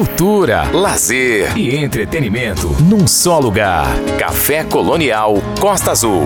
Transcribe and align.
cultura, 0.00 0.62
lazer 0.70 1.54
e 1.58 1.76
entretenimento 1.76 2.68
num 2.82 3.06
só 3.06 3.38
lugar. 3.38 3.86
Café 4.18 4.64
Colonial 4.64 5.34
Costa 5.60 5.90
Azul. 5.90 6.22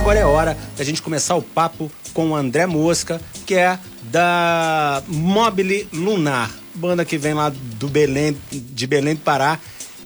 Agora 0.00 0.18
é 0.18 0.24
hora 0.26 0.58
da 0.76 0.84
gente 0.84 1.00
começar 1.00 1.34
o 1.34 1.40
papo 1.40 1.90
com 2.12 2.32
o 2.32 2.36
André 2.36 2.66
Mosca, 2.66 3.22
que 3.46 3.54
é 3.54 3.78
da 4.02 5.02
Mobile 5.08 5.88
Lunar, 5.90 6.50
banda 6.74 7.06
que 7.06 7.16
vem 7.16 7.32
lá 7.32 7.50
do 7.50 7.88
Belém, 7.88 8.36
de 8.52 8.86
Belém 8.86 9.14
do 9.14 9.22
Pará, 9.22 9.58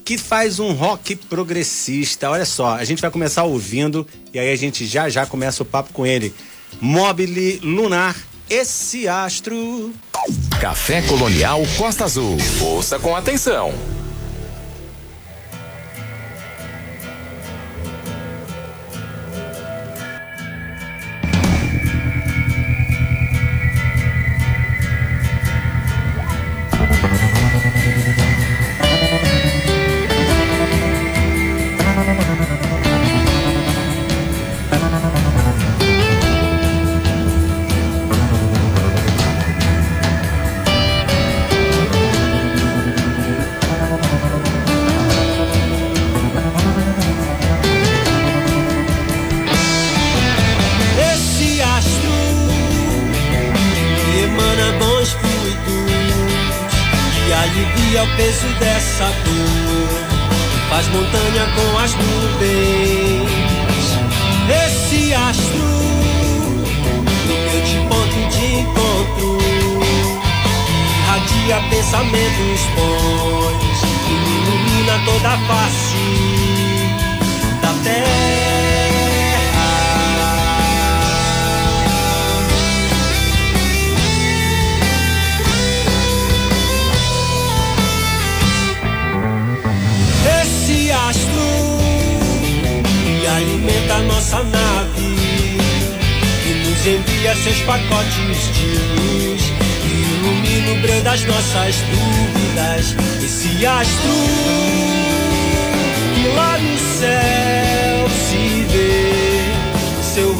que 0.04 0.16
faz 0.16 0.60
um 0.60 0.70
rock 0.70 1.16
progressista. 1.16 2.30
Olha 2.30 2.46
só, 2.46 2.76
a 2.76 2.84
gente 2.84 3.02
vai 3.02 3.10
começar 3.10 3.42
ouvindo 3.42 4.06
e 4.32 4.38
aí 4.38 4.52
a 4.52 4.56
gente 4.56 4.86
já 4.86 5.08
já 5.08 5.26
começa 5.26 5.64
o 5.64 5.66
papo 5.66 5.92
com 5.92 6.06
ele. 6.06 6.32
Mobile 6.80 7.58
Lunar, 7.64 8.14
esse 8.50 9.06
astro. 9.06 9.92
Café 10.60 11.00
Colonial 11.02 11.62
Costa 11.78 12.04
Azul. 12.04 12.36
Ouça 12.60 12.98
com 12.98 13.14
atenção. 13.14 13.72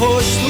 Rosto, 0.00 0.49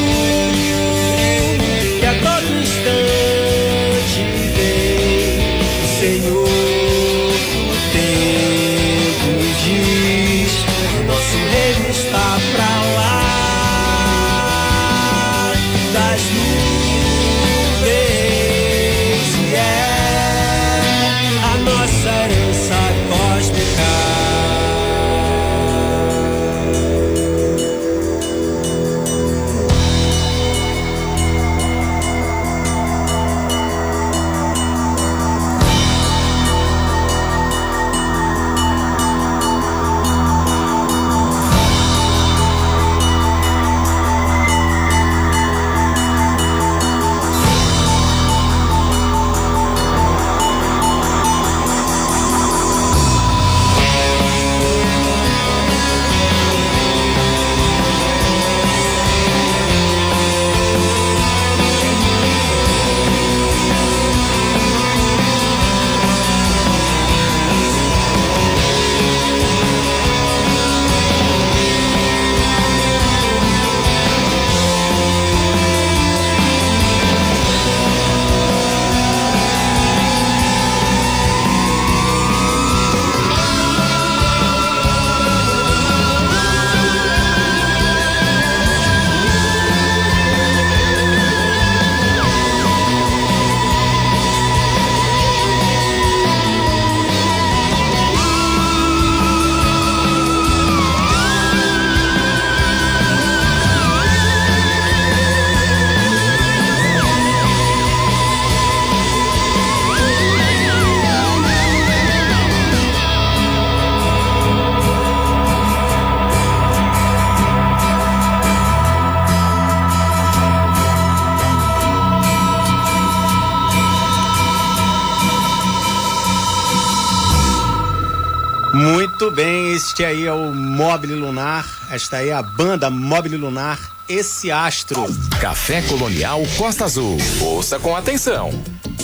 Muito 128.72 129.32
bem, 129.32 129.72
este 129.72 130.04
aí 130.04 130.26
é 130.26 130.32
o 130.32 130.54
Mobile 130.54 131.14
Lunar, 131.14 131.66
esta 131.90 132.18
aí 132.18 132.28
é 132.28 132.32
a 132.32 132.42
banda 132.42 132.88
Mobile 132.88 133.36
Lunar, 133.36 133.80
esse 134.08 134.52
astro. 134.52 135.06
Café 135.40 135.82
Colonial 135.82 136.40
Costa 136.56 136.84
Azul. 136.84 137.18
Ouça 137.40 137.80
com 137.80 137.96
atenção. 137.96 138.50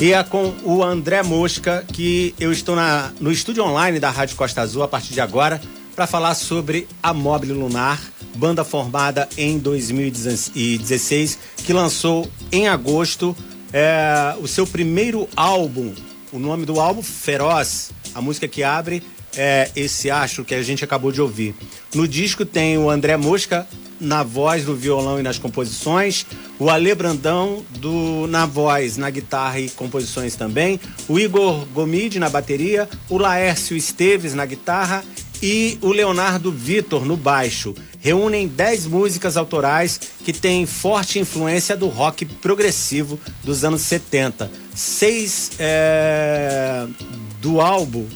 E 0.00 0.12
é 0.12 0.22
com 0.22 0.54
o 0.62 0.84
André 0.84 1.20
Mosca 1.24 1.84
que 1.92 2.32
eu 2.38 2.52
estou 2.52 2.76
na, 2.76 3.10
no 3.20 3.32
estúdio 3.32 3.64
online 3.64 3.98
da 3.98 4.08
Rádio 4.08 4.36
Costa 4.36 4.60
Azul 4.60 4.84
a 4.84 4.88
partir 4.88 5.14
de 5.14 5.20
agora 5.20 5.60
para 5.96 6.06
falar 6.06 6.36
sobre 6.36 6.86
a 7.02 7.12
Mobile 7.12 7.54
Lunar, 7.54 8.00
banda 8.36 8.62
formada 8.62 9.28
em 9.36 9.58
2016 9.58 11.38
que 11.64 11.72
lançou 11.72 12.30
em 12.52 12.68
agosto 12.68 13.36
é, 13.72 14.36
o 14.40 14.46
seu 14.46 14.64
primeiro 14.64 15.28
álbum. 15.34 15.92
O 16.32 16.38
nome 16.38 16.64
do 16.64 16.78
álbum 16.80 17.02
Feroz, 17.02 17.90
a 18.14 18.20
música 18.20 18.46
que 18.46 18.62
abre 18.62 19.02
é 19.36 19.70
esse 19.76 20.10
astro 20.10 20.44
que 20.44 20.54
a 20.54 20.62
gente 20.62 20.84
acabou 20.84 21.12
de 21.12 21.20
ouvir. 21.20 21.54
No 21.94 22.08
disco 22.08 22.44
tem 22.44 22.78
o 22.78 22.90
André 22.90 23.16
Mosca 23.16 23.66
na 24.00 24.22
voz, 24.22 24.66
no 24.66 24.74
violão 24.74 25.18
e 25.18 25.22
nas 25.22 25.38
composições, 25.38 26.26
o 26.58 26.68
Ale 26.68 26.94
Brandão 26.94 27.64
do, 27.78 28.26
na 28.26 28.44
voz, 28.44 28.96
na 28.96 29.08
guitarra 29.08 29.58
e 29.58 29.70
composições 29.70 30.34
também, 30.34 30.78
o 31.08 31.18
Igor 31.18 31.64
Gomide 31.72 32.18
na 32.18 32.28
bateria, 32.28 32.88
o 33.08 33.16
Laércio 33.18 33.76
Esteves 33.76 34.34
na 34.34 34.44
guitarra 34.44 35.02
e 35.42 35.78
o 35.82 35.88
Leonardo 35.88 36.50
Vitor 36.50 37.04
no 37.04 37.16
baixo. 37.16 37.74
Reúnem 38.00 38.46
10 38.46 38.86
músicas 38.86 39.36
autorais 39.36 40.00
que 40.24 40.32
têm 40.32 40.64
forte 40.66 41.18
influência 41.18 41.76
do 41.76 41.88
rock 41.88 42.24
progressivo 42.24 43.18
dos 43.42 43.64
anos 43.64 43.82
70. 43.82 44.50
Seis 44.74 45.52
é, 45.58 46.86
do 47.40 47.60
álbum, 47.60 48.06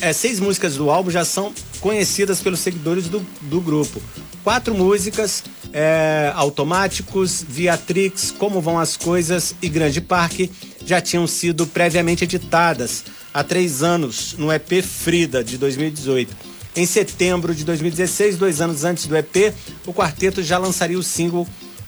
é, 0.00 0.12
seis 0.12 0.38
músicas 0.38 0.76
do 0.76 0.90
álbum 0.90 1.10
já 1.10 1.24
são 1.24 1.52
conhecidas 1.80 2.40
pelos 2.40 2.60
seguidores 2.60 3.08
do, 3.08 3.24
do 3.42 3.60
grupo. 3.60 4.00
Quatro 4.42 4.74
músicas, 4.74 5.42
é, 5.72 6.32
Automáticos, 6.34 7.44
Viatrix, 7.48 8.30
Como 8.30 8.60
Vão 8.60 8.78
as 8.78 8.96
Coisas 8.96 9.54
e 9.60 9.68
Grande 9.68 10.00
Parque 10.00 10.50
já 10.84 11.00
tinham 11.00 11.26
sido 11.26 11.66
previamente 11.66 12.24
editadas 12.24 13.04
há 13.32 13.42
três 13.42 13.82
anos 13.82 14.34
no 14.38 14.52
EP 14.52 14.82
Frida 14.82 15.42
de 15.42 15.58
2018. 15.58 16.36
Em 16.76 16.86
setembro 16.86 17.54
de 17.54 17.64
2016, 17.64 18.36
dois 18.36 18.60
anos 18.60 18.84
antes 18.84 19.06
do 19.06 19.16
EP, 19.16 19.54
o 19.86 19.94
quarteto 19.94 20.42
já 20.42 20.58
lançaria 20.58 20.98
o 20.98 21.02
single 21.02 21.46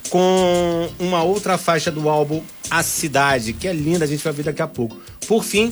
com 0.09 0.89
uma 0.99 1.23
outra 1.23 1.59
faixa 1.59 1.91
do 1.91 2.09
álbum 2.09 2.43
A 2.71 2.83
Cidade, 2.83 3.53
que 3.53 3.67
é 3.67 3.73
linda, 3.73 4.05
a 4.05 4.09
gente 4.09 4.23
vai 4.23 4.33
ver 4.33 4.45
daqui 4.45 4.63
a 4.63 4.67
pouco. 4.67 4.97
Por 5.27 5.45
fim, 5.45 5.71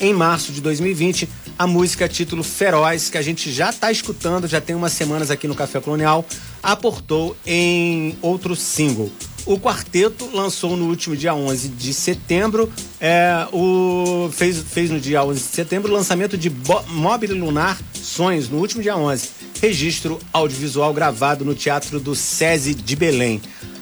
em 0.00 0.12
março 0.12 0.52
de 0.52 0.60
2020, 0.60 1.28
a 1.58 1.66
música 1.66 2.08
título 2.08 2.42
Feroz, 2.42 3.10
que 3.10 3.18
a 3.18 3.22
gente 3.22 3.50
já 3.50 3.70
está 3.70 3.90
escutando, 3.90 4.46
já 4.46 4.60
tem 4.60 4.76
umas 4.76 4.92
semanas 4.92 5.30
aqui 5.30 5.48
no 5.48 5.54
Café 5.54 5.80
Colonial, 5.80 6.24
aportou 6.62 7.36
em 7.44 8.16
outro 8.22 8.54
single. 8.54 9.10
O 9.44 9.58
quarteto 9.58 10.28
lançou 10.32 10.76
no 10.76 10.86
último 10.86 11.16
dia 11.16 11.34
11 11.34 11.68
de 11.70 11.94
setembro, 11.94 12.70
é, 13.00 13.46
o, 13.52 14.30
fez, 14.30 14.58
fez 14.58 14.90
no 14.90 15.00
dia 15.00 15.24
11 15.24 15.40
de 15.40 15.46
setembro 15.46 15.90
o 15.90 15.94
lançamento 15.94 16.36
de 16.36 16.52
Mobile 16.88 17.34
Lunar 17.34 17.80
Sonhos, 17.94 18.48
no 18.48 18.58
último 18.58 18.82
dia 18.82 18.96
11. 18.96 19.30
Registro 19.60 20.18
audiovisual 20.32 20.92
gravado 20.92 21.44
no 21.44 21.54
Teatro 21.54 21.98
do 21.98 22.14
SESI 22.14 22.74
de 22.74 22.94
Belém. 22.94 23.40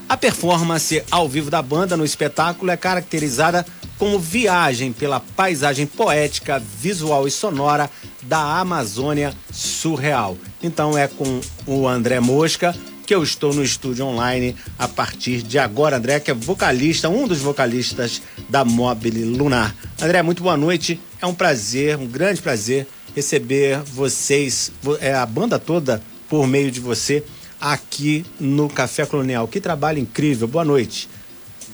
A 0.08 0.16
performance 0.16 1.02
ao 1.10 1.28
vivo 1.28 1.50
da 1.50 1.60
banda 1.60 1.96
no 1.96 2.04
espetáculo 2.04 2.70
é 2.70 2.76
caracterizada 2.76 3.66
como 3.98 4.18
viagem 4.18 4.92
pela 4.92 5.20
paisagem 5.20 5.86
poética, 5.86 6.58
visual 6.58 7.26
e 7.26 7.30
sonora 7.30 7.90
da 8.22 8.58
Amazônia 8.58 9.34
surreal. 9.50 10.36
Então 10.62 10.96
é 10.96 11.08
com 11.08 11.40
o 11.66 11.86
André 11.86 12.20
Mosca 12.20 12.74
que 13.06 13.14
eu 13.14 13.22
estou 13.22 13.54
no 13.54 13.62
estúdio 13.62 14.04
online 14.04 14.56
a 14.76 14.88
partir 14.88 15.40
de 15.40 15.58
agora. 15.58 15.96
André, 15.96 16.18
que 16.18 16.32
é 16.32 16.34
vocalista, 16.34 17.08
um 17.08 17.28
dos 17.28 17.38
vocalistas 17.38 18.20
da 18.48 18.64
Mobile 18.64 19.24
Lunar. 19.24 19.74
André, 20.02 20.20
muito 20.22 20.42
boa 20.42 20.56
noite. 20.56 21.00
É 21.22 21.24
um 21.24 21.32
prazer, 21.32 21.96
um 21.96 22.06
grande 22.06 22.42
prazer 22.42 22.86
receber 23.14 23.78
vocês, 23.82 24.72
é, 25.00 25.14
a 25.14 25.24
banda 25.24 25.58
toda, 25.58 26.02
por 26.28 26.46
meio 26.46 26.70
de 26.70 26.80
você, 26.80 27.24
aqui 27.60 28.26
no 28.38 28.68
Café 28.68 29.06
Colonial. 29.06 29.46
Que 29.46 29.60
trabalho 29.60 29.98
incrível. 29.98 30.48
Boa 30.48 30.64
noite. 30.64 31.08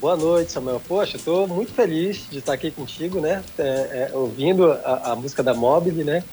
Boa 0.02 0.16
noite, 0.16 0.50
Samuel. 0.50 0.82
Poxa, 0.88 1.16
estou 1.16 1.46
muito 1.46 1.72
feliz 1.72 2.26
de 2.28 2.38
estar 2.38 2.54
aqui 2.54 2.72
contigo, 2.72 3.20
né? 3.20 3.40
É, 3.56 3.62
é, 3.62 4.10
ouvindo 4.12 4.72
a, 4.72 5.12
a, 5.12 5.14
música 5.14 5.44
da 5.44 5.54
Mobile, 5.54 6.02
né? 6.02 6.24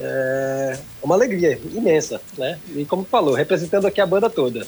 É 0.00 0.78
uma 1.02 1.14
alegria 1.14 1.58
imensa, 1.74 2.20
né? 2.38 2.58
E 2.74 2.84
como 2.84 3.04
falou, 3.04 3.34
representando 3.34 3.86
aqui 3.86 4.00
a 4.00 4.06
banda 4.06 4.30
toda. 4.30 4.66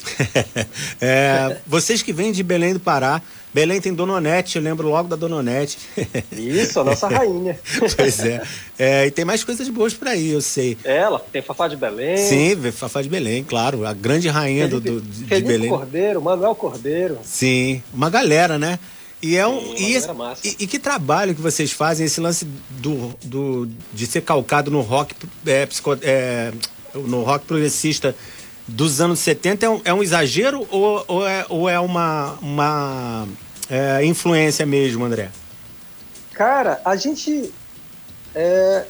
é, 1.00 1.56
vocês 1.66 2.02
que 2.02 2.12
vêm 2.12 2.32
de 2.32 2.42
Belém 2.42 2.74
do 2.74 2.80
Pará, 2.80 3.22
Belém 3.54 3.80
tem 3.80 3.94
Dona 3.94 4.14
Onete, 4.14 4.56
eu 4.56 4.62
lembro 4.62 4.88
logo 4.88 5.08
da 5.08 5.14
Dona 5.14 5.36
Onete. 5.36 5.78
Isso, 6.32 6.80
a 6.80 6.84
nossa 6.84 7.06
rainha. 7.06 7.58
pois 7.96 8.18
é. 8.18 8.42
é. 8.76 9.06
E 9.06 9.10
tem 9.12 9.24
mais 9.24 9.44
coisas 9.44 9.68
boas 9.68 9.94
por 9.94 10.08
aí, 10.08 10.30
eu 10.30 10.40
sei. 10.40 10.76
Ela, 10.82 11.20
tem 11.20 11.40
Fafá 11.40 11.68
de 11.68 11.76
Belém. 11.76 12.16
Sim, 12.16 12.72
Fafá 12.72 13.00
de 13.00 13.08
Belém, 13.08 13.44
claro. 13.44 13.86
A 13.86 13.92
grande 13.92 14.28
rainha 14.28 14.68
Felipe, 14.68 14.90
do, 14.90 15.00
do, 15.00 15.08
de 15.08 15.24
Felipe 15.26 15.46
Belém. 15.46 15.70
Cordeiro, 15.70 16.20
Manuel 16.20 16.54
Cordeiro. 16.56 17.18
Sim, 17.22 17.80
uma 17.94 18.10
galera, 18.10 18.58
né? 18.58 18.78
E 19.24 19.38
é 19.38 19.46
um. 19.46 19.74
e, 19.74 19.96
e, 19.96 20.56
e, 20.60 20.66
que 20.66 20.78
trabalho 20.78 21.34
que 21.34 21.40
vocês 21.40 21.72
fazem, 21.72 22.04
esse 22.04 22.20
lance 22.20 22.44
do, 22.68 23.14
do, 23.24 23.66
de 23.90 24.06
ser 24.06 24.20
calcado 24.20 24.70
no 24.70 24.82
rock, 24.82 25.14
é, 25.46 25.64
psico, 25.64 25.96
é, 26.02 26.52
no 26.94 27.22
rock 27.22 27.46
progressista 27.46 28.14
dos 28.68 29.00
anos 29.00 29.20
70 29.20 29.64
é 29.64 29.70
um, 29.70 29.80
é 29.86 29.94
um 29.94 30.02
exagero 30.02 30.66
ou, 30.70 31.02
ou, 31.08 31.26
é, 31.26 31.46
ou 31.48 31.70
é 31.70 31.80
uma, 31.80 32.38
uma 32.42 33.26
é, 33.70 34.04
influência 34.04 34.66
mesmo, 34.66 35.06
André? 35.06 35.30
Cara, 36.34 36.82
a 36.84 36.94
gente. 36.94 37.50
É, 38.34 38.84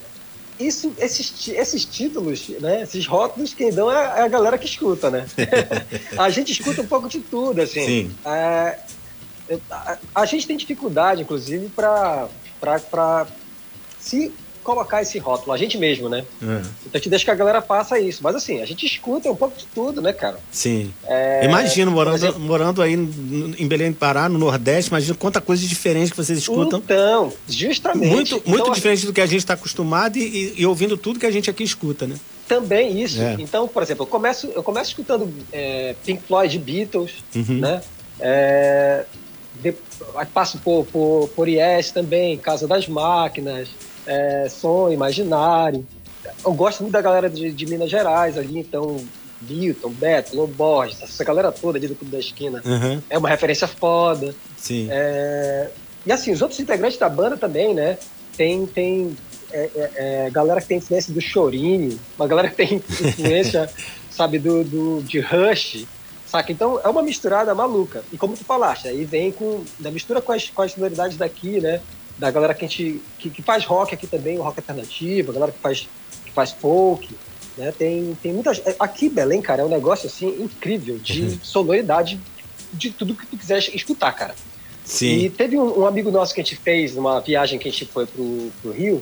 isso, 0.59 0.93
esses, 0.97 1.47
esses 1.47 1.85
títulos, 1.85 2.49
né, 2.59 2.81
esses 2.81 3.07
rótulos, 3.07 3.53
quem 3.53 3.71
dão 3.71 3.89
é, 3.89 4.19
é 4.19 4.21
a 4.23 4.27
galera 4.27 4.57
que 4.57 4.65
escuta, 4.65 5.09
né? 5.09 5.25
a 6.17 6.29
gente 6.29 6.51
escuta 6.51 6.81
um 6.81 6.87
pouco 6.87 7.07
de 7.07 7.21
tudo, 7.21 7.61
assim. 7.61 7.85
Sim. 7.85 8.15
É, 8.25 8.79
a, 9.69 9.97
a 10.13 10.25
gente 10.25 10.47
tem 10.47 10.57
dificuldade, 10.57 11.21
inclusive, 11.21 11.69
para 11.69 12.27
se 13.99 14.31
colocar 14.65 15.03
esse 15.03 15.19
rótulo, 15.19 15.53
a 15.53 15.57
gente 15.57 15.77
mesmo, 15.77 16.09
né? 16.09 16.25
Uhum. 16.41 16.57
Então 16.57 16.91
a 16.95 16.97
gente 16.97 17.09
deixa 17.09 17.23
que 17.23 17.31
a 17.31 17.35
galera 17.35 17.61
faça 17.61 17.99
isso. 17.99 18.21
Mas 18.23 18.35
assim, 18.35 18.61
a 18.61 18.65
gente 18.65 18.83
escuta 18.83 19.29
um 19.31 19.35
pouco 19.35 19.55
de 19.55 19.67
tudo, 19.67 20.01
né, 20.01 20.11
cara? 20.11 20.39
Sim. 20.51 20.91
É... 21.05 21.45
Imagino, 21.45 21.91
morando, 21.91 22.15
exemplo... 22.15 22.39
morando 22.39 22.81
aí 22.81 22.93
em 22.93 23.67
Belém 23.67 23.91
do 23.91 23.97
Pará, 23.97 24.27
no 24.27 24.39
Nordeste, 24.39 24.89
imagina 24.89 25.15
quanta 25.15 25.39
coisa 25.39 25.65
diferente 25.65 26.09
que 26.09 26.17
vocês 26.17 26.39
escutam. 26.39 26.79
Então, 26.79 27.31
justamente. 27.47 28.11
Muito, 28.11 28.41
muito 28.45 28.63
então, 28.63 28.73
diferente 28.73 29.05
do 29.05 29.13
que 29.13 29.21
a 29.21 29.27
gente 29.27 29.39
está 29.39 29.53
acostumado 29.53 30.17
e, 30.17 30.55
e, 30.57 30.65
ouvindo 30.65 30.97
tudo 30.97 31.19
que 31.19 31.27
a 31.27 31.31
gente 31.31 31.47
aqui 31.47 31.63
escuta, 31.63 32.07
né? 32.07 32.15
Também 32.47 33.01
isso. 33.01 33.21
É. 33.21 33.35
Então, 33.39 33.67
por 33.67 33.83
exemplo, 33.83 34.03
eu 34.03 34.07
começo, 34.07 34.47
eu 34.47 34.63
começo 34.63 34.89
escutando 34.89 35.31
é, 35.53 35.95
Pink 36.03 36.23
Floyd, 36.23 36.57
Beatles, 36.57 37.11
uhum. 37.35 37.59
né? 37.59 37.81
É, 38.19 39.05
de, 39.61 39.73
passo 40.33 40.59
por, 40.59 40.85
por, 40.85 41.29
por 41.35 41.47
IES 41.47 41.91
também, 41.91 42.37
Casa 42.37 42.67
das 42.67 42.87
Máquinas, 42.87 43.69
é, 44.05 44.47
Som 44.49 44.91
Imaginário. 44.91 45.85
Eu 46.43 46.53
gosto 46.53 46.81
muito 46.81 46.93
da 46.93 47.01
galera 47.01 47.29
de, 47.29 47.51
de 47.51 47.65
Minas 47.65 47.89
Gerais 47.89 48.37
ali, 48.37 48.59
então 48.59 48.97
Milton, 49.41 49.89
Beto, 49.89 50.35
Lobo 50.35 50.53
Borges, 50.53 51.01
essa 51.01 51.23
galera 51.23 51.51
toda 51.51 51.77
ali 51.77 51.87
do 51.87 51.95
Clube 51.95 52.11
da 52.11 52.19
Esquina. 52.19 52.61
Uhum. 52.65 53.01
É 53.09 53.17
uma 53.17 53.29
referência 53.29 53.67
foda. 53.67 54.33
Sim. 54.57 54.87
É, 54.89 55.69
e 56.05 56.11
assim, 56.11 56.31
os 56.31 56.41
outros 56.41 56.59
integrantes 56.59 56.97
da 56.97 57.09
banda 57.09 57.37
também, 57.37 57.73
né? 57.73 57.97
Tem, 58.37 58.65
tem 58.65 59.15
é, 59.51 59.69
é, 59.75 59.91
é 60.25 60.29
galera 60.29 60.61
que 60.61 60.67
tem 60.67 60.77
influência 60.77 61.13
do 61.13 61.21
Chorinho, 61.21 61.99
uma 62.17 62.27
galera 62.27 62.49
que 62.49 62.55
tem 62.55 62.75
influência, 62.75 63.69
sabe, 64.09 64.39
do, 64.39 64.63
do, 64.63 65.03
de 65.03 65.19
Rush. 65.19 65.85
Saca? 66.35 66.51
Então 66.51 66.79
é 66.83 66.89
uma 66.89 67.01
misturada 67.01 67.55
maluca. 67.55 68.03
E 68.11 68.17
como 68.17 68.35
tu 68.35 68.43
falaste, 68.43 68.87
aí 68.87 69.05
vem 69.05 69.31
com. 69.31 69.63
Da 69.79 69.89
mistura 69.89 70.21
com 70.21 70.33
as, 70.33 70.49
com 70.49 70.61
as 70.61 70.73
sonoridades 70.73 71.17
daqui, 71.17 71.61
né? 71.61 71.81
Da 72.17 72.29
galera 72.29 72.53
que 72.53 72.65
a 72.65 72.67
gente. 72.67 73.01
Que, 73.17 73.29
que 73.29 73.41
faz 73.41 73.63
rock 73.63 73.93
aqui 73.93 74.05
também, 74.05 74.37
o 74.37 74.41
rock 74.41 74.59
alternativo, 74.59 75.31
a 75.31 75.33
galera 75.33 75.51
que 75.51 75.59
faz, 75.59 75.87
que 76.25 76.31
faz 76.31 76.51
folk. 76.51 77.09
Né? 77.57 77.71
Tem, 77.71 78.17
tem 78.21 78.33
muitas. 78.33 78.61
Aqui, 78.77 79.07
Belém, 79.07 79.41
cara, 79.41 79.61
é 79.61 79.65
um 79.65 79.69
negócio 79.69 80.07
assim 80.07 80.27
incrível 80.43 80.97
de 80.97 81.21
uhum. 81.21 81.39
sonoridade 81.41 82.19
de 82.73 82.91
tudo 82.91 83.15
que 83.15 83.25
tu 83.25 83.37
quiser 83.37 83.59
escutar, 83.73 84.11
cara. 84.11 84.35
Sim. 84.83 85.17
E 85.19 85.29
teve 85.29 85.57
um, 85.57 85.79
um, 85.79 85.85
amigo 85.85 86.11
nosso 86.11 86.33
que 86.35 86.41
a 86.41 86.43
gente 86.43 86.57
fez 86.57 86.95
numa 86.95 87.19
viagem 87.21 87.57
que 87.57 87.67
a 87.67 87.71
gente 87.71 87.85
foi 87.85 88.05
pro, 88.05 88.51
pro 88.61 88.71
Rio, 88.71 89.01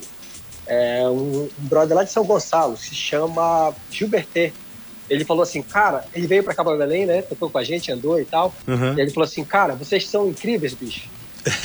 é, 0.67 1.05
um, 1.07 1.43
um 1.43 1.49
brother 1.57 1.97
lá 1.97 2.03
de 2.03 2.11
São 2.11 2.23
Gonçalo, 2.23 2.77
se 2.77 2.95
chama 2.95 3.73
Gilberté 3.91 4.53
ele 5.09 5.25
falou 5.25 5.43
assim, 5.43 5.61
cara, 5.61 6.05
ele 6.13 6.27
veio 6.27 6.43
pra 6.43 6.53
Cabo 6.53 6.75
Belém, 6.75 7.05
né? 7.05 7.21
Tocou 7.21 7.49
com 7.49 7.57
a 7.57 7.63
gente, 7.63 7.91
andou 7.91 8.19
e 8.19 8.25
tal. 8.25 8.53
Uhum. 8.67 8.97
E 8.97 9.01
ele 9.01 9.11
falou 9.11 9.25
assim, 9.25 9.43
cara, 9.43 9.75
vocês 9.75 10.07
são 10.07 10.27
incríveis, 10.29 10.73
bicho. 10.73 11.09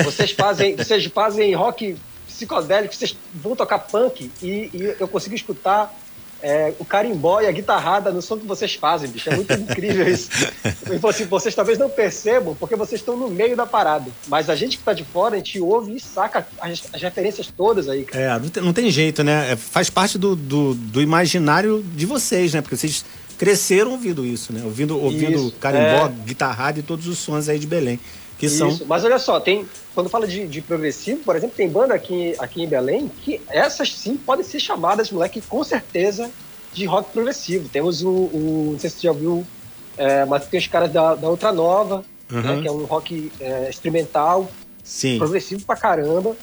Vocês 0.04 0.32
fazem, 0.32 0.74
vocês 0.76 1.04
fazem 1.06 1.54
rock 1.54 1.96
psicodélico, 2.26 2.94
vocês 2.94 3.16
vão 3.34 3.56
tocar 3.56 3.78
punk 3.78 4.30
e, 4.42 4.70
e 4.72 4.96
eu 4.98 5.08
consigo 5.08 5.34
escutar 5.34 5.92
é, 6.40 6.72
o 6.78 6.84
carimbó 6.84 7.40
e 7.40 7.46
a 7.46 7.52
guitarrada 7.52 8.12
no 8.12 8.22
som 8.22 8.38
que 8.38 8.46
vocês 8.46 8.74
fazem, 8.74 9.10
bicho. 9.10 9.28
É 9.28 9.34
muito 9.34 9.52
incrível 9.52 10.06
isso. 10.08 10.30
Ele 10.86 10.98
falou 10.98 11.10
assim, 11.10 11.24
vocês 11.24 11.54
talvez 11.54 11.78
não 11.78 11.90
percebam 11.90 12.54
porque 12.54 12.76
vocês 12.76 13.00
estão 13.00 13.16
no 13.16 13.28
meio 13.28 13.56
da 13.56 13.66
parada. 13.66 14.10
Mas 14.28 14.48
a 14.48 14.54
gente 14.54 14.76
que 14.76 14.82
está 14.82 14.92
de 14.92 15.04
fora, 15.04 15.34
a 15.34 15.38
gente 15.38 15.60
ouve 15.60 15.96
e 15.96 16.00
saca 16.00 16.46
as, 16.60 16.82
as 16.92 17.02
referências 17.02 17.48
todas 17.54 17.88
aí. 17.88 18.04
Cara. 18.04 18.24
É, 18.24 18.38
não 18.38 18.48
tem, 18.48 18.62
não 18.62 18.72
tem, 18.72 18.90
jeito, 18.90 19.24
né? 19.24 19.52
É, 19.52 19.56
faz 19.56 19.90
parte 19.90 20.16
do, 20.16 20.36
do, 20.36 20.74
do 20.74 21.02
imaginário 21.02 21.84
de 21.94 22.06
vocês, 22.06 22.54
né? 22.54 22.60
Porque 22.60 22.76
vocês 22.76 23.04
cresceram 23.38 23.92
ouvindo 23.92 24.26
isso, 24.26 24.52
né? 24.52 24.62
Ouvindo, 24.64 25.00
ouvindo 25.00 25.38
isso, 25.38 25.52
carimbó, 25.60 26.06
é. 26.06 26.12
guitarrada 26.24 26.80
e 26.80 26.82
todos 26.82 27.06
os 27.06 27.18
sons 27.18 27.48
aí 27.48 27.58
de 27.58 27.66
Belém. 27.66 27.98
Que 28.36 28.46
isso. 28.46 28.58
são... 28.58 28.86
Mas 28.86 29.04
olha 29.04 29.18
só, 29.18 29.40
tem. 29.40 29.66
Quando 29.94 30.10
fala 30.10 30.26
de, 30.26 30.46
de, 30.46 30.60
progressivo, 30.60 31.20
por 31.24 31.34
exemplo, 31.36 31.56
tem 31.56 31.68
banda 31.68 31.94
aqui, 31.94 32.34
aqui 32.38 32.62
em 32.62 32.68
Belém 32.68 33.10
que 33.22 33.40
essas 33.48 33.92
sim 33.94 34.16
podem 34.16 34.44
ser 34.44 34.60
chamadas, 34.60 35.10
moleque, 35.10 35.40
com 35.40 35.64
certeza 35.64 36.30
de 36.72 36.84
rock 36.84 37.10
progressivo. 37.12 37.68
Temos 37.68 38.02
o, 38.02 38.10
o 38.10 38.70
não 38.72 38.78
sei 38.78 38.90
se 38.90 38.96
você 38.96 39.02
já 39.02 39.12
ouviu, 39.12 39.46
é, 39.96 40.24
mas 40.24 40.46
tem 40.46 40.58
os 40.58 40.66
caras 40.66 40.92
da, 40.92 41.14
da 41.14 41.28
Ultra 41.28 41.52
Nova, 41.52 42.04
uhum. 42.30 42.40
né, 42.40 42.60
que 42.62 42.68
é 42.68 42.70
um 42.72 42.84
rock 42.84 43.32
é, 43.40 43.68
experimental, 43.70 44.48
Sim. 44.84 45.18
progressivo 45.18 45.64
pra 45.64 45.74
caramba. 45.76 46.36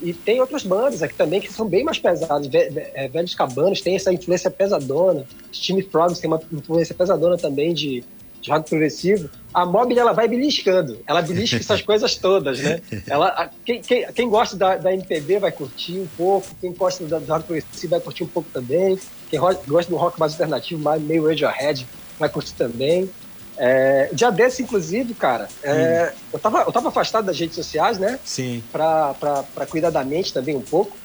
E 0.00 0.12
tem 0.12 0.40
outras 0.40 0.64
bandas 0.64 1.02
aqui 1.02 1.14
também 1.14 1.40
que 1.40 1.52
são 1.52 1.66
bem 1.66 1.84
mais 1.84 1.98
pesadas. 1.98 2.48
É, 2.52 3.08
Velhos 3.08 3.34
Cabanos 3.34 3.80
tem 3.80 3.96
essa 3.96 4.12
influência 4.12 4.50
pesadona. 4.50 5.24
Steam 5.52 5.80
Frogs 5.90 6.18
tem 6.18 6.30
uma 6.30 6.40
influência 6.52 6.94
pesadona 6.94 7.36
também 7.36 7.72
de, 7.72 8.04
de 8.40 8.50
rock 8.50 8.68
progressivo. 8.68 9.30
A 9.52 9.64
Mob 9.64 9.96
ela 9.96 10.12
vai 10.12 10.28
beliscando. 10.28 10.98
Ela 11.06 11.22
belisca 11.22 11.56
essas 11.56 11.80
coisas 11.82 12.16
todas, 12.16 12.60
né? 12.60 12.80
Ela, 13.06 13.50
quem, 13.64 13.80
quem, 13.80 14.12
quem 14.12 14.28
gosta 14.28 14.56
da, 14.56 14.76
da, 14.76 14.92
MPB 14.92 15.38
vai 15.38 15.52
curtir 15.52 15.98
um 15.98 16.08
pouco. 16.16 16.48
Quem 16.60 16.72
gosta 16.72 17.04
do, 17.04 17.20
do 17.20 17.32
rock 17.32 17.44
progressivo 17.46 17.90
vai 17.90 18.00
curtir 18.00 18.24
um 18.24 18.28
pouco 18.28 18.48
também. 18.52 18.98
Quem 19.30 19.40
gosta 19.40 19.90
do 19.90 19.96
rock 19.96 20.18
mais 20.18 20.32
alternativo, 20.32 20.82
mais 20.82 21.00
meio 21.00 21.26
Radiohead, 21.26 21.86
vai 22.18 22.28
curtir 22.28 22.54
também. 22.54 23.08
É, 23.56 24.10
dia 24.12 24.30
desse, 24.30 24.62
inclusive, 24.62 25.14
cara, 25.14 25.48
é, 25.62 26.12
hum. 26.12 26.18
eu, 26.32 26.38
tava, 26.38 26.62
eu 26.62 26.72
tava 26.72 26.88
afastado 26.88 27.24
das 27.24 27.38
redes 27.38 27.54
sociais, 27.54 27.98
né? 27.98 28.18
Sim. 28.24 28.62
Pra, 28.72 29.14
pra, 29.14 29.42
pra 29.42 29.66
cuidar 29.66 29.90
da 29.90 30.04
mente 30.04 30.32
também 30.32 30.56
um 30.56 30.60
pouco. 30.60 30.96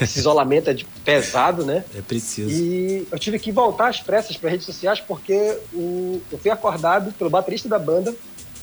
Esse 0.00 0.18
isolamento 0.20 0.70
é 0.70 0.74
de, 0.74 0.84
pesado, 1.04 1.64
né? 1.64 1.84
É 1.96 2.02
preciso. 2.02 2.50
E 2.50 3.06
eu 3.10 3.18
tive 3.18 3.38
que 3.38 3.50
voltar 3.50 3.88
às 3.88 4.00
pressas 4.00 4.36
para 4.36 4.50
redes 4.50 4.66
sociais 4.66 5.00
porque 5.00 5.58
o, 5.72 6.20
eu 6.30 6.38
fui 6.38 6.50
acordado 6.50 7.12
pelo 7.12 7.30
baterista 7.30 7.68
da 7.68 7.78
banda 7.78 8.14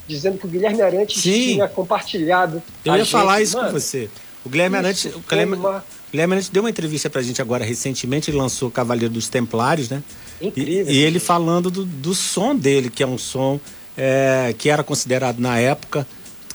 dizendo 0.07 0.38
que 0.38 0.46
o 0.46 0.50
Guilherme 0.50 0.81
Arantes 0.81 1.22
Sim. 1.22 1.53
tinha 1.53 1.67
compartilhado. 1.67 2.63
Eu 2.86 2.93
ia 2.93 3.00
gente. 3.00 3.12
falar 3.12 3.41
isso 3.41 3.57
Mano, 3.57 3.69
com 3.69 3.79
você. 3.79 4.10
O 4.48 4.50
Guilherme 4.50 4.77
Arantes. 4.77 5.13
O 5.13 5.20
Guilherme, 5.20 5.56
uma... 5.56 5.84
Guilherme 6.10 6.34
Arantes 6.34 6.50
deu 6.50 6.63
uma 6.63 6.70
entrevista 6.70 7.10
pra 7.10 7.22
gente 7.22 7.42
agora 7.42 7.66
recentemente, 7.66 8.32
ele 8.32 8.38
lançou 8.38 8.72
Cavaleiro 8.72 9.13
dos 9.13 9.27
Templários, 9.27 9.89
né? 9.89 10.01
Incrível. 10.42 10.89
E, 10.89 10.98
e 10.98 11.04
ele 11.04 11.20
falando 11.20 11.70
do, 11.70 11.84
do 11.84 12.16
som 12.16 12.56
dele, 12.56 12.89
que 12.89 13.04
é 13.04 13.08
um 13.08 13.18
som 13.18 13.60
é, 13.98 14.56
que 14.58 14.70
era 14.70 14.84
considerado 14.84 15.39
na 15.39 15.60
época, 15.60 16.08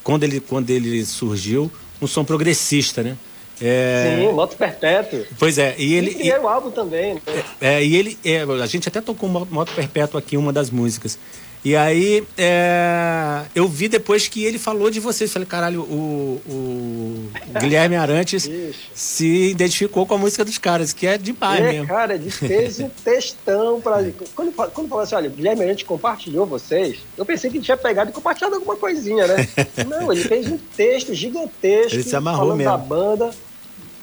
quando 0.03 0.25
ele, 0.25 0.41
quando 0.41 0.71
ele 0.71 1.05
surgiu, 1.05 1.71
um 2.01 2.07
som 2.07 2.25
progressista, 2.25 3.03
né? 3.03 3.17
É... 3.61 4.17
Sim, 4.19 4.33
Moto 4.33 4.57
Perpétuo. 4.57 5.25
Pois 5.39 5.59
é, 5.59 5.75
e 5.79 5.95
ele. 5.95 6.17
E, 6.19 6.29
e 6.29 6.39
o 6.39 6.49
álbum 6.49 6.71
também. 6.71 7.15
Né? 7.15 7.21
É, 7.61 7.75
é, 7.75 7.85
e 7.85 7.95
ele. 7.95 8.19
É, 8.25 8.43
a 8.43 8.67
gente 8.67 8.89
até 8.89 9.01
tocou 9.01 9.29
Moto 9.29 9.73
Perpétuo 9.75 10.19
aqui, 10.19 10.37
uma 10.37 10.53
das 10.53 10.71
músicas. 10.71 11.19
E 11.65 11.77
aí 11.77 12.27
é, 12.37 13.45
eu 13.55 13.69
vi 13.69 13.89
depois 13.89 14.27
que 14.27 14.45
ele 14.45 14.59
falou 14.59 14.91
de 14.91 14.99
vocês. 14.99 15.33
Falei, 15.33 15.47
caralho, 15.47 15.83
o, 15.83 16.41
o 16.45 17.31
Guilherme 17.61 17.95
Arantes 17.95 18.51
se 18.93 19.51
identificou 19.51 20.05
com 20.05 20.15
a 20.15 20.19
música 20.19 20.45
dos 20.45 20.59
caras, 20.59 20.93
que 20.93 21.07
é 21.07 21.17
demais 21.17 21.61
é, 21.61 21.73
mesmo. 21.73 21.87
Cara, 21.87 22.15
ele 22.15 22.31
fez 22.31 22.81
um 22.81 22.89
textão 23.05 23.81
pra. 23.81 23.99
Quando, 24.35 24.53
quando 24.53 24.89
falou 24.89 25.05
assim, 25.05 25.15
olha, 25.15 25.29
o 25.29 25.33
Guilherme 25.33 25.63
Arantes 25.63 25.87
compartilhou 25.87 26.47
vocês, 26.47 26.99
eu 27.17 27.25
pensei 27.25 27.49
que 27.49 27.59
ele 27.59 27.65
tinha 27.65 27.77
pegado 27.77 28.11
e 28.11 28.13
compartilhado 28.13 28.57
alguma 28.57 28.75
coisinha, 28.75 29.29
né? 29.29 29.49
Não, 29.87 30.13
ele 30.13 30.25
fez 30.25 30.49
um 30.49 30.59
texto 30.77 31.15
gigantesco 31.15 31.95
ele 31.95 32.03
se 32.03 32.17
amarrou 32.17 32.41
falando 32.41 32.59
mesmo. 32.59 32.73
da 32.73 32.79
banda, 32.79 33.31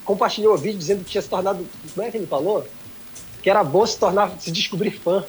compartilhou 0.06 0.54
o 0.54 0.58
vídeo 0.58 0.80
dizendo 0.80 1.04
que 1.04 1.12
tinha 1.12 1.22
se 1.22 1.28
tornado. 1.28 1.66
Como 1.94 2.08
é 2.08 2.10
que 2.10 2.16
ele 2.16 2.28
falou? 2.28 2.66
Que 3.44 3.50
era 3.50 3.66
bom 3.66 3.86
se 3.86 3.98
tornar, 3.98 4.32
se 4.40 4.50
descobrir 4.50 4.92
fã. 4.92 5.26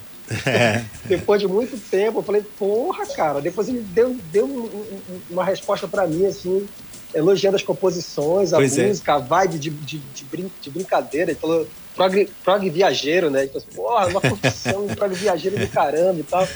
É. 0.47 0.85
Depois 1.05 1.41
de 1.41 1.49
muito 1.49 1.77
tempo, 1.91 2.21
eu 2.21 2.23
falei, 2.23 2.43
porra, 2.59 3.07
cara. 3.07 3.41
Depois 3.41 3.69
ele 3.69 3.81
deu, 3.81 4.17
deu 4.33 4.47
um, 4.47 4.65
um, 4.65 5.21
uma 5.31 5.45
resposta 5.45 5.89
para 5.89 6.07
mim, 6.07 6.27
assim, 6.27 6.67
elogiando 7.15 7.57
as 7.57 7.63
composições, 7.63 8.53
a 8.53 8.57
pois 8.57 8.79
é. 8.79 8.87
música, 8.87 9.13
é. 9.13 9.15
a 9.17 9.19
vibe 9.19 9.59
de, 9.59 9.71
de, 9.71 9.99
de, 9.99 10.25
brin 10.25 10.51
de, 10.61 10.71
brincadeira. 10.71 11.33
Ele 11.33 11.41
falou 11.41 11.67
prog, 11.95 12.29
prog 12.45 12.71
viajeiro, 12.71 13.31
né? 13.31 13.43
Ele 13.43 13.49
falou 13.49 13.65
assim, 13.67 13.77
porra, 13.77 14.07
uma 14.07 14.21
curtição, 14.21 14.85
um 14.87 14.95
prog 14.95 15.15
viajeiro 15.15 15.59
do 15.59 15.69
caramba 15.69 16.21
e 16.21 16.25
tal. 16.25 16.47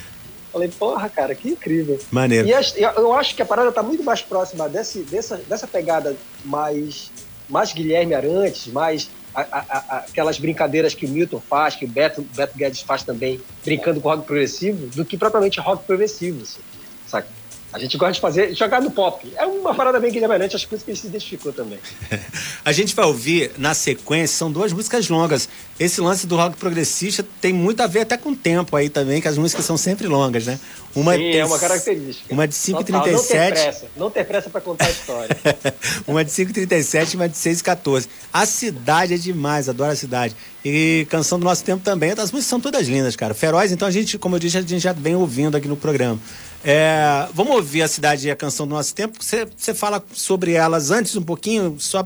Falei, 0.52 0.68
porra, 0.68 1.08
cara, 1.08 1.34
que 1.34 1.48
incrível. 1.48 1.98
Maneiro. 2.12 2.46
E 2.46 2.52
eu 2.80 3.12
acho 3.12 3.34
que 3.34 3.42
a 3.42 3.44
parada 3.44 3.72
tá 3.72 3.82
muito 3.82 4.04
mais 4.04 4.22
próxima 4.22 4.68
desse, 4.68 5.00
dessa, 5.00 5.36
dessa 5.36 5.66
pegada 5.66 6.16
mais, 6.44 7.10
mais 7.48 7.72
Guilherme 7.72 8.14
Arantes, 8.14 8.68
mais 8.68 9.10
a, 9.34 9.64
a, 9.68 9.96
aquelas 9.98 10.38
brincadeiras 10.38 10.94
que 10.94 11.06
o 11.06 11.08
Milton 11.08 11.40
faz, 11.40 11.74
que 11.74 11.84
o 11.84 11.88
Beto, 11.88 12.22
Beto 12.34 12.56
Guedes 12.56 12.80
faz 12.80 13.02
também, 13.02 13.40
brincando 13.64 14.00
com 14.00 14.08
rock 14.08 14.24
progressivo, 14.24 14.86
do 14.88 15.04
que 15.04 15.16
propriamente 15.16 15.60
rock 15.60 15.84
progressivo, 15.84 16.42
assim, 16.42 16.60
saca? 17.06 17.28
A 17.74 17.78
gente 17.80 17.96
gosta 17.96 18.12
de 18.12 18.20
fazer, 18.20 18.54
jogar 18.54 18.80
no 18.80 18.88
pop. 18.88 19.28
É 19.36 19.44
uma 19.44 19.74
parada 19.74 19.98
bem 19.98 20.12
guilhermeante, 20.12 20.54
acho 20.54 20.68
que 20.68 20.76
isso 20.76 20.84
que 20.84 20.92
ele 20.92 20.98
se 20.98 21.08
identificou 21.08 21.52
também. 21.52 21.80
a 22.64 22.70
gente 22.70 22.94
vai 22.94 23.04
ouvir 23.04 23.50
na 23.58 23.74
sequência, 23.74 24.36
são 24.36 24.52
duas 24.52 24.72
músicas 24.72 25.08
longas. 25.08 25.48
Esse 25.78 26.00
lance 26.00 26.26
do 26.26 26.36
rock 26.36 26.56
progressista 26.56 27.26
tem 27.40 27.52
muito 27.52 27.80
a 27.80 27.86
ver 27.88 28.00
até 28.00 28.16
com 28.16 28.30
o 28.30 28.36
tempo 28.36 28.76
aí 28.76 28.88
também, 28.88 29.20
que 29.20 29.26
as 29.26 29.36
músicas 29.36 29.64
são 29.64 29.76
sempre 29.76 30.06
longas, 30.06 30.46
né? 30.46 30.58
Uma 30.94 31.16
Sim, 31.16 31.34
é 31.34 31.44
uma 31.44 31.58
característica. 31.58 32.32
Uma 32.32 32.46
de 32.46 32.54
5h37. 32.54 32.92
Não 32.92 33.22
ter 33.24 33.50
pressa, 33.50 33.86
não 33.96 34.10
ter 34.10 34.24
pressa 34.24 34.50
pra 34.50 34.60
contar 34.60 34.86
a 34.86 34.90
história. 34.90 35.36
uma 36.06 36.24
de 36.24 36.30
5h37 36.30 37.14
e 37.14 37.16
uma 37.16 37.28
de 37.28 37.34
6h14. 37.34 38.06
A 38.32 38.46
cidade 38.46 39.14
é 39.14 39.16
demais, 39.16 39.68
adoro 39.68 39.90
a 39.90 39.96
cidade. 39.96 40.36
E 40.64 41.06
Canção 41.10 41.40
do 41.40 41.44
Nosso 41.44 41.64
Tempo 41.64 41.82
também. 41.82 42.12
As 42.12 42.30
músicas 42.30 42.44
são 42.44 42.60
todas 42.60 42.86
lindas, 42.86 43.16
cara. 43.16 43.34
Feroz, 43.34 43.72
então 43.72 43.88
a 43.88 43.90
gente, 43.90 44.16
como 44.16 44.36
eu 44.36 44.38
disse, 44.38 44.56
a 44.56 44.60
gente 44.60 44.78
já 44.78 44.92
vem 44.92 45.16
ouvindo 45.16 45.56
aqui 45.56 45.66
no 45.66 45.76
programa. 45.76 46.20
É, 46.62 47.28
vamos 47.34 47.56
ouvir 47.56 47.82
a 47.82 47.88
cidade 47.88 48.28
e 48.28 48.30
a 48.30 48.36
canção 48.36 48.66
do 48.66 48.74
nosso 48.74 48.94
tempo. 48.94 49.22
Você, 49.22 49.46
você 49.56 49.74
fala 49.74 50.02
sobre 50.12 50.52
elas 50.52 50.92
antes 50.92 51.16
um 51.16 51.22
pouquinho, 51.22 51.76
só 51.80 52.04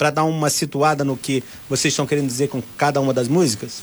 para 0.00 0.08
dar 0.08 0.24
uma 0.24 0.48
situada 0.48 1.04
no 1.04 1.14
que 1.14 1.44
vocês 1.68 1.92
estão 1.92 2.06
querendo 2.06 2.26
dizer 2.26 2.48
com 2.48 2.62
cada 2.78 2.98
uma 3.02 3.12
das 3.12 3.28
músicas? 3.28 3.82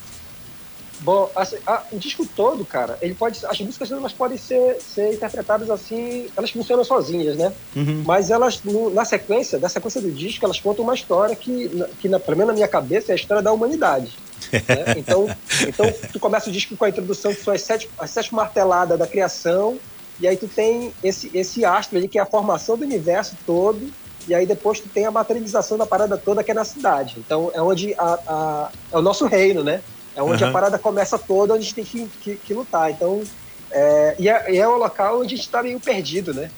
Bom, 1.02 1.30
assim, 1.36 1.58
a, 1.64 1.84
o 1.92 2.00
disco 2.00 2.26
todo, 2.26 2.66
cara, 2.66 2.98
ele 3.04 3.14
pode, 3.14 3.46
as 3.46 3.62
músicas 3.62 3.92
elas 3.92 4.14
podem 4.14 4.36
ser, 4.36 4.82
ser 4.82 5.14
interpretadas 5.14 5.70
assim, 5.70 6.28
elas 6.36 6.50
funcionam 6.50 6.84
sozinhas, 6.84 7.38
né? 7.38 7.54
Uhum. 7.76 8.02
Mas 8.04 8.32
elas, 8.32 8.64
no, 8.64 8.90
na 8.90 9.06
sequência, 9.06 9.60
da 9.60 9.70
sequência 9.70 10.02
do 10.02 10.10
disco, 10.10 10.44
elas 10.44 10.60
contam 10.60 10.84
uma 10.84 10.96
história 10.96 11.36
que, 11.36 11.70
que 12.02 12.10
na, 12.10 12.20
pelo 12.20 12.36
menos 12.36 12.48
na 12.48 12.56
minha 12.56 12.68
cabeça, 12.68 13.12
é 13.12 13.14
a 13.14 13.16
história 13.16 13.44
da 13.44 13.52
humanidade. 13.52 14.12
Né? 14.52 14.96
Então, 14.98 15.28
então, 15.68 15.86
tu 16.12 16.20
começa 16.20 16.50
o 16.50 16.52
disco 16.52 16.76
com 16.76 16.86
a 16.86 16.90
introdução 16.90 17.32
que 17.32 17.44
são 17.44 17.54
as 17.54 17.62
sete, 17.62 17.88
as 18.00 18.10
sete 18.10 18.34
marteladas 18.34 18.98
da 18.98 19.06
criação, 19.06 19.78
e 20.20 20.28
aí 20.28 20.36
tu 20.36 20.48
tem 20.48 20.92
esse, 21.04 21.30
esse 21.32 21.64
astro 21.64 21.96
ali 21.96 22.08
que 22.08 22.18
é 22.18 22.22
a 22.24 22.26
formação 22.26 22.76
do 22.76 22.84
universo 22.84 23.38
todo, 23.46 23.88
e 24.28 24.36
aí 24.36 24.46
depois 24.46 24.80
tu 24.80 24.90
tem 24.90 25.06
a 25.06 25.12
materialização 25.12 25.78
da 25.78 25.86
parada 25.86 26.18
toda 26.18 26.44
que 26.44 26.52
é 26.52 26.54
na 26.54 26.66
cidade. 26.66 27.16
Então 27.18 27.50
é 27.54 27.62
onde 27.62 27.94
a, 27.98 28.20
a 28.28 28.72
é 28.92 28.98
o 28.98 29.02
nosso 29.02 29.26
reino, 29.26 29.64
né? 29.64 29.82
É 30.16 30.22
onde 30.22 30.44
uhum. 30.44 30.50
a 30.50 30.54
parada 30.54 30.80
começa 30.80 31.18
toda, 31.18 31.54
onde 31.54 31.62
a 31.62 31.66
gente 31.66 31.76
tem 31.76 31.86
que, 31.86 32.08
que, 32.22 32.36
que 32.38 32.54
lutar. 32.54 32.90
Então, 32.90 33.22
é, 33.70 34.16
e, 34.18 34.28
é, 34.28 34.52
e 34.52 34.58
é 34.58 34.68
um 34.68 34.76
local 34.76 35.20
onde 35.20 35.36
a 35.36 35.38
gente 35.38 35.46
está 35.46 35.62
meio 35.62 35.80
perdido, 35.80 36.34
né? 36.34 36.50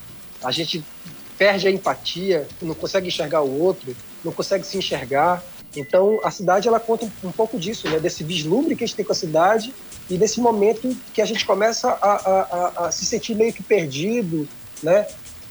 A 0.41 0.49
gente 0.49 0.83
perde 1.37 1.67
a 1.67 1.71
empatia, 1.71 2.47
não 2.61 2.73
consegue 2.73 3.09
enxergar 3.09 3.41
o 3.41 3.61
outro, 3.61 3.95
não 4.23 4.31
consegue 4.31 4.65
se 4.65 4.77
enxergar. 4.77 5.43
Então, 5.75 6.19
a 6.23 6.31
cidade 6.31 6.67
ela 6.67 6.79
conta 6.79 7.05
um, 7.05 7.27
um, 7.27 7.31
pouco 7.31 7.59
disso, 7.59 7.89
né? 7.89 7.99
Desse 7.99 8.23
vislumbre 8.23 8.75
que 8.75 8.83
a 8.83 8.87
gente 8.87 8.95
tem 8.95 9.05
com 9.05 9.11
a 9.11 9.15
cidade 9.15 9.73
e 10.09 10.17
desse 10.17 10.39
momento 10.39 10.95
que 11.13 11.21
a 11.21 11.25
gente 11.25 11.45
começa 11.45 11.89
a, 11.89 12.11
a, 12.11 12.41
a, 12.41 12.87
a 12.87 12.91
se 12.91 13.05
sentir 13.05 13.35
meio 13.35 13.53
que 13.53 13.61
perdido, 13.61 14.47
né? 14.81 15.05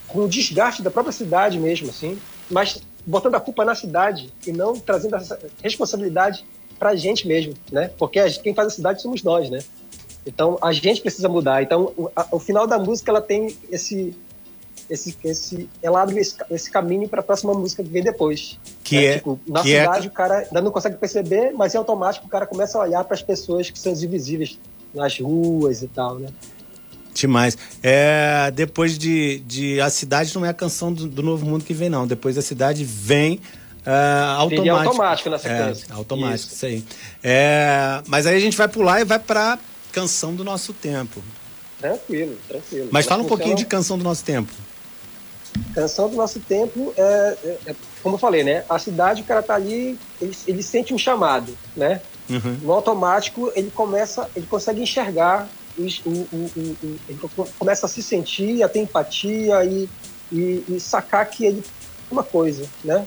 Com 0.09 0.21
o 0.21 0.29
desgaste 0.29 0.83
da 0.83 0.91
própria 0.91 1.13
cidade 1.13 1.59
mesmo, 1.59 1.91
assim. 1.91 2.19
Mas 2.51 2.81
botando 3.07 3.35
a 3.35 3.41
culpa 3.41 3.65
na 3.65 3.75
cidade 3.75 4.33
e 4.47 4.53
não 4.53 4.79
trazendo 4.79 5.17
essa 5.17 5.39
responsabilidade 5.63 6.45
para 6.79 6.91
a 6.91 6.97
gente 6.97 7.27
mesmo, 7.27 7.55
né? 7.71 7.91
Porque 7.99 8.21
quem 8.43 8.55
faz 8.55 8.69
a 8.69 8.71
cidade 8.71 9.03
somos 9.03 9.23
nós, 9.23 9.51
né? 9.51 9.61
Então 10.27 10.59
a 10.61 10.73
gente 10.73 11.01
precisa 11.01 11.29
mudar. 11.29 11.63
Então 11.63 11.93
o, 11.97 12.11
o 12.33 12.39
final 12.39 12.67
da 12.67 12.79
música 12.79 13.11
ela 13.11 13.23
tem 13.23 13.57
esse 13.71 14.15
esse, 14.89 15.17
esse, 15.23 15.69
ela 15.83 16.03
abre 16.03 16.19
esse, 16.19 16.37
esse 16.51 16.71
caminho 16.71 17.09
para 17.09 17.21
a 17.21 17.23
próxima 17.23 17.53
música 17.53 17.83
que 17.83 17.91
vem 17.91 18.03
depois. 18.03 18.59
Que 18.83 18.97
né? 18.97 19.05
é, 19.05 19.15
tipo, 19.17 19.39
na 19.47 19.63
que 19.63 19.75
é 19.75 19.81
cidade 19.81 20.07
é... 20.07 20.11
o 20.11 20.13
cara 20.13 20.39
ainda 20.39 20.61
não 20.63 20.71
consegue 20.71 20.97
perceber, 20.97 21.53
mas 21.53 21.75
é 21.75 21.79
automático 21.79 22.27
o 22.27 22.29
cara 22.29 22.47
começa 22.47 22.79
a 22.79 22.83
olhar 22.83 23.05
para 23.05 23.15
as 23.15 23.23
pessoas 23.23 23.71
que 23.71 23.79
são 23.79 23.93
invisíveis 23.93 24.59
nas 24.95 25.19
ruas 25.19 25.83
e 25.83 25.89
tal, 25.89 26.19
né? 26.19 26.29
Demais. 27.15 27.57
É, 27.83 28.51
depois 28.55 28.99
de, 28.99 29.41
de 29.41 29.81
A 29.81 29.91
Cidade 29.91 30.35
não 30.35 30.45
é 30.45 30.51
a 30.51 30.55
canção 30.55 30.93
do, 30.93 31.07
do 31.07 31.23
Novo 31.23 31.45
Mundo 31.45 31.65
que 31.65 31.75
vem, 31.75 31.89
não. 31.89 32.07
Depois 32.07 32.39
a 32.39 32.43
cidade 32.43 32.85
vem 32.85 33.41
uh, 33.87 34.39
automático. 34.39 34.89
automático 34.89 35.31
na 35.31 35.39
sequência. 35.39 35.87
É, 35.91 35.95
automático, 35.95 36.37
isso, 36.37 36.55
isso 36.55 36.67
aí. 36.67 36.85
É, 37.23 38.03
mas 38.07 38.27
aí 38.27 38.37
a 38.37 38.41
gente 38.41 38.57
vai 38.57 38.69
pular 38.69 39.01
e 39.01 39.05
vai 39.05 39.19
para 39.19 39.59
Canção 39.93 40.35
do 40.35 40.45
Nosso 40.45 40.73
Tempo. 40.73 41.23
Tranquilo, 41.81 42.37
tranquilo. 42.49 42.89
Mas 42.91 43.07
fala 43.07 43.23
um 43.23 43.27
pouquinho 43.27 43.57
de 43.57 43.65
Canção 43.65 43.97
do 43.97 44.05
Nosso 44.05 44.25
Tempo. 44.25 44.53
Canção 45.75 46.09
do 46.09 46.17
nosso 46.17 46.41
tempo 46.41 46.93
é, 46.97 47.37
é, 47.45 47.59
é, 47.67 47.77
como 48.03 48.15
eu 48.15 48.19
falei, 48.19 48.45
né? 48.45 48.65
A 48.69 48.79
cidade, 48.79 49.23
o 49.23 49.25
cara 49.25 49.43
tá 49.43 49.55
ali, 49.55 49.99
ele, 50.21 50.37
ele 50.47 50.63
sente 50.63 50.95
um 50.95 50.99
chamado, 50.99 51.57
né? 51.77 52.01
Uhum. 52.29 52.59
No 52.63 52.73
automático, 52.73 53.51
ele 53.55 53.71
começa, 53.71 54.29
ele 54.37 54.47
consegue 54.47 54.83
enxergar, 54.83 55.49
o, 55.79 56.11
o, 56.11 56.51
o, 56.57 56.99
ele 57.09 57.19
começa 57.59 57.87
a 57.87 57.89
se 57.89 58.03
sentir, 58.03 58.63
a 58.63 58.69
ter 58.69 58.81
empatia 58.81 59.65
e, 59.65 59.89
e, 60.33 60.65
e 60.69 60.81
sacar 60.81 61.29
que 61.29 61.45
ele 61.45 61.63
é 62.11 62.13
uma 62.13 62.25
coisa, 62.25 62.67
né? 62.85 63.07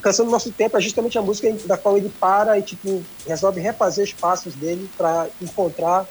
Canção 0.00 0.24
do 0.24 0.30
Nosso 0.30 0.50
Tempo 0.52 0.76
é 0.76 0.80
justamente 0.80 1.18
a 1.18 1.22
música 1.22 1.52
da 1.66 1.76
qual 1.76 1.96
ele 1.96 2.08
para 2.20 2.58
e 2.58 2.62
tipo 2.62 3.02
resolve 3.26 3.60
refazer 3.60 4.04
os 4.04 4.12
passos 4.12 4.54
dele 4.54 4.88
para 4.96 5.28
encontrar 5.42 6.06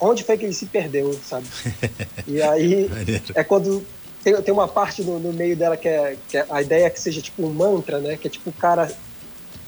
onde 0.00 0.24
foi 0.24 0.36
que 0.36 0.44
ele 0.44 0.54
se 0.54 0.66
perdeu, 0.66 1.18
sabe? 1.24 1.46
E 2.26 2.42
aí 2.42 2.90
é 3.34 3.44
quando 3.44 3.84
tem, 4.22 4.34
tem 4.42 4.54
uma 4.54 4.66
parte 4.66 5.02
no, 5.02 5.18
no 5.18 5.32
meio 5.32 5.54
dela 5.56 5.76
que 5.76 5.86
é, 5.86 6.16
que 6.28 6.38
é, 6.38 6.46
a 6.48 6.62
ideia 6.62 6.86
é 6.86 6.90
que 6.90 6.98
seja 6.98 7.20
tipo 7.20 7.46
um 7.46 7.52
mantra, 7.52 7.98
né? 7.98 8.16
Que 8.16 8.26
é 8.26 8.30
tipo 8.30 8.50
o 8.50 8.52
cara 8.52 8.90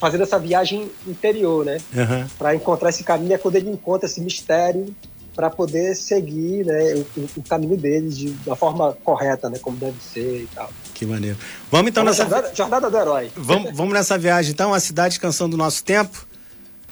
fazendo 0.00 0.22
essa 0.22 0.38
viagem 0.38 0.90
interior, 1.06 1.64
né? 1.64 1.78
Uhum. 1.94 2.26
Para 2.38 2.54
encontrar 2.54 2.88
esse 2.88 3.04
caminho 3.04 3.34
é 3.34 3.38
quando 3.38 3.56
ele 3.56 3.70
encontra 3.70 4.06
esse 4.06 4.20
mistério 4.20 4.94
para 5.36 5.50
poder 5.50 5.94
seguir 5.94 6.64
né, 6.64 6.94
o, 6.94 7.06
o, 7.36 7.42
caminho 7.42 7.76
dele 7.76 8.08
de, 8.08 8.30
da 8.46 8.56
forma 8.56 8.96
correta, 9.04 9.50
né? 9.50 9.58
Como 9.60 9.76
deve 9.76 9.98
ser 10.00 10.44
e 10.44 10.48
tal. 10.54 10.70
Que 10.94 11.04
maneiro. 11.04 11.36
Vamos 11.70 11.90
então 11.90 12.02
É 12.02 12.06
nessa. 12.06 12.22
jornada, 12.22 12.54
jornada 12.54 12.90
do 12.90 12.96
herói. 12.96 13.30
Vamos, 13.36 13.76
vamos 13.76 13.92
nessa 13.92 14.16
viagem 14.16 14.52
então, 14.52 14.72
a 14.72 14.80
cidade 14.80 15.20
canção 15.20 15.48
do 15.48 15.56
nosso 15.56 15.84
tempo. 15.84 16.26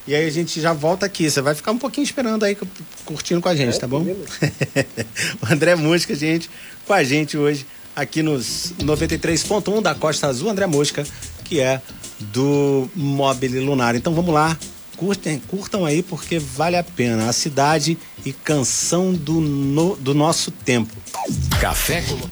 E 0.06 0.14
aí 0.14 0.26
a 0.26 0.30
gente 0.30 0.60
já 0.60 0.74
volta 0.74 1.06
aqui. 1.06 1.30
Você 1.30 1.40
vai 1.40 1.54
ficar 1.54 1.72
um 1.72 1.78
pouquinho 1.78 2.04
esperando 2.04 2.44
aí, 2.44 2.54
curtindo 3.06 3.40
com 3.40 3.48
a 3.48 3.56
gente, 3.56 3.76
É, 3.76 3.80
tá 3.80 3.88
bom? 3.88 4.04
o 5.42 5.52
André 5.52 5.74
Mosca, 5.74 6.14
gente, 6.14 6.50
com 6.86 6.92
a 6.92 7.02
gente 7.02 7.38
hoje 7.38 7.66
aqui 7.96 8.22
nos 8.22 8.74
93.1 8.80 9.80
da 9.80 9.94
Costa 9.94 10.26
Azul, 10.26 10.50
André 10.50 10.66
Mosca, 10.66 11.04
que 11.44 11.60
é 11.60 11.80
do 12.20 12.90
Mobile 12.94 13.60
Lunar. 13.60 13.94
Então 13.94 14.12
vamos 14.12 14.34
lá, 14.34 14.58
curtem, 14.96 15.38
curtam 15.48 15.84
aí 15.84 16.02
porque 16.02 16.38
vale 16.38 16.76
a 16.76 16.84
pena. 16.84 17.28
A 17.28 17.32
cidade 17.32 17.98
e 18.24 18.32
canção 18.32 19.12
do, 19.12 19.40
no- 19.40 19.96
do 19.96 20.14
nosso 20.14 20.50
tempo. 20.50 20.94
Café, 21.60 22.02
Colo- 22.02 22.30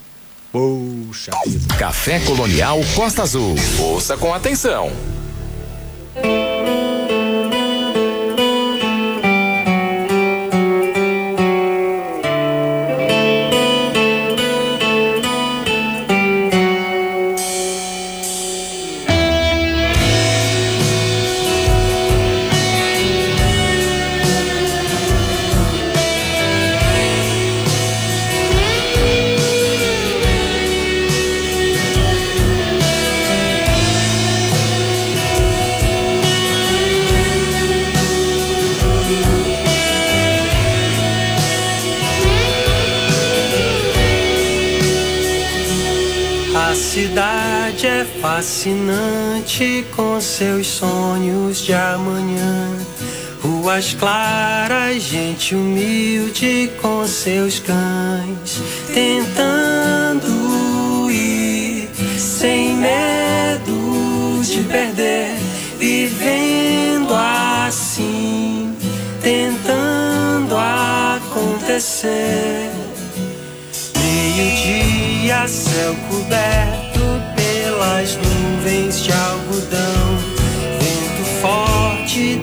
Poxa 0.51 1.31
vida. 1.47 1.75
Café 1.75 2.19
Colonial 2.19 2.79
Costa 2.95 3.23
Azul. 3.23 3.55
Ouça 3.79 4.15
com 4.17 4.33
atenção. 4.33 4.91
Fascinante 48.35 49.85
com 49.95 50.19
seus 50.19 50.65
sonhos 50.65 51.59
de 51.61 51.71
amanhã. 51.71 52.67
Ruas 53.43 53.93
claras, 53.93 55.03
gente 55.03 55.53
humilde 55.53 56.71
com 56.81 57.05
seus 57.05 57.59
cães, 57.59 58.59
tentando 58.91 60.31
ir 61.11 61.87
sem 62.17 62.73
medo 62.73 64.41
de 64.43 64.63
perder, 64.63 65.37
vivendo 65.77 67.13
assim, 67.13 68.75
tentando 69.21 70.55
acontecer. 71.13 72.71
Meio-dia, 73.95 75.47
céu 75.47 75.95
coberto 76.09 76.82
pelas 77.83 78.15
nuvens 78.15 79.03
de 79.03 79.11
algodão. 79.11 80.17
Vento 80.79 81.23
forte, 81.41 82.39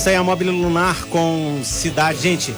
Essa 0.00 0.08
aí 0.08 0.16
é 0.16 0.18
a 0.18 0.24
Mobile 0.24 0.50
Lunar 0.50 1.04
com 1.08 1.60
Cidade. 1.62 2.22
Gente, 2.22 2.56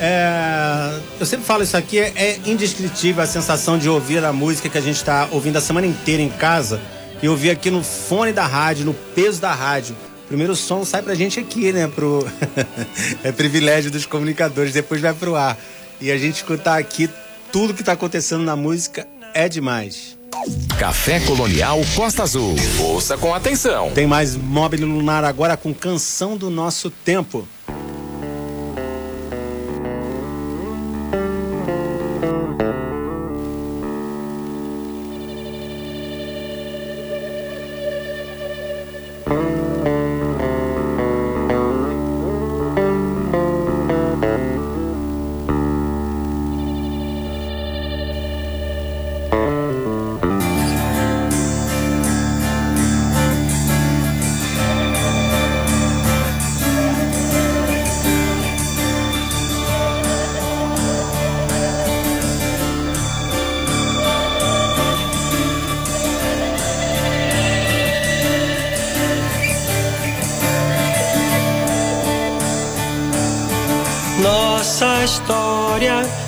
é, 0.00 0.98
eu 1.20 1.24
sempre 1.24 1.46
falo 1.46 1.62
isso 1.62 1.76
aqui, 1.76 2.00
é, 2.00 2.40
indescritível 2.44 3.22
a 3.22 3.28
sensação 3.28 3.78
de 3.78 3.88
ouvir 3.88 4.24
a 4.24 4.32
música 4.32 4.68
que 4.68 4.76
a 4.76 4.80
gente 4.80 4.96
está 4.96 5.28
ouvindo 5.30 5.56
a 5.56 5.60
semana 5.60 5.86
inteira 5.86 6.20
em 6.20 6.28
casa 6.28 6.80
e 7.22 7.28
ouvir 7.28 7.50
aqui 7.50 7.70
no 7.70 7.84
fone 7.84 8.32
da 8.32 8.44
rádio, 8.44 8.84
no 8.84 8.92
peso 8.92 9.40
da 9.40 9.54
rádio. 9.54 9.94
Primeiro 10.26 10.52
o 10.52 10.56
som 10.56 10.84
sai 10.84 11.00
pra 11.00 11.14
gente 11.14 11.38
aqui, 11.38 11.72
né? 11.72 11.86
Pro... 11.86 12.26
é 13.22 13.30
privilégio 13.30 13.88
dos 13.88 14.04
comunicadores, 14.04 14.72
depois 14.72 15.00
vai 15.00 15.14
pro 15.14 15.36
ar. 15.36 15.56
E 16.00 16.10
a 16.10 16.18
gente 16.18 16.38
escutar 16.38 16.76
aqui 16.76 17.08
tudo 17.52 17.72
que 17.72 17.84
tá 17.84 17.92
acontecendo 17.92 18.42
na 18.42 18.56
música 18.56 19.06
é 19.32 19.48
demais. 19.48 20.09
Café 20.78 21.20
Colonial 21.20 21.80
Costa 21.94 22.22
Azul. 22.22 22.54
Ouça 22.78 23.16
com 23.16 23.34
atenção. 23.34 23.90
Tem 23.92 24.06
mais 24.06 24.34
Mobile 24.36 24.84
Lunar 24.84 25.24
agora 25.24 25.56
com 25.56 25.74
Canção 25.74 26.36
do 26.36 26.48
Nosso 26.48 26.90
Tempo. 26.90 27.46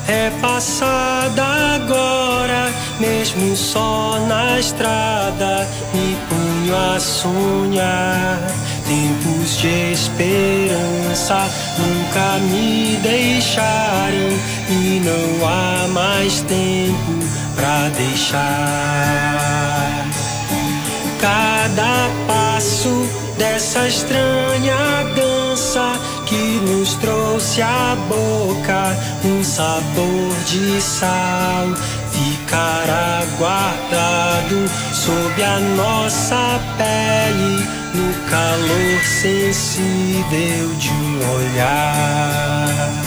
É 0.08 0.30
passada 0.40 1.42
agora, 1.76 2.72
mesmo 2.98 3.56
só 3.56 4.18
na 4.26 4.58
estrada, 4.58 5.68
me 5.94 6.16
ponho 6.28 6.76
a 6.76 6.98
sonhar. 6.98 8.38
Tempos 8.86 9.58
de 9.58 9.92
esperança 9.92 11.48
nunca 11.78 12.38
me 12.50 12.98
deixarem 13.02 14.38
e 14.68 15.00
não 15.04 15.48
há 15.48 15.86
mais 15.88 16.42
tempo 16.42 17.12
pra 17.54 17.88
deixar. 17.96 18.42
Cada 21.20 22.10
passo 22.26 23.06
dessa 23.38 23.86
estranha 23.86 24.76
dança 25.14 25.41
nos 26.62 26.94
trouxe 26.94 27.62
à 27.62 27.96
boca 28.08 28.96
um 29.24 29.42
sabor 29.42 30.30
de 30.46 30.80
sal 30.80 31.68
ficará 32.10 33.24
guardado 33.38 34.68
sob 34.92 35.42
a 35.42 35.58
nossa 35.76 36.60
pele 36.76 37.66
no 37.94 38.30
calor 38.30 39.04
sensível 39.04 40.74
de 40.78 40.90
um 40.90 41.34
olhar. 41.34 43.01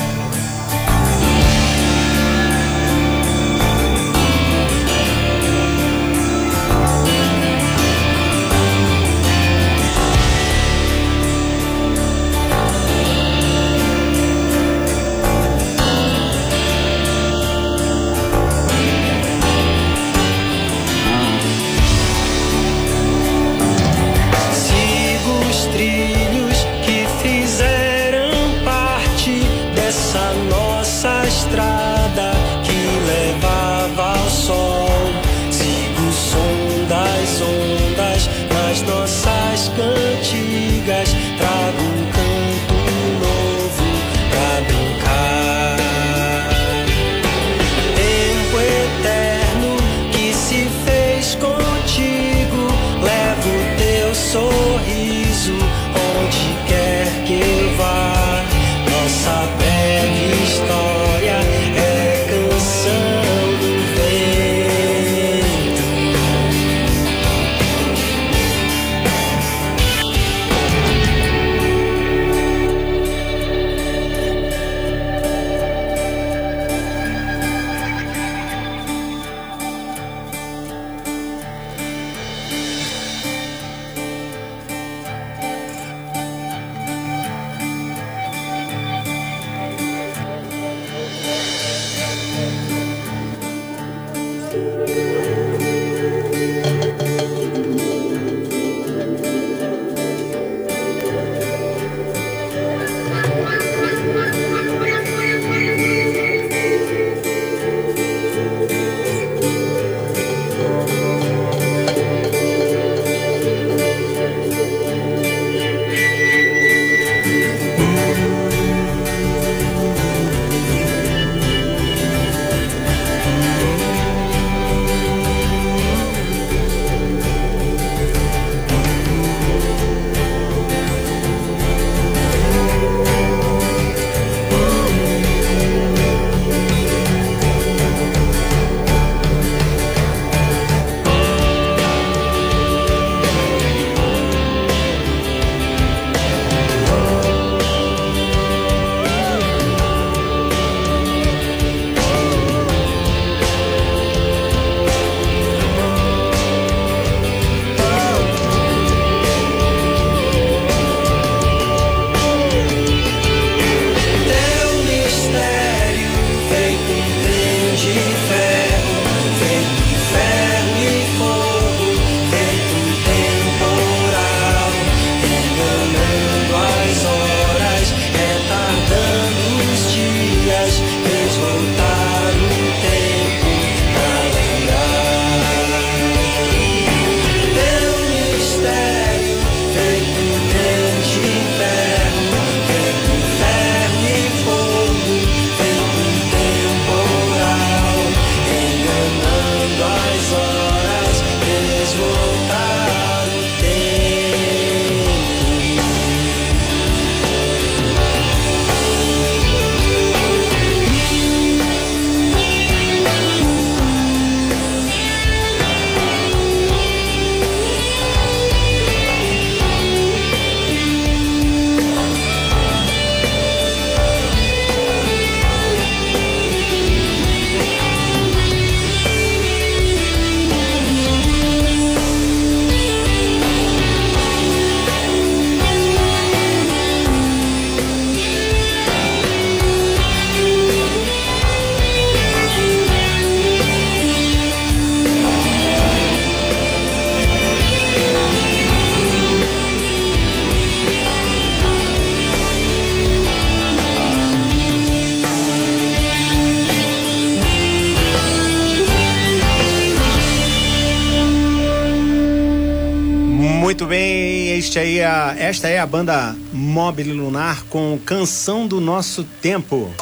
Esta 265.37 265.67
é 265.67 265.79
a 265.79 265.85
banda 265.85 266.35
Mobile 266.53 267.11
Lunar 267.11 267.63
com 267.65 267.99
Canção 268.05 268.67
do 268.67 268.79
Nosso 268.79 269.23
Tempo. 269.41 269.93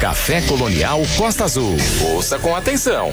Café 0.00 0.40
Colonial 0.42 1.00
Costa 1.16 1.44
Azul. 1.44 1.76
Ouça 2.12 2.38
com 2.38 2.54
atenção. 2.54 3.10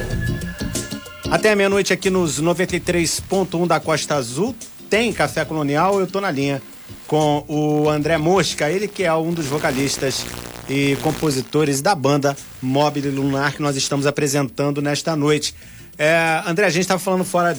Até 1.30 1.56
meia-noite 1.56 1.94
aqui 1.94 2.10
nos 2.10 2.42
93.1 2.42 3.68
da 3.68 3.80
Costa 3.80 4.16
Azul 4.16 4.56
tem 4.90 5.12
Café 5.12 5.44
Colonial, 5.46 6.00
eu 6.00 6.08
tô 6.08 6.22
na 6.22 6.32
linha 6.32 6.62
com 7.06 7.44
o 7.48 7.90
André 7.90 8.18
Mosca, 8.18 8.70
ele 8.70 8.88
que 8.88 9.04
é 9.04 9.13
um 9.13 9.34
dos 9.34 9.46
vocalistas 9.46 10.26
e 10.70 10.96
compositores 11.02 11.82
da 11.82 11.94
banda 11.94 12.36
Mobile 12.62 13.10
Lunar 13.10 13.54
que 13.54 13.62
nós 13.62 13.76
estamos 13.76 14.08
apresentando 14.08 14.82
nesta 14.82 15.16
noite. 15.16 15.54
É, 15.98 16.42
André, 16.46 16.66
a 16.66 16.70
gente 16.70 16.84
estava 16.84 17.00
falando 17.00 17.24
fora 17.24 17.58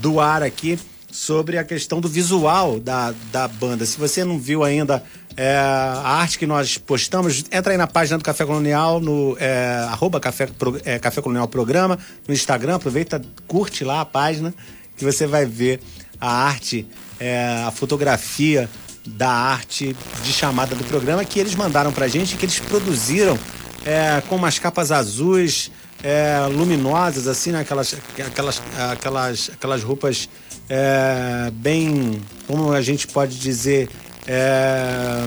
do 0.00 0.18
ar 0.18 0.42
aqui 0.42 0.78
sobre 1.10 1.58
a 1.58 1.64
questão 1.64 2.00
do 2.00 2.08
visual 2.08 2.78
da, 2.78 3.14
da 3.32 3.48
banda. 3.48 3.84
Se 3.84 3.98
você 3.98 4.24
não 4.24 4.38
viu 4.38 4.62
ainda 4.62 5.02
é, 5.36 5.56
a 5.56 6.18
arte 6.20 6.38
que 6.38 6.46
nós 6.46 6.78
postamos, 6.78 7.44
entra 7.50 7.72
aí 7.72 7.76
na 7.76 7.86
página 7.86 8.18
do 8.18 8.24
Café 8.24 8.44
Colonial, 8.44 9.00
no 9.00 9.36
é, 9.38 9.86
arroba 9.88 10.20
Café, 10.20 10.48
é, 10.84 10.98
Café 10.98 11.20
Colonial 11.20 11.48
Programa, 11.48 11.98
no 12.26 12.34
Instagram, 12.34 12.76
aproveita, 12.76 13.20
curte 13.46 13.84
lá 13.84 14.00
a 14.00 14.04
página, 14.04 14.54
que 14.96 15.04
você 15.04 15.26
vai 15.26 15.44
ver 15.44 15.80
a 16.20 16.30
arte, 16.30 16.86
é, 17.18 17.64
a 17.66 17.70
fotografia 17.70 18.68
da 19.06 19.30
arte 19.30 19.96
de 20.22 20.32
chamada 20.32 20.74
do 20.74 20.84
programa 20.84 21.24
que 21.24 21.40
eles 21.40 21.54
mandaram 21.54 21.92
pra 21.92 22.06
gente, 22.06 22.36
que 22.36 22.44
eles 22.44 22.58
produziram 22.58 23.38
é, 23.84 24.22
com 24.28 24.36
umas 24.36 24.58
capas 24.58 24.92
azuis, 24.92 25.70
é, 26.02 26.46
luminosas, 26.52 27.26
assim, 27.26 27.52
né? 27.52 27.60
aquelas, 27.60 27.94
aquelas, 28.26 28.62
aquelas, 28.90 29.50
aquelas 29.54 29.82
roupas 29.82 30.28
é, 30.70 31.50
bem, 31.52 32.22
como 32.46 32.72
a 32.72 32.80
gente 32.80 33.08
pode 33.08 33.36
dizer, 33.40 33.88
é, 34.24 35.24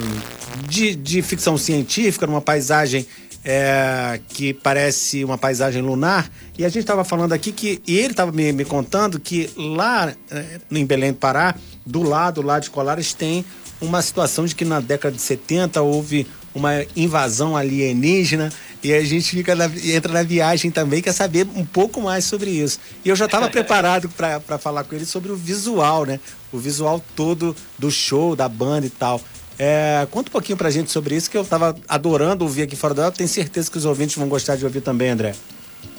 de, 0.69 0.95
de 0.95 1.21
ficção 1.21 1.57
científica, 1.57 2.25
numa 2.25 2.39
paisagem 2.39 3.05
é, 3.43 4.21
que 4.29 4.53
parece 4.53 5.21
uma 5.25 5.37
paisagem 5.37 5.81
lunar. 5.81 6.31
E 6.57 6.63
a 6.63 6.69
gente 6.69 6.79
estava 6.79 7.03
falando 7.03 7.33
aqui 7.33 7.51
que, 7.51 7.81
e 7.85 7.97
ele 7.97 8.11
estava 8.11 8.31
me, 8.31 8.53
me, 8.53 8.63
contando 8.63 9.19
que 9.19 9.49
lá 9.57 10.13
é, 10.31 10.61
em 10.71 10.85
Belém 10.85 11.11
do 11.11 11.17
Pará, 11.17 11.53
do 11.85 12.01
lado 12.01 12.41
lá 12.41 12.57
de 12.59 12.69
Colares, 12.69 13.13
tem 13.13 13.43
uma 13.81 14.01
situação 14.01 14.45
de 14.45 14.55
que 14.55 14.63
na 14.63 14.79
década 14.79 15.13
de 15.13 15.21
70 15.21 15.81
houve 15.81 16.25
uma 16.55 16.85
invasão 16.95 17.57
alienígena 17.57 18.49
e 18.83 18.93
a 18.93 19.01
gente 19.01 19.31
fica 19.31 19.55
na, 19.55 19.65
entra 19.65 20.11
na 20.11 20.23
viagem 20.23 20.69
também, 20.69 21.01
quer 21.01 21.13
saber 21.13 21.47
um 21.55 21.65
pouco 21.65 22.01
mais 22.01 22.25
sobre 22.25 22.49
isso. 22.51 22.79
E 23.05 23.09
eu 23.09 23.15
já 23.15 23.25
estava 23.25 23.47
preparado 23.49 24.09
para 24.09 24.57
falar 24.57 24.83
com 24.83 24.93
ele 24.93 25.05
sobre 25.05 25.31
o 25.31 25.35
visual, 25.35 26.05
né? 26.05 26.19
O 26.51 26.57
visual 26.57 27.01
todo 27.15 27.55
do 27.79 27.89
show, 27.89 28.35
da 28.35 28.49
banda 28.49 28.85
e 28.85 28.89
tal. 28.89 29.21
É, 29.57 30.05
conta 30.11 30.29
um 30.29 30.31
pouquinho 30.31 30.57
pra 30.57 30.69
gente 30.69 30.91
sobre 30.91 31.15
isso, 31.15 31.29
que 31.29 31.37
eu 31.37 31.43
estava 31.43 31.75
adorando 31.87 32.43
ouvir 32.43 32.63
aqui 32.63 32.75
fora 32.75 32.93
da 32.93 33.11
Tenho 33.11 33.29
certeza 33.29 33.71
que 33.71 33.77
os 33.77 33.85
ouvintes 33.85 34.17
vão 34.17 34.27
gostar 34.27 34.55
de 34.55 34.65
ouvir 34.65 34.81
também, 34.81 35.09
André. 35.09 35.33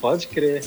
Pode 0.01 0.27
crer. 0.29 0.63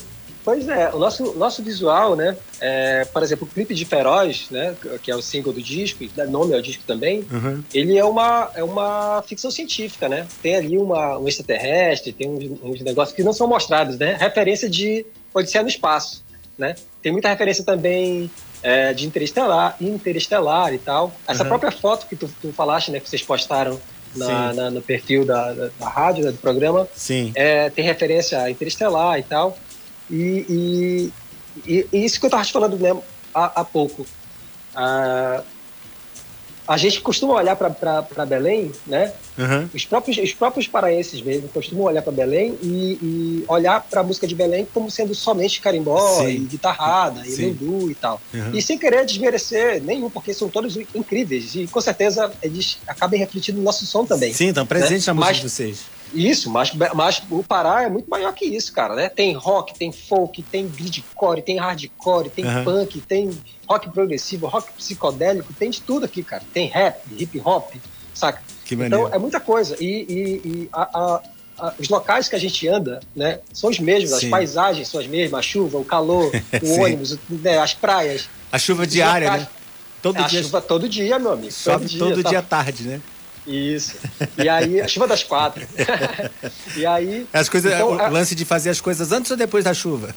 Pois 0.48 0.66
é, 0.70 0.90
o 0.94 0.98
nosso, 0.98 1.34
nosso 1.34 1.62
visual, 1.62 2.16
né? 2.16 2.34
É, 2.62 3.04
por 3.04 3.22
exemplo, 3.22 3.46
o 3.46 3.54
clipe 3.54 3.76
de 3.76 3.84
Feroz, 3.84 4.48
né? 4.50 4.78
Que 5.04 5.12
é 5.12 5.16
o 5.18 5.22
single 5.22 5.52
do 5.52 5.62
disco, 5.62 6.06
e 6.06 6.08
dá 6.08 6.26
nome 6.26 6.56
ao 6.56 6.62
disco 6.62 6.86
também, 6.88 7.28
uhum. 7.30 7.62
ele 7.74 7.98
é 7.98 8.06
uma, 8.06 8.50
é 8.56 8.64
uma 8.64 9.22
ficção 9.28 9.52
científica, 9.52 10.08
né? 10.08 10.26
Tem 10.42 10.56
ali 10.56 10.78
uma, 10.78 11.18
um 11.18 11.28
extraterrestre, 11.28 12.14
tem 12.14 12.30
uns, 12.30 12.64
uns 12.64 12.80
negócios 12.80 13.14
que 13.14 13.24
não 13.24 13.34
são 13.34 13.46
mostrados, 13.46 13.98
né? 13.98 14.16
Referência 14.18 14.70
de 14.70 15.06
Odisseia 15.34 15.64
no 15.64 15.68
Espaço, 15.68 16.24
né? 16.58 16.76
Tem 17.02 17.12
muita 17.12 17.28
referência 17.28 17.66
também 17.66 18.32
é, 18.64 18.94
de 18.94 19.06
Interestelar, 19.06 19.76
Interestelar 19.82 20.74
e 20.74 20.78
tal. 20.78 21.14
Essa 21.28 21.44
uhum. 21.44 21.50
própria 21.50 21.72
foto 21.72 22.08
que 22.08 22.16
tu, 22.16 22.30
tu 22.42 22.54
falaste, 22.54 22.90
né? 22.90 23.02
Que 23.02 23.10
vocês 23.10 23.22
postaram 23.22 23.78
na, 24.16 24.54
na, 24.54 24.72
no 24.72 24.82
perfil 24.82 25.26
da, 25.26 25.52
da, 25.52 25.70
da 25.78 25.90
rádio, 25.90 26.24
né, 26.24 26.32
do 26.32 26.38
programa. 26.38 26.88
Sim. 26.96 27.34
É, 27.36 27.70
tem 27.70 27.84
referência 27.84 28.42
a 28.42 28.50
Interestelar 28.50 29.20
e 29.20 29.24
tal. 29.24 29.58
E, 30.10 31.12
e, 31.66 31.88
e 31.92 32.06
isso 32.06 32.20
que 32.20 32.26
eu 32.26 32.30
estava 32.30 32.44
te 32.44 32.52
falando 32.52 32.78
né, 32.78 32.96
há, 33.34 33.62
há 33.62 33.66
pouco. 33.66 34.06
Ah, 34.76 35.44
a 36.68 36.76
gente 36.76 37.00
costuma 37.00 37.36
olhar 37.36 37.56
para 37.56 38.26
Belém, 38.26 38.72
né? 38.86 39.14
Uhum. 39.38 39.70
Os, 39.74 39.86
próprios, 39.86 40.18
os 40.18 40.34
próprios 40.34 40.68
paraenses 40.68 41.22
mesmo 41.22 41.48
costumam 41.48 41.86
olhar 41.86 42.02
para 42.02 42.12
Belém 42.12 42.58
e, 42.62 42.98
e 43.02 43.46
olhar 43.48 43.82
para 43.90 44.02
a 44.02 44.04
música 44.04 44.28
de 44.28 44.36
Belém 44.36 44.68
como 44.74 44.92
sendo 44.92 45.16
somente 45.16 45.62
carimbó 45.62 45.98
Sim. 46.18 46.28
e 46.28 46.38
guitarrada 46.40 47.24
Sim. 47.24 47.32
e 47.32 47.36
lendu 47.46 47.90
e 47.90 47.96
tal. 47.96 48.22
Uhum. 48.34 48.52
E 48.54 48.62
sem 48.62 48.78
querer 48.78 49.06
desmerecer 49.06 49.82
nenhum, 49.82 50.10
porque 50.10 50.34
são 50.34 50.50
todos 50.50 50.76
incríveis 50.94 51.56
e 51.56 51.68
com 51.68 51.80
certeza 51.80 52.30
eles 52.44 52.80
acabam 52.86 53.18
refletindo 53.18 53.60
no 53.60 53.64
nosso 53.64 53.86
som 53.86 54.06
também. 54.06 54.34
Sim, 54.34 54.50
estão 54.50 54.66
presentes 54.66 55.08
né? 55.08 55.14
na 55.14 55.14
música 55.14 55.32
Mas, 55.32 55.38
de 55.38 55.50
vocês. 55.50 55.97
Isso, 56.14 56.50
mas, 56.50 56.72
mas 56.74 57.22
o 57.30 57.44
Pará 57.44 57.84
é 57.84 57.90
muito 57.90 58.10
maior 58.10 58.34
que 58.34 58.46
isso, 58.46 58.72
cara, 58.72 58.96
né? 58.96 59.10
Tem 59.10 59.34
rock, 59.34 59.78
tem 59.78 59.92
folk, 59.92 60.42
tem 60.44 60.68
beatcore, 60.68 61.42
tem 61.42 61.58
hardcore, 61.58 62.30
tem 62.30 62.46
uhum. 62.46 62.64
punk, 62.64 63.02
tem 63.02 63.32
rock 63.68 63.90
progressivo, 63.90 64.48
rock 64.48 64.72
psicodélico, 64.74 65.54
tem 65.54 65.70
de 65.70 65.82
tudo 65.82 66.06
aqui, 66.06 66.24
cara. 66.24 66.44
Tem 66.54 66.68
rap, 66.68 67.02
hip 67.18 67.42
hop, 67.44 67.74
saca? 68.14 68.42
Que 68.66 68.76
então 68.76 69.14
é 69.14 69.18
muita 69.18 69.40
coisa. 69.40 69.76
E, 69.80 69.86
e, 69.86 70.48
e 70.48 70.70
a, 70.72 70.82
a, 70.82 71.22
a, 71.60 71.74
os 71.80 71.90
locais 71.90 72.28
que 72.28 72.36
a 72.36 72.40
gente 72.40 72.68
anda, 72.68 73.00
né, 73.16 73.40
são 73.54 73.70
os 73.70 73.80
mesmos, 73.80 74.20
Sim. 74.20 74.26
as 74.26 74.32
paisagens 74.32 74.88
são 74.88 75.00
as 75.00 75.08
mesmas, 75.08 75.40
a 75.40 75.42
chuva, 75.42 75.78
o 75.78 75.86
calor, 75.86 76.32
o 76.62 76.82
ônibus, 76.82 77.18
né, 77.30 77.60
as 77.60 77.74
praias. 77.74 78.30
A 78.52 78.58
chuva 78.58 78.88
diária, 78.88 79.28
locais, 79.28 79.44
né? 79.44 79.50
Todo 80.02 80.18
a 80.18 80.28
dia. 80.28 80.44
chuva 80.44 80.62
todo 80.62 80.88
dia, 80.88 81.20
meu 81.20 81.32
amigo. 81.32 81.52
Sobe 81.52 81.86
todo 81.86 81.90
dia, 81.90 82.00
todo 82.00 82.24
dia 82.24 82.42
tarde, 82.42 82.84
né? 82.84 83.02
Isso. 83.48 83.96
E 84.38 84.50
aí, 84.50 84.82
a 84.82 84.88
chuva 84.90 85.08
das 85.08 85.24
quatro. 85.24 85.66
e 86.76 86.86
aí. 86.86 87.26
As 87.32 87.48
coisas, 87.48 87.74
então, 87.74 87.92
o 87.92 88.10
lance 88.12 88.36
de 88.36 88.44
fazer 88.44 88.70
as 88.70 88.82
coisas 88.82 89.14
antes 89.14 89.32
ou 89.32 89.38
depois 89.38 89.64
da 89.64 89.74
chuva? 89.74 90.14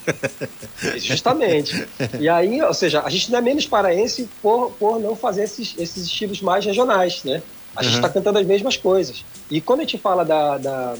Justamente. 0.97 1.87
E 2.19 2.29
aí, 2.29 2.61
ou 2.61 2.75
seja, 2.75 3.03
a 3.03 3.09
gente 3.09 3.31
não 3.31 3.38
é 3.38 3.43
menos 3.43 3.66
paraense 3.66 4.29
por, 4.43 4.73
por 4.73 4.99
não 4.99 5.14
fazer 5.14 5.45
esses, 5.45 5.75
esses 5.79 6.07
estilos 6.07 6.43
mais 6.43 6.64
regionais, 6.64 7.23
né? 7.23 7.40
A 7.77 7.85
gente 7.85 7.95
está 7.95 8.09
uhum. 8.09 8.14
cantando 8.14 8.40
as 8.40 8.47
mesmas 8.47 8.77
coisas. 8.77 9.25
E 9.49 9.61
quando 9.61 9.81
a 9.81 9.83
gente 9.85 9.99
fala 9.99 10.25
da, 10.25 10.59
da, 10.59 10.97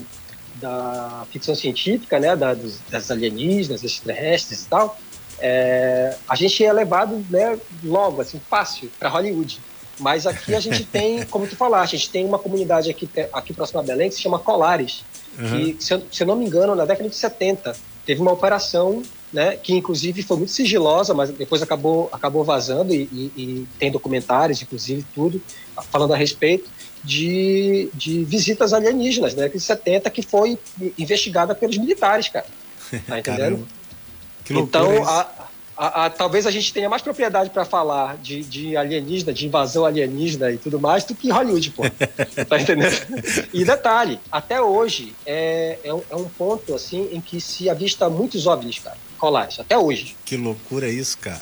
da 0.55 1.27
ficção 1.33 1.57
científica, 1.57 2.21
né, 2.21 2.37
da, 2.37 2.55
dos, 2.55 2.79
das 2.88 3.11
alienígenas, 3.11 3.83
extraterrestres 3.83 4.62
e 4.62 4.66
tal, 4.69 4.97
é, 5.40 6.16
a 6.29 6.37
gente 6.37 6.64
é 6.64 6.73
levado 6.73 7.25
né, 7.29 7.59
logo, 7.83 8.23
assim, 8.23 8.40
fácil 8.49 8.88
para 9.01 9.09
Hollywood. 9.09 9.61
Mas 10.01 10.27
aqui 10.27 10.55
a 10.55 10.61
gente 10.61 10.85
tem, 10.85 11.25
como 11.31 11.47
tu 11.47 11.55
falaste, 11.55 11.95
a 11.95 11.99
gente 11.99 12.11
tem 12.11 12.25
uma 12.25 12.39
comunidade 12.39 12.91
aqui, 12.91 13.09
aqui 13.33 13.53
próximo 13.53 13.81
a 13.81 13.83
Belém 13.83 14.09
que 14.09 14.17
se 14.17 14.23
chama 14.23 14.39
Colares, 14.39 15.05
uhum. 15.39 15.75
que, 15.75 15.85
se 15.85 15.95
eu, 15.95 16.03
se 16.11 16.23
eu 16.23 16.27
não 16.27 16.37
me 16.37 16.47
engano, 16.47 16.75
na 16.75 16.85
década 16.85 17.09
de 17.09 17.15
70, 17.15 17.77
teve 18.05 18.21
uma 18.21 18.33
operação 18.33 19.03
né, 19.33 19.57
que 19.57 19.75
inclusive 19.75 20.23
foi 20.23 20.39
muito 20.39 20.53
sigilosa, 20.53 21.15
mas 21.15 21.31
depois 21.31 21.63
acabou, 21.63 22.09
acabou 22.13 22.43
vazando 22.43 22.93
e, 22.93 23.03
e, 23.13 23.33
e, 23.37 23.69
tem 23.79 23.91
documentários, 23.91 24.61
inclusive, 24.61 25.05
tudo, 25.15 25.41
falando 25.91 26.13
a 26.13 26.17
respeito 26.17 26.69
de, 27.05 27.89
de 27.95 28.25
visitas 28.25 28.73
alienígenas, 28.73 29.35
né, 29.35 29.49
de 29.49 29.61
70, 29.61 30.11
que 30.11 30.23
foi 30.23 30.59
investigada 30.99 31.55
pelos 31.55 31.79
militares, 31.79 32.29
cara. 32.29 32.47
Tá 33.07 33.19
entendendo? 33.21 33.67
então, 34.51 35.09
a, 35.09 35.29
a, 35.81 36.05
a, 36.05 36.11
talvez 36.11 36.47
a 36.47 36.51
gente 36.51 36.75
tenha 36.75 36.90
mais 36.90 37.01
propriedade 37.01 37.49
para 37.49 37.64
falar 37.64 38.19
de, 38.19 38.45
de, 38.45 38.77
alienígena, 38.77 39.33
de 39.33 39.47
invasão 39.47 39.87
alienígena 39.87 40.53
e 40.53 40.59
tudo 40.59 40.79
mais, 40.79 41.05
do 41.05 41.14
que 41.14 41.31
Hollywood, 41.31 41.71
pô. 41.71 41.85
tá 42.47 42.61
entendendo? 42.61 42.95
E 43.51 43.64
detalhe, 43.64 44.21
até 44.31 44.61
hoje 44.61 45.14
é, 45.25 45.79
é, 45.83 45.95
um, 45.95 46.03
é 46.11 46.16
um 46.16 46.29
ponto 46.29 46.75
assim 46.75 47.09
em 47.12 47.19
que 47.19 47.40
se 47.40 47.71
avista 47.71 48.11
muitos 48.11 48.47
OVNIs, 48.47 48.79
cara, 48.81 48.99
colares, 49.16 49.59
até 49.59 49.79
hoje. 49.79 50.14
Que 50.23 50.37
loucura 50.37 50.87
isso, 50.87 51.16
cara. 51.16 51.40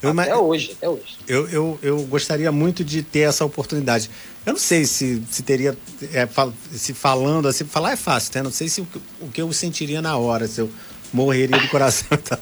Eu, 0.00 0.18
até 0.18 0.34
hoje, 0.34 0.72
até 0.72 0.88
hoje. 0.88 1.18
Eu, 1.28 1.48
eu, 1.50 1.78
eu 1.82 2.02
gostaria 2.04 2.50
muito 2.50 2.82
de 2.82 3.02
ter 3.02 3.20
essa 3.20 3.44
oportunidade. 3.44 4.10
Eu 4.46 4.54
não 4.54 4.60
sei 4.60 4.86
se, 4.86 5.22
se 5.30 5.42
teria, 5.42 5.76
é, 6.10 6.26
se 6.72 6.94
falando 6.94 7.48
assim, 7.48 7.64
falar 7.64 7.92
é 7.92 7.96
fácil, 7.96 8.32
né? 8.34 8.42
Não 8.42 8.50
sei 8.50 8.66
se 8.66 8.80
o, 8.80 8.86
o 9.20 9.28
que 9.28 9.42
eu 9.42 9.52
sentiria 9.52 10.00
na 10.00 10.16
hora, 10.16 10.46
se 10.46 10.62
eu 10.62 10.70
morreria 11.14 11.58
de 11.58 11.68
coração. 11.68 12.08
Então. 12.14 12.38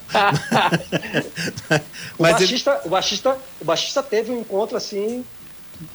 o, 2.17 2.23
baixista, 2.23 2.71
ele... 2.71 2.81
o, 2.85 2.89
baixista, 2.89 3.37
o 3.61 3.65
baixista 3.65 4.03
teve 4.03 4.31
um 4.31 4.41
encontro 4.41 4.75
assim, 4.75 5.23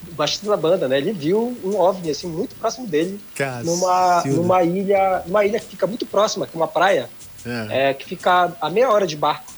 o 0.09 0.15
baixista 0.15 0.49
da 0.49 0.57
banda, 0.57 0.89
né? 0.89 0.99
Ele 0.99 1.13
viu 1.13 1.57
um 1.65 1.79
OVNI 1.79 2.11
assim, 2.11 2.29
muito 2.29 2.55
próximo 2.57 2.87
dele, 2.87 3.21
numa, 3.65 4.23
numa 4.25 4.63
ilha, 4.63 5.23
uma 5.27 5.45
ilha 5.45 5.59
que 5.61 5.67
fica 5.67 5.87
muito 5.87 6.07
próxima, 6.07 6.47
que 6.47 6.57
é 6.57 6.61
uma 6.61 6.69
praia, 6.69 7.09
é. 7.45 7.91
É, 7.91 7.95
que 7.95 8.05
fica 8.05 8.53
a 8.61 8.71
meia 8.71 8.91
hora 8.91 9.07
de 9.07 9.17
barco. 9.17 9.53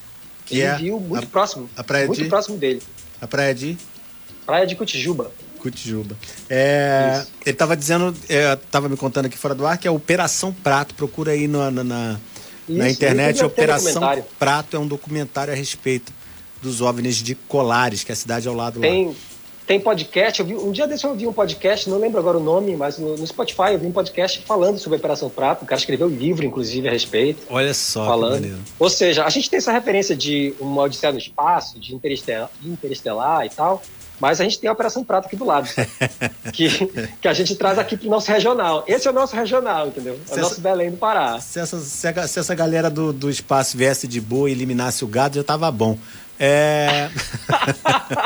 Que 0.47 0.57
ele 0.57 0.63
é 0.63 0.77
viu 0.77 0.99
muito 0.99 1.25
a, 1.25 1.29
próximo, 1.29 1.71
a 1.77 1.85
praia 1.85 2.07
muito 2.07 2.23
de... 2.23 2.29
próximo 2.29 2.57
dele. 2.57 2.83
A 3.21 3.27
praia 3.27 3.55
de? 3.55 3.77
Praia 4.45 4.67
de 4.67 4.75
Cotijuba. 4.75 5.31
Cotijuba. 5.59 6.17
É, 6.49 7.25
ele 7.45 7.53
estava 7.53 7.77
dizendo, 7.77 8.15
estava 8.29 8.89
me 8.89 8.97
contando 8.97 9.27
aqui 9.27 9.37
fora 9.37 9.55
do 9.55 9.67
ar, 9.67 9.79
que 9.79 9.87
é 9.87 9.91
Operação 9.91 10.53
Prato. 10.53 10.95
Procura 10.95 11.33
aí 11.33 11.47
na, 11.47 11.71
na, 11.71 12.21
na 12.79 12.91
internet, 12.91 13.45
Operação 13.45 14.03
Prato 14.39 14.77
é 14.77 14.81
um 14.81 14.87
documentário 14.87 15.53
a 15.53 15.57
respeito 15.57 16.13
dos 16.63 16.81
OVNIs 16.81 17.17
de 17.17 17.35
Colares, 17.35 18.05
que 18.05 18.13
é 18.13 18.15
a 18.15 18.17
cidade 18.17 18.47
ao 18.47 18.55
lado 18.55 18.81
Tem, 18.81 19.09
lá. 19.09 19.15
tem 19.67 19.81
podcast, 19.81 20.43
vi, 20.43 20.55
um 20.55 20.71
dia 20.71 20.87
desse 20.87 21.05
eu 21.05 21.15
vi 21.15 21.27
um 21.27 21.33
podcast, 21.33 21.89
não 21.89 21.99
lembro 21.99 22.19
agora 22.19 22.37
o 22.37 22.43
nome, 22.43 22.77
mas 22.77 22.99
no, 22.99 23.17
no 23.17 23.27
Spotify 23.27 23.73
eu 23.73 23.79
vi 23.79 23.87
um 23.87 23.93
podcast 23.93 24.43
falando 24.47 24.79
sobre 24.79 24.97
a 24.97 24.99
Operação 24.99 25.31
Prato, 25.31 25.65
o 25.65 25.67
cara 25.67 25.79
escreveu 25.79 26.07
um 26.07 26.11
livro, 26.11 26.45
inclusive, 26.45 26.87
a 26.87 26.91
respeito. 26.91 27.47
Olha 27.49 27.73
só, 27.73 28.05
falando. 28.05 28.59
Ou 28.79 28.91
seja, 28.91 29.25
a 29.25 29.31
gente 29.31 29.49
tem 29.49 29.57
essa 29.57 29.73
referência 29.73 30.15
de 30.15 30.55
uma 30.61 30.83
Odisseia 30.83 31.13
no 31.13 31.19
Espaço, 31.19 31.81
de 31.81 31.95
Interestelar, 31.95 32.51
Interestelar 32.63 33.47
e 33.47 33.51
tal, 33.51 33.83
mas 34.21 34.41
a 34.41 34.45
gente 34.45 34.61
tem 34.61 34.69
a 34.69 34.73
Operação 34.73 35.03
Prato 35.03 35.27
aqui 35.27 35.35
do 35.35 35.47
lado, 35.47 35.69
que, 36.53 36.87
que 37.21 37.27
a 37.27 37.33
gente 37.33 37.57
traz 37.57 37.79
aqui 37.79 37.97
para 37.97 38.07
o 38.07 38.11
nosso 38.11 38.31
regional. 38.31 38.85
Esse 38.87 39.09
é 39.09 39.11
o 39.11 39.15
nosso 39.15 39.35
regional, 39.35 39.89
entendeu? 39.89 40.21
É 40.31 40.35
o 40.35 40.39
nosso 40.39 40.61
Belém 40.61 40.91
do 40.91 40.99
Pará. 40.99 41.41
Se 41.41 41.59
essa, 41.59 41.81
se 41.81 42.07
a, 42.07 42.29
se 42.29 42.39
essa 42.39 42.55
galera 42.55 42.91
do, 42.91 43.13
do 43.13 43.31
espaço 43.31 43.79
viesse 43.79 44.07
de 44.07 44.21
boa 44.21 44.51
e 44.51 44.53
eliminasse 44.53 45.03
o 45.05 45.09
gado, 45.09 45.37
já 45.37 45.45
tava 45.45 45.71
bom. 45.71 45.99
É... 46.39 47.11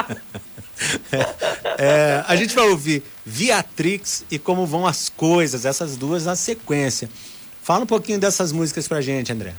é, 1.78 2.24
a 2.26 2.34
gente 2.34 2.54
vai 2.54 2.68
ouvir 2.68 3.02
Viatrix 3.24 4.24
e 4.30 4.38
Como 4.38 4.66
Vão 4.66 4.86
as 4.86 5.08
Coisas, 5.08 5.64
essas 5.64 5.96
duas 5.96 6.24
na 6.24 6.34
sequência. 6.34 7.08
Fala 7.62 7.84
um 7.84 7.86
pouquinho 7.86 8.18
dessas 8.18 8.50
músicas 8.52 8.88
pra 8.88 9.00
gente, 9.00 9.32
André. 9.32 9.54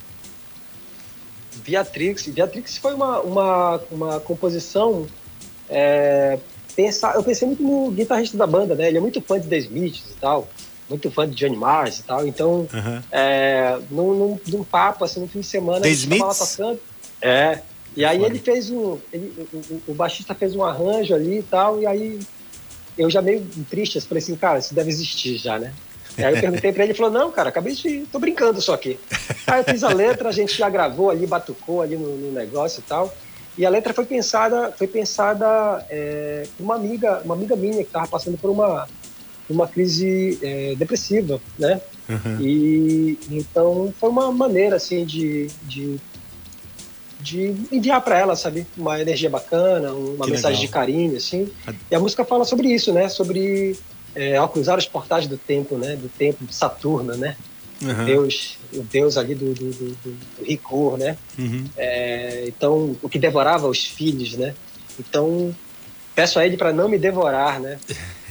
Viatrix. 1.63 2.25
Viatrix 2.27 2.77
foi 2.77 2.93
uma, 2.93 3.21
uma, 3.21 3.81
uma 3.89 4.19
composição 4.19 5.07
é, 5.69 6.37
pensar, 6.75 7.15
eu 7.15 7.23
pensei 7.23 7.47
muito 7.47 7.63
no 7.63 7.91
guitarrista 7.91 8.37
da 8.37 8.45
banda, 8.45 8.75
né? 8.75 8.87
Ele 8.87 8.97
é 8.97 9.01
muito 9.01 9.21
fã 9.21 9.39
de 9.39 9.47
The 9.47 9.57
Smiths 9.57 10.11
e 10.11 10.19
tal, 10.19 10.47
muito 10.89 11.09
fã 11.09 11.27
de 11.27 11.35
Johnny 11.35 11.55
Mars 11.55 11.99
e 11.99 12.03
tal. 12.03 12.27
Então, 12.27 12.67
uhum. 12.71 13.01
é, 13.11 13.79
num, 13.89 14.13
num, 14.13 14.39
num, 14.47 14.63
papo, 14.63 15.03
assim, 15.03 15.19
no 15.19 15.27
fim 15.27 15.39
de 15.39 15.47
semana, 15.47 15.81
The 15.81 15.93
gente 15.93 16.19
tava 16.19 16.35
tocando. 16.35 16.79
É. 17.21 17.59
E 17.95 18.03
aí 18.03 18.23
ele 18.23 18.39
fez 18.39 18.69
um. 18.69 18.97
Ele, 19.11 19.47
o, 19.53 19.91
o, 19.91 19.93
baixista 19.93 20.35
fez 20.35 20.53
um 20.55 20.63
arranjo 20.63 21.15
ali 21.15 21.39
e 21.39 21.43
tal, 21.43 21.81
e 21.81 21.87
aí 21.87 22.19
eu 22.97 23.09
já 23.09 23.21
meio 23.21 23.45
triste, 23.69 23.99
falei 24.01 24.21
assim, 24.21 24.35
cara, 24.35 24.59
isso 24.59 24.73
deve 24.73 24.89
existir 24.89 25.37
já, 25.37 25.57
né? 25.57 25.73
E 26.17 26.23
aí 26.23 26.33
eu 26.35 26.41
perguntei 26.41 26.71
pra 26.71 26.83
ele, 26.83 26.91
ele 26.91 26.97
falou, 26.97 27.11
não, 27.11 27.31
cara, 27.31 27.49
acabei 27.49 27.73
de. 27.73 28.05
tô 28.11 28.19
brincando 28.19 28.61
só 28.61 28.73
aqui. 28.73 28.99
Aí 29.47 29.61
eu 29.61 29.63
fiz 29.63 29.83
a 29.83 29.89
letra, 29.89 30.29
a 30.29 30.31
gente 30.31 30.55
já 30.55 30.69
gravou 30.69 31.09
ali, 31.09 31.25
batucou 31.25 31.81
ali 31.81 31.97
no, 31.97 32.17
no 32.17 32.31
negócio 32.31 32.79
e 32.79 32.83
tal. 32.83 33.13
E 33.57 33.65
a 33.65 33.69
letra 33.69 33.93
foi 33.93 34.05
pensada, 34.05 34.71
foi 34.71 34.87
pensada 34.87 35.85
é, 35.89 36.45
por 36.57 36.63
uma 36.63 36.75
amiga, 36.75 37.21
uma 37.23 37.35
amiga 37.35 37.55
minha 37.55 37.75
que 37.75 37.83
estava 37.83 38.07
passando 38.07 38.37
por 38.37 38.49
uma, 38.49 38.87
uma 39.49 39.67
crise 39.67 40.37
é, 40.41 40.75
depressiva, 40.75 41.39
né? 41.57 41.79
Uhum. 42.09 42.41
E 42.41 43.19
então 43.31 43.93
foi 43.99 44.09
uma 44.09 44.31
maneira 44.31 44.75
assim 44.75 45.05
de, 45.05 45.47
de, 45.63 45.97
de 47.19 47.55
enviar 47.71 48.01
para 48.01 48.19
ela, 48.19 48.35
sabe, 48.35 48.67
uma 48.77 48.99
energia 48.99 49.29
bacana, 49.29 49.93
uma 49.93 50.25
que 50.25 50.31
mensagem 50.31 50.61
legal. 50.61 50.65
de 50.65 50.67
carinho, 50.67 51.17
assim. 51.17 51.49
E 51.89 51.95
a 51.95 51.99
música 51.99 52.25
fala 52.25 52.43
sobre 52.43 52.67
isso, 52.67 52.91
né? 52.91 53.07
Sobre 53.07 53.77
é, 54.13 54.35
ao 54.35 54.49
cruzar 54.49 54.77
os 54.77 54.85
portais 54.85 55.27
do 55.27 55.37
tempo, 55.37 55.77
né? 55.77 55.95
Do 55.95 56.09
tempo 56.09 56.45
de 56.45 56.53
Saturno, 56.53 57.15
né? 57.15 57.37
Uhum. 57.81 58.05
Deus, 58.05 58.57
o 58.73 58.81
Deus 58.83 59.17
ali 59.17 59.35
do, 59.35 59.53
do, 59.53 59.71
do, 59.71 59.95
do 59.95 60.45
rigor, 60.45 60.97
né? 60.97 61.17
Uhum. 61.37 61.65
É, 61.77 62.45
então, 62.47 62.95
o 63.01 63.09
que 63.09 63.19
devorava 63.19 63.67
os 63.67 63.85
filhos, 63.85 64.33
né? 64.35 64.53
Então, 64.99 65.53
peço 66.13 66.39
a 66.39 66.45
ele 66.45 66.57
para 66.57 66.71
não 66.71 66.87
me 66.87 66.97
devorar, 66.97 67.59
né? 67.59 67.77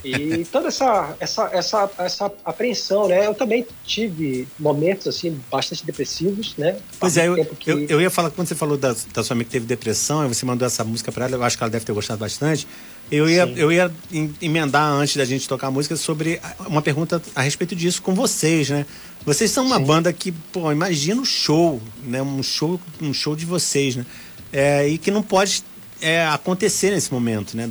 E 0.02 0.44
toda 0.50 0.68
essa, 0.68 1.14
essa, 1.20 1.50
essa, 1.52 1.90
essa 1.98 2.32
apreensão, 2.44 3.08
né? 3.08 3.26
Eu 3.26 3.34
também 3.34 3.66
tive 3.84 4.48
momentos, 4.58 5.06
assim, 5.06 5.38
bastante 5.50 5.84
depressivos, 5.84 6.54
né? 6.56 6.76
Pois 6.98 7.16
é, 7.16 7.28
eu, 7.28 7.44
que... 7.44 7.70
eu, 7.70 7.80
eu, 7.86 8.00
ia 8.00 8.10
falar, 8.10 8.30
quando 8.30 8.48
você 8.48 8.54
falou 8.54 8.76
da, 8.76 8.94
da 9.12 9.22
sua 9.22 9.34
amiga 9.34 9.48
que 9.48 9.52
teve 9.52 9.66
depressão, 9.66 10.26
você 10.26 10.46
mandou 10.46 10.66
essa 10.66 10.82
música 10.82 11.12
para 11.12 11.26
ela, 11.26 11.36
eu 11.36 11.42
acho 11.44 11.56
que 11.56 11.62
ela 11.62 11.70
deve 11.70 11.84
ter 11.84 11.92
gostado 11.92 12.18
bastante. 12.18 12.66
Eu 13.10 13.28
ia, 13.28 13.42
eu 13.56 13.70
ia 13.70 13.92
emendar 14.40 14.90
antes 14.90 15.16
da 15.16 15.24
gente 15.24 15.48
tocar 15.48 15.68
a 15.68 15.70
música 15.70 15.96
sobre 15.96 16.40
uma 16.66 16.82
pergunta 16.82 17.22
a 17.34 17.42
respeito 17.42 17.76
disso 17.76 18.02
com 18.02 18.14
vocês, 18.14 18.70
né? 18.70 18.86
Vocês 19.24 19.50
são 19.50 19.64
uma 19.64 19.78
Sim. 19.78 19.84
banda 19.84 20.12
que, 20.12 20.32
pô, 20.32 20.70
imagina 20.72 21.20
o 21.20 21.24
show, 21.24 21.80
né? 22.02 22.22
Um 22.22 22.42
show, 22.42 22.80
um 23.00 23.12
show 23.12 23.36
de 23.36 23.46
vocês, 23.46 23.96
né? 23.96 24.06
É, 24.52 24.88
e 24.88 24.98
que 24.98 25.10
não 25.10 25.22
pode 25.22 25.62
é, 26.00 26.24
acontecer 26.26 26.90
nesse 26.90 27.12
momento, 27.12 27.56
né? 27.56 27.70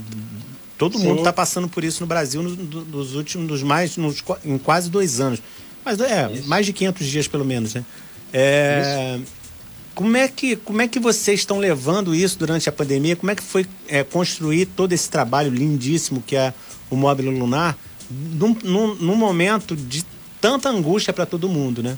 Todo 0.77 0.97
Sim. 0.97 1.07
mundo 1.07 1.19
está 1.19 1.34
passando 1.34 1.67
por 1.67 1.84
isso 1.84 2.01
no 2.01 2.07
Brasil 2.07 2.41
nos, 2.41 2.57
nos 2.88 3.15
últimos, 3.15 3.47
nos 3.47 3.63
mais, 3.63 3.97
nos, 3.97 4.23
em 4.43 4.57
quase 4.57 4.89
dois 4.89 5.19
anos. 5.19 5.41
Mas 5.84 5.99
é, 5.99 6.31
isso. 6.31 6.47
mais 6.47 6.65
de 6.65 6.73
500 6.73 7.07
dias 7.07 7.27
pelo 7.27 7.45
menos, 7.45 7.73
né? 7.73 7.86
É, 8.31 9.19
como 9.95 10.17
é 10.17 10.27
que 10.27 10.55
como 10.55 10.81
é 10.81 10.87
que 10.87 10.99
vocês 10.99 11.41
estão 11.41 11.59
levando 11.59 12.13
isso 12.15 12.37
durante 12.37 12.67
a 12.67 12.71
pandemia? 12.71 13.15
Como 13.15 13.31
é 13.31 13.35
que 13.35 13.43
foi 13.43 13.65
é, 13.87 14.03
construir 14.03 14.65
todo 14.65 14.93
esse 14.93 15.09
trabalho 15.09 15.51
lindíssimo 15.51 16.21
que 16.25 16.35
é 16.35 16.53
o 16.89 16.95
Móvel 16.95 17.31
Lunar 17.31 17.77
num, 18.09 18.55
num, 18.63 18.95
num 18.95 19.15
momento 19.15 19.75
de 19.75 20.03
tanta 20.39 20.69
angústia 20.69 21.13
para 21.13 21.25
todo 21.25 21.47
mundo, 21.47 21.81
né? 21.81 21.97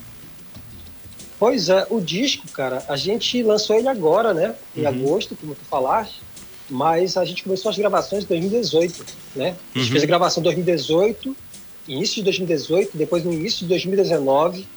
Pois 1.38 1.68
é, 1.68 1.86
o 1.90 2.00
disco, 2.00 2.48
cara, 2.50 2.84
a 2.88 2.96
gente 2.96 3.42
lançou 3.44 3.76
ele 3.76 3.88
agora, 3.88 4.34
né? 4.34 4.56
Em 4.76 4.82
uhum. 4.82 4.88
agosto, 4.88 5.36
como 5.36 5.54
tu 5.54 5.66
falaste, 5.70 6.22
mas 6.70 7.18
a 7.18 7.26
gente 7.26 7.44
começou 7.44 7.70
as 7.70 7.78
gravações 7.78 8.24
em 8.24 8.28
2018, 8.28 9.06
né? 9.36 9.56
A 9.74 9.78
gente 9.78 9.88
uhum. 9.88 9.92
fez 9.92 10.04
a 10.04 10.08
gravação 10.08 10.42
em 10.42 10.46
2018, 10.46 11.36
início 11.88 12.16
de 12.16 12.24
2018, 12.24 12.98
depois 12.98 13.24
no 13.24 13.34
início 13.34 13.60
de 13.60 13.68
2019. 13.68 14.68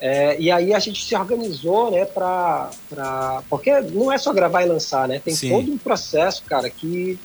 É, 0.00 0.40
e 0.40 0.50
aí 0.50 0.72
a 0.72 0.78
gente 0.78 1.04
se 1.04 1.14
organizou, 1.14 1.90
né, 1.90 2.04
pra, 2.04 2.70
pra. 2.88 3.42
Porque 3.50 3.80
não 3.80 4.12
é 4.12 4.18
só 4.18 4.32
gravar 4.32 4.62
e 4.62 4.68
lançar, 4.68 5.08
né? 5.08 5.20
Tem 5.24 5.34
Sim. 5.34 5.50
todo 5.50 5.72
um 5.72 5.78
processo, 5.78 6.44
cara, 6.44 6.70
que 6.70 7.18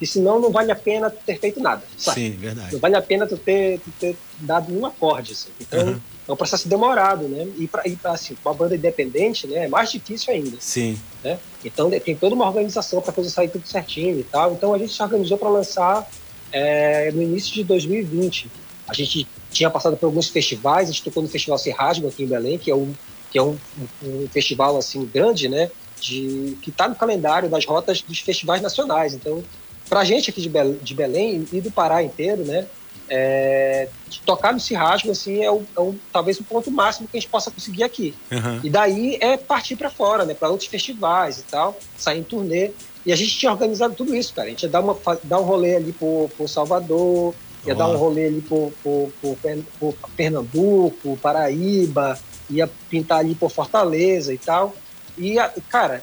que 0.00 0.06
senão 0.06 0.40
não 0.40 0.50
vale 0.50 0.72
a 0.72 0.76
pena 0.76 1.10
ter 1.10 1.38
feito 1.38 1.60
nada. 1.60 1.82
Sabe? 1.98 2.20
Sim, 2.20 2.30
verdade. 2.30 2.72
Não 2.72 2.80
vale 2.80 2.96
a 2.96 3.02
pena 3.02 3.26
tu 3.26 3.36
ter, 3.36 3.78
tu 3.80 3.90
ter 4.00 4.16
dado 4.38 4.74
um 4.74 4.86
acorde. 4.86 5.32
Assim. 5.32 5.50
Então, 5.60 5.88
uhum. 5.88 6.00
é 6.26 6.32
um 6.32 6.36
processo 6.36 6.66
demorado, 6.66 7.28
né? 7.28 7.46
E 7.58 7.68
para 7.68 7.82
assim, 8.04 8.34
uma 8.42 8.54
banda 8.54 8.74
independente, 8.74 9.46
né, 9.46 9.66
é 9.66 9.68
mais 9.68 9.92
difícil 9.92 10.32
ainda. 10.32 10.56
Sim. 10.58 10.98
Né? 11.22 11.38
Então, 11.62 11.90
tem 11.90 12.16
toda 12.16 12.34
uma 12.34 12.46
organização 12.46 13.02
para 13.02 13.12
coisa 13.12 13.28
sair 13.28 13.50
tudo 13.50 13.68
certinho 13.68 14.18
e 14.18 14.24
tal. 14.24 14.54
Então, 14.54 14.72
a 14.72 14.78
gente 14.78 14.90
se 14.90 15.02
organizou 15.02 15.36
para 15.36 15.50
lançar 15.50 16.10
é, 16.50 17.12
no 17.12 17.20
início 17.20 17.52
de 17.52 17.62
2020. 17.64 18.50
A 18.88 18.94
gente 18.94 19.28
tinha 19.50 19.70
passado 19.70 19.96
por 19.96 20.06
alguns 20.06 20.28
festivais, 20.28 20.88
a 20.88 20.92
gente 20.92 21.02
tocou 21.02 21.22
no 21.22 21.28
Festival 21.28 21.58
Serrasgo 21.58 22.08
aqui 22.08 22.22
em 22.22 22.26
Belém, 22.26 22.58
que 22.58 22.70
é 22.70 22.74
um, 22.74 22.92
que 23.30 23.38
é 23.38 23.42
um, 23.42 23.56
um, 24.02 24.28
festival 24.28 24.76
assim 24.76 25.04
grande, 25.04 25.48
né? 25.48 25.70
De, 26.00 26.56
que 26.62 26.70
está 26.70 26.88
no 26.88 26.94
calendário 26.94 27.48
das 27.48 27.64
rotas 27.66 28.00
dos 28.00 28.20
festivais 28.20 28.62
nacionais. 28.62 29.12
Então, 29.12 29.42
para 29.88 30.00
a 30.00 30.04
gente 30.04 30.30
aqui 30.30 30.40
de 30.40 30.48
Belém, 30.48 30.78
de 30.82 30.94
Belém, 30.94 31.46
e 31.52 31.60
do 31.60 31.70
Pará 31.70 32.02
inteiro, 32.02 32.44
né? 32.44 32.66
É, 33.08 33.88
tocar 34.24 34.52
no 34.52 34.60
Cirrasgo, 34.60 35.10
assim, 35.10 35.42
é, 35.42 35.50
o, 35.50 35.66
é 35.76 35.80
o, 35.80 35.96
talvez 36.12 36.38
o 36.38 36.44
ponto 36.44 36.70
máximo 36.70 37.08
que 37.08 37.16
a 37.16 37.20
gente 37.20 37.28
possa 37.28 37.50
conseguir 37.50 37.82
aqui. 37.82 38.14
Uhum. 38.30 38.60
E 38.62 38.70
daí 38.70 39.18
é 39.20 39.36
partir 39.36 39.74
para 39.74 39.90
fora, 39.90 40.24
né? 40.24 40.32
Para 40.32 40.48
outros 40.48 40.68
festivais 40.68 41.38
e 41.38 41.42
tal, 41.42 41.76
sair 41.96 42.20
em 42.20 42.22
turnê. 42.22 42.70
E 43.04 43.12
a 43.12 43.16
gente 43.16 43.36
tinha 43.36 43.50
organizado 43.50 43.94
tudo 43.94 44.14
isso, 44.14 44.32
cara. 44.32 44.46
A 44.46 44.50
gente 44.50 44.62
ia 44.62 44.68
dar, 44.68 44.80
uma, 44.80 44.96
dar 45.24 45.40
um 45.40 45.44
rolê 45.44 45.76
ali 45.76 45.92
por, 45.92 46.30
por 46.36 46.48
Salvador, 46.48 47.34
ia 47.66 47.74
dar 47.74 47.88
um 47.88 47.96
rolê 47.96 48.26
ali 48.26 48.40
por, 48.40 48.72
por, 48.82 49.12
por, 49.20 49.36
por 49.78 49.94
Pernambuco, 50.16 51.16
Paraíba, 51.18 52.18
ia 52.48 52.68
pintar 52.88 53.18
ali 53.18 53.34
por 53.34 53.50
Fortaleza 53.50 54.32
e 54.32 54.38
tal. 54.38 54.74
E, 55.18 55.36
cara, 55.68 56.02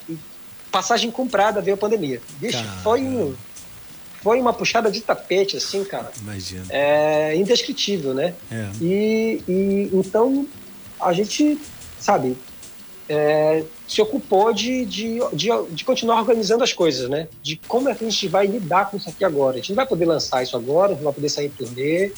passagem 0.71 1.09
comprada 1.09 1.61
veio 1.61 1.75
a 1.75 1.77
pandemia. 1.77 2.21
Bicho, 2.39 2.57
Caramba. 2.57 2.81
foi 2.81 3.01
um 3.01 3.35
foi 4.21 4.41
uma 4.41 4.51
puxada 4.51 4.91
de 4.91 4.99
tapete, 5.01 5.55
assim, 5.57 5.83
cara. 5.85 6.11
Imagina. 6.19 6.65
É 6.69 7.35
indescritível, 7.35 8.13
né? 8.13 8.33
É. 8.51 8.69
E, 8.81 9.41
e 9.47 9.89
então 9.93 10.45
a 10.99 11.13
gente, 11.13 11.57
sabe, 11.99 12.35
é, 13.07 13.63
se 13.87 14.01
ocupou 14.01 14.53
de, 14.53 14.85
de, 14.85 15.19
de, 15.33 15.49
de, 15.71 15.85
continuar 15.85 16.19
organizando 16.19 16.63
as 16.63 16.73
coisas, 16.73 17.09
né? 17.09 17.27
De 17.41 17.59
como 17.67 17.87
é 17.87 17.95
que 17.95 18.03
a 18.03 18.09
gente 18.09 18.27
vai 18.27 18.45
lidar 18.45 18.91
com 18.91 18.97
isso 18.97 19.09
aqui 19.09 19.23
agora. 19.23 19.53
A 19.53 19.57
gente 19.57 19.69
não 19.69 19.77
vai 19.77 19.87
poder 19.87 20.05
lançar 20.05 20.43
isso 20.43 20.57
agora, 20.57 20.93
não 20.93 21.03
vai 21.03 21.13
poder 21.13 21.29
sair 21.29 21.49
por 21.49 21.65
turnê, 21.65 22.11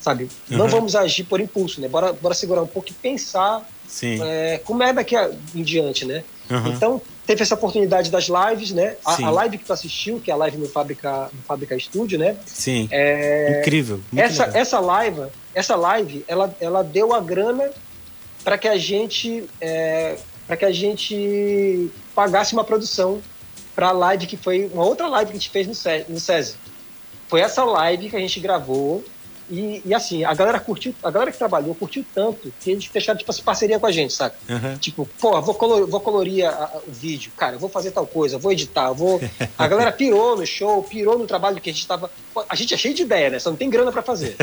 sabe? 0.00 0.24
Uhum. 0.50 0.56
Não 0.56 0.68
vamos 0.68 0.96
agir 0.96 1.24
por 1.24 1.40
impulso, 1.40 1.80
né? 1.80 1.88
Bora, 1.88 2.12
bora 2.14 2.34
segurar 2.34 2.62
um 2.62 2.66
pouco 2.66 2.88
e 2.88 2.94
pensar 2.94 3.68
é, 4.02 4.60
como 4.64 4.82
é 4.82 4.92
daqui 4.92 5.14
em 5.54 5.62
diante, 5.62 6.06
né? 6.06 6.24
Uhum. 6.48 6.68
Então, 6.68 7.02
teve 7.26 7.42
essa 7.42 7.54
oportunidade 7.54 8.10
das 8.10 8.28
lives, 8.28 8.72
né? 8.72 8.96
A, 9.04 9.26
a, 9.26 9.30
live 9.30 9.58
que 9.58 9.64
tu 9.64 9.72
assistiu, 9.72 10.20
que 10.20 10.30
é 10.30 10.34
a 10.34 10.36
live 10.36 10.56
no 10.56 10.68
Fábrica, 10.68 11.30
no 11.32 11.42
Fábrica 11.42 11.76
Estúdio, 11.76 12.18
né? 12.18 12.36
Sim. 12.46 12.88
É, 12.90 13.60
Incrível. 13.60 14.00
Essa, 14.16 14.50
essa 14.54 14.80
live, 14.80 15.26
essa 15.54 15.76
live, 15.76 16.24
ela, 16.26 16.54
ela 16.60 16.82
deu 16.82 17.12
a 17.14 17.20
grana 17.20 17.70
para 18.42 18.56
que 18.56 18.66
a 18.66 18.78
gente 18.78 19.44
é, 19.60 20.16
para 20.50 20.56
que 20.56 20.64
a 20.64 20.72
gente 20.72 21.88
pagasse 22.12 22.54
uma 22.54 22.64
produção 22.64 23.22
para 23.72 23.90
a 23.90 23.92
live 23.92 24.26
que 24.26 24.36
foi 24.36 24.68
uma 24.74 24.84
outra 24.84 25.06
live 25.06 25.30
que 25.30 25.36
a 25.36 25.38
gente 25.38 25.48
fez 25.48 25.64
no, 25.68 26.18
SESI. 26.18 26.56
Foi 27.28 27.40
essa 27.40 27.62
live 27.62 28.10
que 28.10 28.16
a 28.16 28.18
gente 28.18 28.40
gravou 28.40 29.04
E, 29.50 29.82
e, 29.84 29.92
assim, 29.92 30.24
a 30.24 30.32
galera 30.32 30.60
curtiu, 30.60 30.94
a 31.02 31.10
galera 31.10 31.32
que 31.32 31.38
trabalhou 31.38 31.74
curtiu 31.74 32.04
tanto 32.14 32.52
que 32.60 32.70
eles 32.70 32.84
fecharam, 32.84 33.18
tipo 33.18 33.30
assim, 33.30 33.42
parceria 33.42 33.80
com 33.80 33.86
a 33.86 33.90
gente, 33.90 34.12
saca? 34.12 34.36
Uhum. 34.48 34.76
Tipo, 34.78 35.08
pô, 35.20 35.40
vou 35.42 35.54
colorir, 35.54 35.86
vou 35.86 36.00
colorir 36.00 36.46
a, 36.46 36.50
a, 36.50 36.78
o 36.86 36.92
vídeo, 36.92 37.32
cara, 37.36 37.58
vou 37.58 37.68
fazer 37.68 37.90
tal 37.90 38.06
coisa, 38.06 38.38
vou 38.38 38.52
editar, 38.52 38.92
vou. 38.92 39.20
A 39.58 39.66
galera 39.66 39.92
pirou 39.92 40.36
no 40.36 40.46
show, 40.46 40.82
pirou 40.84 41.18
no 41.18 41.26
trabalho 41.26 41.60
que 41.60 41.68
a 41.68 41.72
gente 41.72 41.86
tava. 41.86 42.10
A 42.48 42.54
gente 42.54 42.72
é 42.72 42.76
cheio 42.76 42.94
de 42.94 43.02
ideia, 43.02 43.28
né? 43.28 43.38
Só 43.38 43.50
não 43.50 43.56
tem 43.56 43.68
grana 43.68 43.90
para 43.90 44.02
fazer. 44.02 44.36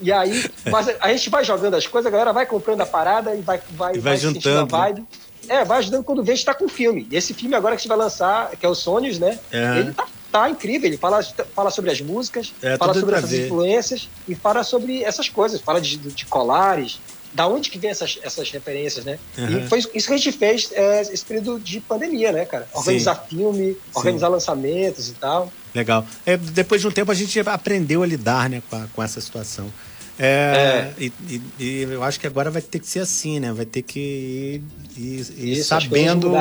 e 0.00 0.12
aí, 0.12 0.48
mas 0.70 0.88
a 1.00 1.08
gente 1.12 1.28
vai 1.28 1.44
jogando 1.44 1.74
as 1.74 1.86
coisas, 1.86 2.06
a 2.06 2.10
galera 2.10 2.32
vai 2.32 2.46
comprando 2.46 2.80
a 2.80 2.86
parada 2.86 3.34
e 3.34 3.40
vai, 3.40 3.60
vai, 3.72 3.96
e 3.96 3.98
vai, 3.98 4.00
vai 4.00 4.16
juntando. 4.16 4.74
A 4.74 4.78
vibe. 4.78 5.00
Né? 5.00 5.06
É, 5.48 5.64
vai 5.64 5.78
ajudando 5.78 6.04
quando 6.04 6.22
vê 6.22 6.32
a 6.32 6.34
gente 6.34 6.44
tá 6.44 6.54
com 6.54 6.68
filme. 6.68 7.06
E 7.10 7.16
esse 7.16 7.34
filme 7.34 7.54
agora 7.54 7.74
que 7.74 7.80
a 7.80 7.82
gente 7.82 7.88
vai 7.88 7.98
lançar, 7.98 8.50
que 8.52 8.64
é 8.64 8.68
o 8.68 8.74
Sonhos, 8.74 9.18
né? 9.18 9.38
Ele 9.80 9.92
tá 9.92 10.06
tá 10.32 10.48
incrível. 10.48 10.88
Ele 10.88 10.96
fala, 10.96 11.22
fala 11.54 11.70
sobre 11.70 11.90
as 11.90 12.00
músicas, 12.00 12.52
é, 12.62 12.76
fala 12.78 12.94
sobre 12.94 13.14
essas 13.14 13.30
ver. 13.30 13.46
influências 13.46 14.08
e 14.26 14.34
fala 14.34 14.64
sobre 14.64 15.04
essas 15.04 15.28
coisas. 15.28 15.60
Fala 15.60 15.80
de, 15.80 15.98
de 15.98 16.26
colares, 16.26 16.98
da 17.34 17.46
onde 17.46 17.70
que 17.70 17.78
vem 17.78 17.90
essas, 17.90 18.18
essas 18.22 18.50
referências, 18.50 19.04
né? 19.04 19.18
Uhum. 19.36 19.58
E 19.58 19.68
foi 19.68 19.78
isso 19.78 20.06
que 20.06 20.12
a 20.12 20.16
gente 20.16 20.32
fez 20.32 20.70
é, 20.72 21.02
esse 21.02 21.24
período 21.24 21.60
de 21.60 21.80
pandemia, 21.80 22.32
né, 22.32 22.44
cara? 22.46 22.66
Organizar 22.72 23.26
Sim. 23.28 23.36
filme, 23.36 23.76
organizar 23.94 24.26
Sim. 24.26 24.32
lançamentos 24.32 25.08
e 25.08 25.12
tal. 25.12 25.52
Legal. 25.74 26.06
É, 26.26 26.36
depois 26.36 26.80
de 26.80 26.88
um 26.88 26.90
tempo 26.90 27.12
a 27.12 27.14
gente 27.14 27.38
aprendeu 27.40 28.02
a 28.02 28.06
lidar 28.06 28.48
né, 28.48 28.62
com, 28.68 28.76
a, 28.76 28.86
com 28.92 29.02
essa 29.02 29.20
situação. 29.20 29.70
É, 30.18 30.92
é. 30.98 31.02
E, 31.02 31.12
e, 31.28 31.42
e, 31.58 31.82
eu 31.82 32.02
acho 32.04 32.20
que 32.20 32.26
agora 32.26 32.50
vai 32.50 32.60
ter 32.60 32.78
que 32.78 32.86
ser 32.86 33.00
assim, 33.00 33.40
né? 33.40 33.50
Vai 33.50 33.64
ter 33.64 33.80
que 33.80 34.62
ir, 34.96 35.02
ir, 35.02 35.48
ir 35.48 35.64
sabendo 35.64 36.32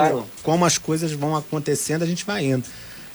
como 0.44 0.66
as 0.66 0.78
coisas 0.78 1.14
vão 1.14 1.36
acontecendo, 1.36 2.04
a 2.04 2.06
gente 2.06 2.26
vai 2.26 2.46
indo. 2.46 2.66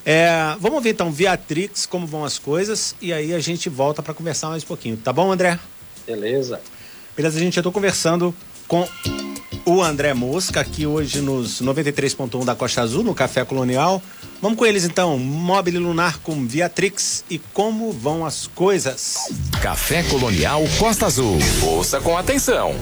É, 0.09 0.55
vamos 0.61 0.81
ver 0.85 0.91
então, 0.91 1.11
Viatrix, 1.11 1.85
como 1.85 2.07
vão 2.07 2.25
as 2.25 2.39
coisas, 2.39 2.95
e 3.03 3.13
aí 3.13 3.35
a 3.35 3.41
gente 3.41 3.69
volta 3.69 4.01
para 4.01 4.15
conversar 4.15 4.51
mais 4.51 4.63
um 4.63 4.67
pouquinho. 4.67 4.97
Tá 4.97 5.13
bom, 5.13 5.33
André? 5.33 5.59
Beleza. 6.07 6.61
Beleza, 7.17 7.41
gente, 7.41 7.57
eu 7.57 7.63
tô 7.63 7.73
conversando 7.73 8.33
com 8.69 8.87
o 9.65 9.83
André 9.83 10.15
Mosca, 10.15 10.61
aqui 10.61 10.87
hoje 10.87 11.21
nos 11.21 11.61
93.1 11.61 12.45
da 12.45 12.55
Costa 12.55 12.83
Azul, 12.83 13.03
no 13.03 13.17
Café 13.17 13.45
Colonial. 13.45 14.01
Vamos 14.41 14.57
com 14.57 14.65
eles 14.65 14.85
então, 14.85 15.19
Mobile 15.19 15.79
Lunar 15.79 16.21
com 16.21 16.47
Viatrix 16.47 17.25
e 17.29 17.41
como 17.41 17.91
vão 17.91 18.25
as 18.25 18.47
coisas. 18.47 19.17
Café 19.61 20.05
Colonial 20.05 20.63
Costa 20.79 21.07
Azul. 21.07 21.37
Ouça 21.65 22.01
com 22.01 22.17
atenção. 22.17 22.77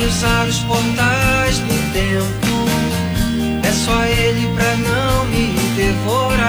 Cruzar 0.00 0.46
os 0.48 0.58
portais 0.60 1.58
do 1.58 1.92
tempo. 1.92 3.60
É 3.62 3.70
só 3.70 4.02
ele 4.04 4.48
pra 4.54 4.76
não 4.76 5.26
me 5.26 5.52
devorar. 5.76 6.39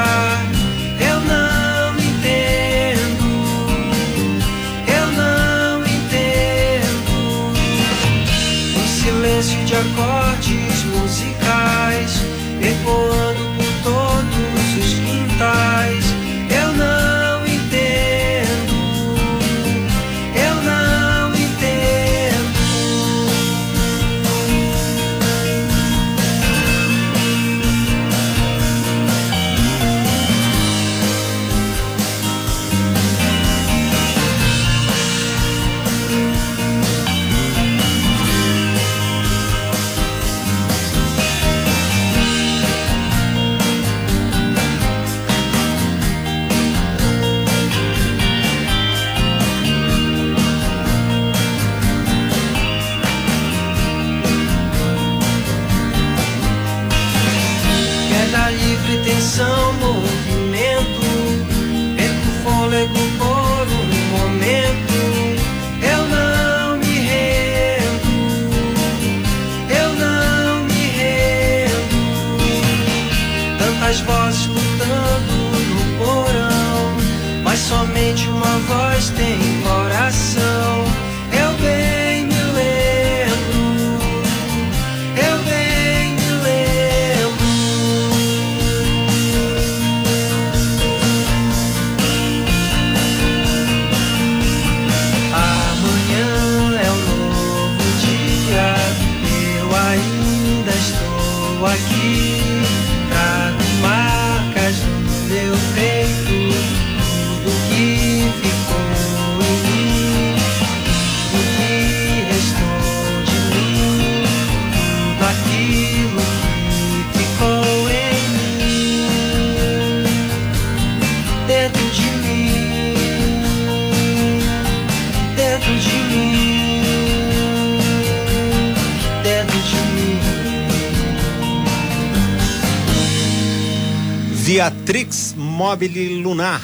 Beatrix 134.62 135.34
Mobile 135.36 136.22
Lunar. 136.22 136.62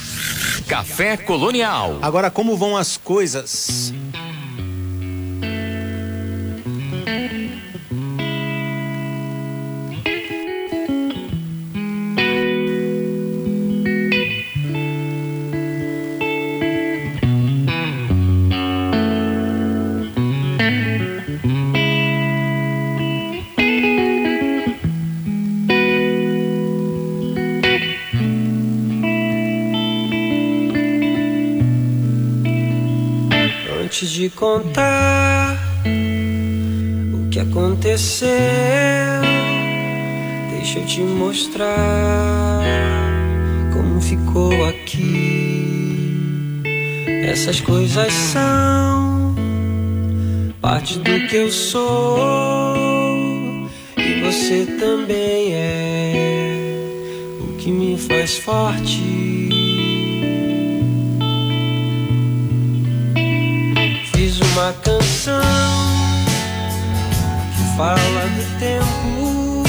Café 0.68 1.18
Colonial. 1.18 1.98
Agora, 2.00 2.30
como 2.30 2.56
vão 2.56 2.78
as 2.78 2.96
coisas? 2.96 3.87
Contar 34.38 35.58
o 37.14 37.30
que 37.30 37.40
aconteceu. 37.40 38.30
Deixa 40.52 40.80
eu 40.80 40.86
te 40.86 41.02
mostrar 41.02 42.62
como 43.74 44.00
ficou 44.00 44.66
aqui. 44.66 46.62
Essas 47.26 47.60
coisas 47.60 48.14
são 48.14 49.36
parte 50.62 51.00
do 51.00 51.28
que 51.28 51.36
eu 51.36 51.52
sou. 51.52 52.76
E 53.98 54.22
você 54.22 54.66
também 54.80 55.54
é 55.54 56.14
o 57.42 57.58
que 57.58 57.72
me 57.72 57.98
faz 57.98 58.38
forte. 58.38 59.67
Uma 64.58 64.74
canção 64.82 65.40
que 67.56 67.78
fala 67.78 68.28
do 68.36 68.60
tempo. 68.60 69.64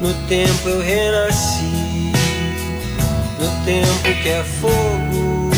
No 0.00 0.14
tempo 0.26 0.68
eu 0.68 0.80
renasci, 0.80 2.12
no 3.38 3.64
tempo 3.66 4.22
que 4.22 4.28
é 4.28 4.42
fogo, 4.60 5.50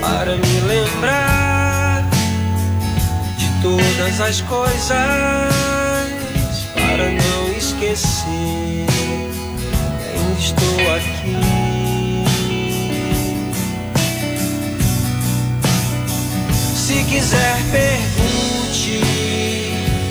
para 0.00 0.34
me 0.34 0.60
lembrar 0.66 2.08
de 3.36 3.46
todas 3.62 4.20
as 4.20 4.40
coisas, 4.40 4.90
para 6.74 7.08
não 7.08 7.52
esquecer. 7.56 8.86
Ainda 10.12 10.40
estou 10.40 10.96
aqui. 10.96 11.59
Se 16.90 17.04
quiser, 17.04 17.56
pergunte 17.70 19.00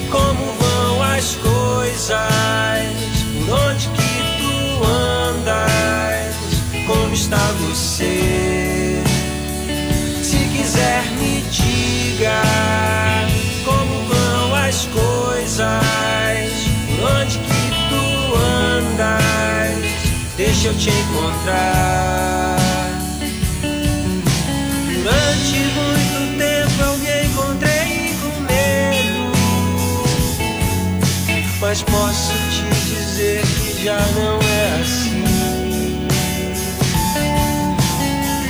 como 0.09 0.45
vão 0.53 1.03
as 1.03 1.35
coisas, 1.35 2.15
por 3.45 3.59
onde 3.59 3.89
que 3.89 4.23
tu 4.39 4.85
andas, 4.85 6.35
como 6.87 7.13
está 7.13 7.51
você. 7.59 9.03
Se 10.23 10.37
quiser, 10.55 11.03
me 11.19 11.41
diga 11.51 12.43
como 13.65 14.07
vão 14.07 14.55
as 14.55 14.85
coisas, 14.85 15.83
por 16.95 17.11
onde 17.11 17.39
que 17.39 17.71
tu 17.89 18.35
andas, 18.37 19.75
deixa 20.37 20.69
eu 20.69 20.77
te 20.77 20.89
encontrar. 20.91 22.58
Mas 31.69 31.83
posso 31.83 32.33
te 32.49 32.63
dizer 32.89 33.43
que 33.43 33.83
já 33.83 33.99
não 34.15 34.39
é 34.41 34.81
assim. 34.81 35.23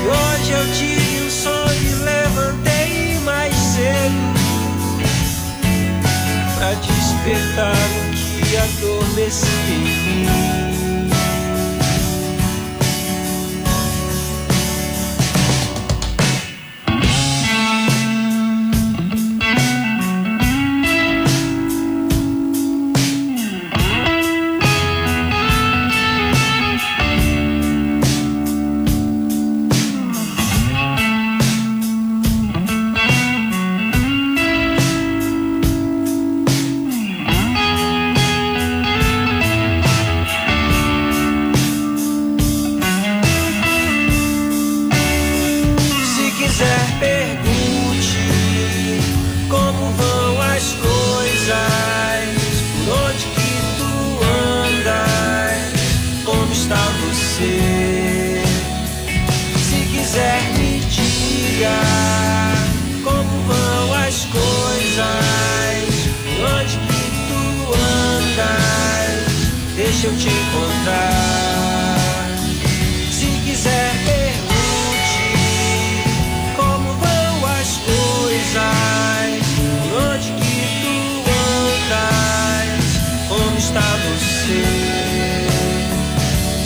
Hoje 0.08 0.52
eu 0.54 0.74
tive 0.74 1.26
um 1.26 1.30
sonho 1.30 1.82
e 1.82 1.96
levantei 1.96 3.20
mais 3.26 3.54
cedo 3.54 4.40
pra 6.58 6.74
despertar 6.76 7.76
o 7.76 8.12
que 8.16 8.56
adormecia 8.56 9.50
em 9.68 10.24
mim. 10.24 10.79
Encontrar. 70.30 72.00
Se 73.12 73.26
quiser, 73.46 73.92
pergunte 74.06 75.26
como 76.56 76.94
vão 76.94 77.46
as 77.60 77.78
coisas, 77.78 79.44
onde 79.94 80.32
que 80.34 80.58
tu 80.82 80.96
andas, 81.90 82.90
como 83.28 83.58
está 83.58 83.88
você. 84.06 84.64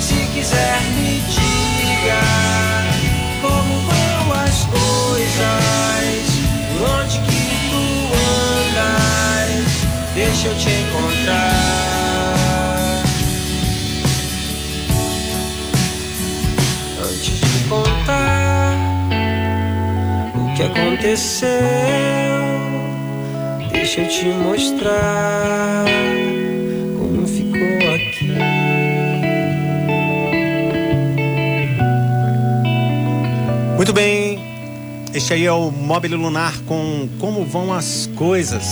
Se 0.00 0.18
quiser, 0.32 0.80
me 0.96 1.20
diga 1.20 2.22
como 3.40 3.74
vão 3.80 4.32
as 4.42 4.58
coisas, 4.66 6.26
onde 6.80 7.16
que 7.20 7.44
tu 7.70 7.82
andas, 8.72 9.74
deixa 10.14 10.48
eu 10.48 10.54
te 10.56 10.70
encontrar. 10.70 11.83
Que 20.54 20.62
aconteceu. 20.62 21.48
Deixa 23.72 24.02
eu 24.02 24.08
te 24.08 24.24
mostrar 24.26 25.84
como 26.96 27.26
ficou 27.26 27.94
aqui. 27.94 28.34
Muito 33.76 33.92
bem, 33.92 34.38
este 35.12 35.34
aí 35.34 35.44
é 35.44 35.52
o 35.52 35.70
Mobile 35.72 36.14
Lunar 36.14 36.54
com 36.66 37.08
Como 37.18 37.44
Vão 37.44 37.72
as 37.72 38.08
Coisas. 38.14 38.64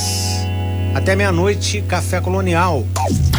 Até 0.95 1.17
meia-noite, 1.17 1.83
Café 1.83 2.21
Colonial. 2.21 2.87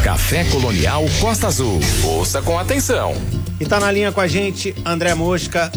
Café 0.03 0.43
Colonial 0.45 1.05
Costa 1.21 1.47
Azul. 1.47 1.79
Ouça 2.03 2.41
com 2.41 2.59
atenção. 2.59 3.13
E 3.59 3.65
tá 3.65 3.79
na 3.79 3.89
linha 3.89 4.11
com 4.11 4.19
a 4.19 4.27
gente 4.27 4.75
André 4.85 5.13
Mosca, 5.15 5.71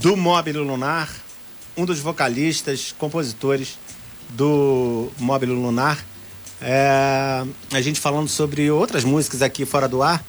do 0.00 0.16
Mobile 0.16 0.58
Lunar, 0.58 1.08
um 1.76 1.84
dos 1.84 2.00
vocalistas, 2.00 2.94
compositores 2.98 3.78
do 4.30 5.08
Mobile 5.18 5.52
Lunar. 5.52 6.04
É, 6.60 7.44
a 7.72 7.80
gente 7.80 8.00
falando 8.00 8.28
sobre 8.28 8.70
outras 8.70 9.04
músicas 9.04 9.42
aqui 9.42 9.64
fora 9.66 9.86
do 9.88 10.02
ar. 10.02 10.24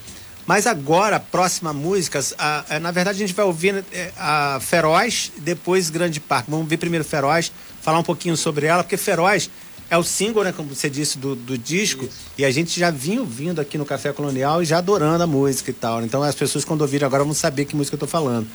Mas 0.46 0.66
agora, 0.66 1.16
a 1.16 1.20
próxima 1.20 1.72
música, 1.72 2.20
a- 2.38 2.64
a- 2.70 2.80
na 2.80 2.90
verdade 2.90 3.16
a 3.22 3.26
gente 3.26 3.34
vai 3.36 3.44
ouvir 3.44 3.84
é, 3.92 4.12
a 4.16 4.58
Feroz, 4.60 5.30
depois 5.38 5.90
Grande 5.90 6.20
Parque. 6.20 6.50
Vamos 6.50 6.66
ver 6.68 6.78
primeiro 6.78 7.04
Feroz, 7.04 7.52
falar 7.82 7.98
um 7.98 8.02
pouquinho 8.02 8.36
sobre 8.36 8.66
ela, 8.66 8.82
porque 8.82 8.96
Feroz 8.96 9.50
é 9.90 9.96
o 9.96 10.02
single, 10.02 10.44
né, 10.44 10.52
como 10.52 10.74
você 10.74 10.88
disse, 10.88 11.16
do, 11.18 11.34
do 11.34 11.56
disco, 11.56 12.06
e 12.36 12.44
a 12.44 12.50
gente 12.50 12.78
já 12.78 12.90
vinha 12.90 13.20
ouvindo 13.20 13.58
aqui 13.60 13.76
no 13.78 13.84
Café 13.86 14.12
Colonial 14.12 14.62
e 14.62 14.66
já 14.66 14.78
adorando 14.78 15.22
a 15.22 15.26
música 15.26 15.70
e 15.70 15.74
tal. 15.74 16.02
Então 16.02 16.22
as 16.22 16.34
pessoas 16.34 16.64
quando 16.64 16.80
ouvirem 16.82 17.06
agora 17.06 17.24
vão 17.24 17.34
saber 17.34 17.64
que 17.66 17.74
música 17.76 17.94
eu 17.94 18.00
tô 18.00 18.06
falando. 18.06 18.46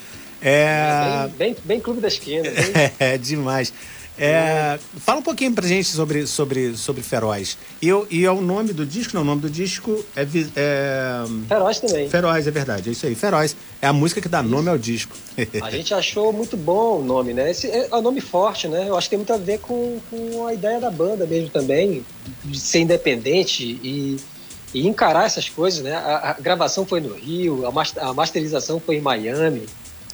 É, 0.43 1.29
Bem, 1.37 1.53
bem, 1.53 1.55
bem 1.63 1.79
clube 1.79 2.01
da 2.01 2.07
esquina. 2.07 2.43
bem- 2.43 2.91
é 2.99 3.17
demais. 3.17 3.73
É, 4.15 4.77
fala 4.99 5.21
um 5.21 5.23
pouquinho 5.23 5.51
pra 5.53 5.65
gente 5.67 5.87
sobre, 5.87 6.27
sobre, 6.27 6.77
sobre 6.77 7.01
Feroz. 7.01 7.57
E, 7.81 7.87
eu- 7.89 8.05
e 8.11 8.23
é 8.25 8.29
o 8.31 8.41
nome 8.41 8.71
do 8.71 8.85
disco? 8.85 9.15
Não, 9.15 9.23
o 9.23 9.25
nome 9.25 9.41
do 9.41 9.49
disco 9.49 10.05
é, 10.15 10.21
é 10.55 11.23
Feroz 11.47 11.79
também. 11.79 12.09
Feroz, 12.09 12.45
é 12.45 12.51
verdade. 12.51 12.89
É 12.89 12.91
isso 12.91 13.07
aí, 13.07 13.15
Feroz. 13.15 13.55
É 13.81 13.87
a 13.87 13.93
música 13.93 14.21
que 14.21 14.29
dá 14.29 14.43
nome 14.43 14.69
ao 14.69 14.77
disco. 14.77 15.15
A 15.63 15.71
gente 15.71 15.95
achou 15.95 16.31
muito 16.31 16.55
bom 16.55 16.99
o 16.99 17.03
nome, 17.03 17.33
né? 17.33 17.49
Esse 17.49 17.67
é 17.71 17.87
um 17.91 18.01
nome 18.01 18.21
forte, 18.21 18.67
né? 18.67 18.85
Eu 18.87 18.95
acho 18.95 19.07
que 19.07 19.11
tem 19.15 19.17
muito 19.17 19.33
a 19.33 19.37
ver 19.37 19.57
com, 19.59 19.97
com 20.11 20.45
a 20.45 20.53
ideia 20.53 20.79
da 20.79 20.91
banda 20.91 21.25
mesmo 21.25 21.49
também, 21.49 22.05
de 22.45 22.59
ser 22.59 22.81
independente 22.81 23.63
e, 23.81 24.17
e 24.75 24.87
encarar 24.87 25.25
essas 25.25 25.49
coisas, 25.49 25.81
né? 25.81 25.95
A, 25.95 26.29
a 26.29 26.33
gravação 26.39 26.85
foi 26.85 27.01
no 27.01 27.15
Rio, 27.15 27.65
a, 27.65 27.71
mas- 27.71 27.97
a 27.97 28.13
masterização 28.13 28.79
foi 28.79 28.97
em 28.97 29.01
Miami. 29.01 29.63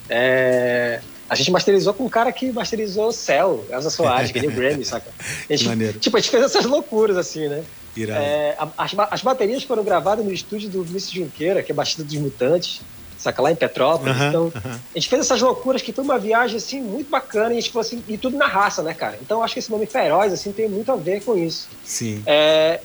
É, 0.10 1.00
a 1.30 1.36
gente 1.36 1.52
masterizou 1.52 1.94
com 1.94 2.06
um 2.06 2.10
cara 2.10 2.32
que 2.32 2.52
masterizou 2.52 3.12
Cell, 3.12 3.66
Elza 3.70 3.90
Soares, 3.90 4.32
que 4.32 4.40
nem 4.40 4.50
o 4.50 4.52
Grammy, 4.54 4.84
saca? 4.84 5.12
A 5.50 5.54
gente, 5.56 5.68
Maneiro. 5.70 6.00
tipo, 6.00 6.18
a 6.18 6.20
gente 6.20 6.32
fez 6.32 6.44
essas 6.44 6.66
loucuras, 6.66 7.16
assim, 7.18 7.48
né? 7.48 7.64
É, 7.98 8.56
a- 8.58 8.70
as, 8.78 8.92
as 9.12 9.22
baterias 9.22 9.64
foram 9.64 9.84
gravadas 9.84 10.24
no 10.26 10.32
estúdio 10.32 10.70
do 10.70 10.84
Vinícius 10.84 11.12
Junqueira, 11.14 11.62
que 11.62 11.72
é 11.72 11.76
Batida 11.76 12.04
dos 12.04 12.16
Mutantes, 12.16 12.82
saca 13.18 13.42
lá 13.42 13.52
em 13.52 13.56
Petrópolis. 13.56 14.16
Então, 14.22 14.52
a 14.66 14.80
gente 14.98 15.10
fez 15.10 15.22
essas 15.22 15.42
loucuras 15.42 15.82
que 15.82 15.92
foi 15.92 16.04
uma 16.04 16.18
viagem 16.18 16.56
assim 16.58 16.82
muito 16.82 17.10
bacana 17.10 17.54
e 17.54 17.58
a 17.58 17.60
gente 17.62 17.72
falou 17.72 17.86
assim, 17.86 18.02
e 18.08 18.18
tudo 18.18 18.38
na 18.38 18.48
raça, 18.48 18.82
né, 18.82 18.94
cara? 18.94 19.20
Então 19.22 19.44
acho 19.44 19.54
que 19.54 19.60
esse 19.60 19.70
nome 19.70 19.86
Feroz 19.86 20.32
assim 20.32 20.52
tem 20.54 20.70
muito 20.70 20.92
a 20.92 20.96
ver 20.96 21.22
com 21.24 21.38
isso. 21.38 21.68
Sim. 21.84 22.24
É, 22.26 22.80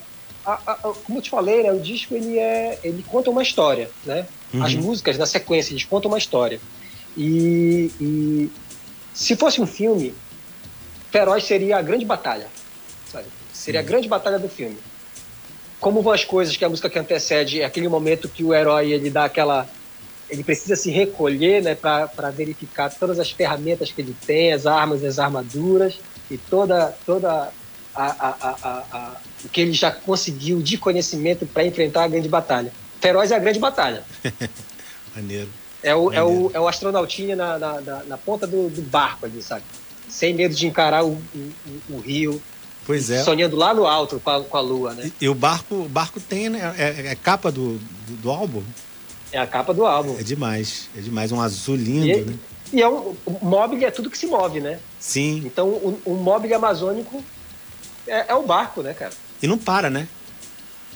a- 0.45 0.59
a- 0.67 0.75
como 1.05 1.19
eu 1.19 1.23
te 1.23 1.31
falei, 1.31 1.63
né, 1.63 1.71
o 1.73 1.79
disco 1.79 2.15
ele 2.17 2.37
é, 2.39 2.79
ele 2.83 3.05
conta 3.09 3.31
uma 3.31 3.43
história, 3.43 3.89
né? 4.05 4.27
As 4.61 4.75
Uhum. 4.75 4.83
músicas 4.83 5.17
na 5.17 5.27
sequência 5.27 5.73
eles 5.73 5.85
contam 5.85 6.11
uma 6.11 6.19
história. 6.19 6.61
E, 7.17 7.91
e 8.01 8.51
se 9.13 9.37
fosse 9.37 9.61
um 9.61 9.67
filme, 9.67 10.15
Feroz 11.11 11.45
seria 11.45 11.77
a 11.79 11.83
grande 11.83 12.05
batalha. 12.05 12.49
Sabe? 13.11 13.27
Seria 13.53 13.81
a 13.81 13.83
grande 13.85 14.09
batalha 14.09 14.39
do 14.39 14.49
filme. 14.49 14.77
Como 15.81 16.03
vão 16.03 16.13
as 16.13 16.25
coisas, 16.25 16.57
que 16.57 16.65
a 16.65 16.69
música 16.69 16.91
que 16.91 16.99
antecede 16.99 17.61
é 17.61 17.65
aquele 17.65 17.89
momento 17.89 18.29
que 18.29 18.43
o 18.43 18.53
herói 18.53 18.91
ele 18.91 19.11
dá 19.11 19.25
aquela. 19.25 19.69
Ele 20.29 20.43
precisa 20.43 20.75
se 20.75 20.91
recolher 20.91 21.63
né, 21.63 21.75
para 21.75 22.31
verificar 22.31 22.93
todas 22.93 23.21
as 23.21 23.31
ferramentas 23.31 23.93
que 23.93 24.01
ele 24.01 24.17
tem, 24.27 24.53
as 24.53 24.67
armas, 24.67 25.05
as 25.05 25.19
armaduras 25.19 25.99
e 26.31 26.39
toda, 26.39 26.97
toda 27.05 27.53
a, 27.95 28.05
a, 28.05 28.89
a, 28.93 29.17
o 29.45 29.49
que 29.49 29.61
ele 29.61 29.73
já 29.73 29.91
conseguiu 29.91 30.63
de 30.63 30.79
conhecimento 30.79 31.47
para 31.47 31.65
enfrentar 31.65 32.05
a 32.05 32.09
grande 32.09 32.29
batalha. 32.29 32.73
Feroz 33.01 33.31
é 33.31 33.37
a 33.37 33.39
grande 33.39 33.59
batalha. 33.59 34.03
Maneiro. 35.15 35.49
É 35.85 35.95
o, 35.95 36.11
é 36.11 36.25
o, 36.25 36.51
é 36.55 36.59
o 36.59 36.67
astronautinha 36.67 37.37
na, 37.37 37.59
na, 37.59 37.81
na, 37.83 38.05
na 38.05 38.19
ponta 38.19 38.47
do, 38.47 38.71
do, 38.71 38.81
barco 38.81 39.27
ali, 39.27 39.43
sabe? 39.43 39.63
Sem 40.09 40.33
medo 40.33 40.55
de 40.55 40.67
encarar 40.67 41.05
o, 41.05 41.13
o, 41.35 41.53
o 41.91 42.01
rio. 42.01 42.43
Pois 42.87 43.11
é. 43.11 43.23
Sonhando 43.23 43.55
lá 43.55 43.75
no 43.75 43.87
alto 43.87 44.19
com 44.19 44.31
a, 44.31 44.43
com 44.43 44.57
a 44.57 44.61
lua, 44.61 44.95
né? 44.95 45.13
E, 45.21 45.27
e 45.27 45.29
o 45.29 45.35
barco, 45.35 45.75
o 45.75 45.89
barco 45.89 46.19
tem, 46.21 46.49
né? 46.49 46.75
É, 46.79 47.09
é 47.09 47.15
capa 47.15 47.53
do, 47.53 47.79
do, 48.07 48.17
do, 48.23 48.31
álbum? 48.31 48.63
É 49.31 49.39
a 49.39 49.47
capa 49.47 49.75
do 49.75 49.85
álbum. 49.85 50.17
É 50.19 50.23
demais. 50.23 50.89
É 50.97 51.03
demais. 51.03 51.31
Um 51.31 51.41
azul 51.41 51.77
lindo, 51.77 52.07
e, 52.07 52.25
né? 52.25 52.35
E 52.73 52.81
é 52.81 52.89
um, 52.89 53.15
o 53.27 53.45
móvel 53.45 53.87
é 53.87 53.91
tudo 53.91 54.09
que 54.09 54.17
se 54.17 54.27
move, 54.27 54.61
né? 54.61 54.79
Sim. 54.99 55.43
Então 55.45 55.69
o, 55.69 56.01
o 56.07 56.15
móvel 56.15 56.57
amazônico 56.57 57.23
é, 58.07 58.27
é, 58.29 58.35
o 58.35 58.43
barco, 58.43 58.83
né, 58.83 58.95
cara? 58.95 59.13
E 59.43 59.47
não 59.47 59.59
para, 59.59 59.91
né? 59.91 60.09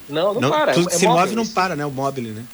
Não, 0.09 0.35
não, 0.35 0.41
não 0.41 0.51
para. 0.51 0.73
Tudo 0.73 0.89
que 0.89 0.95
é 0.95 0.99
se 0.99 1.07
move 1.07 1.35
não 1.35 1.47
para, 1.47 1.77
né? 1.77 1.85
O 1.85 1.91
móvel, 1.91 2.25
né? 2.25 2.45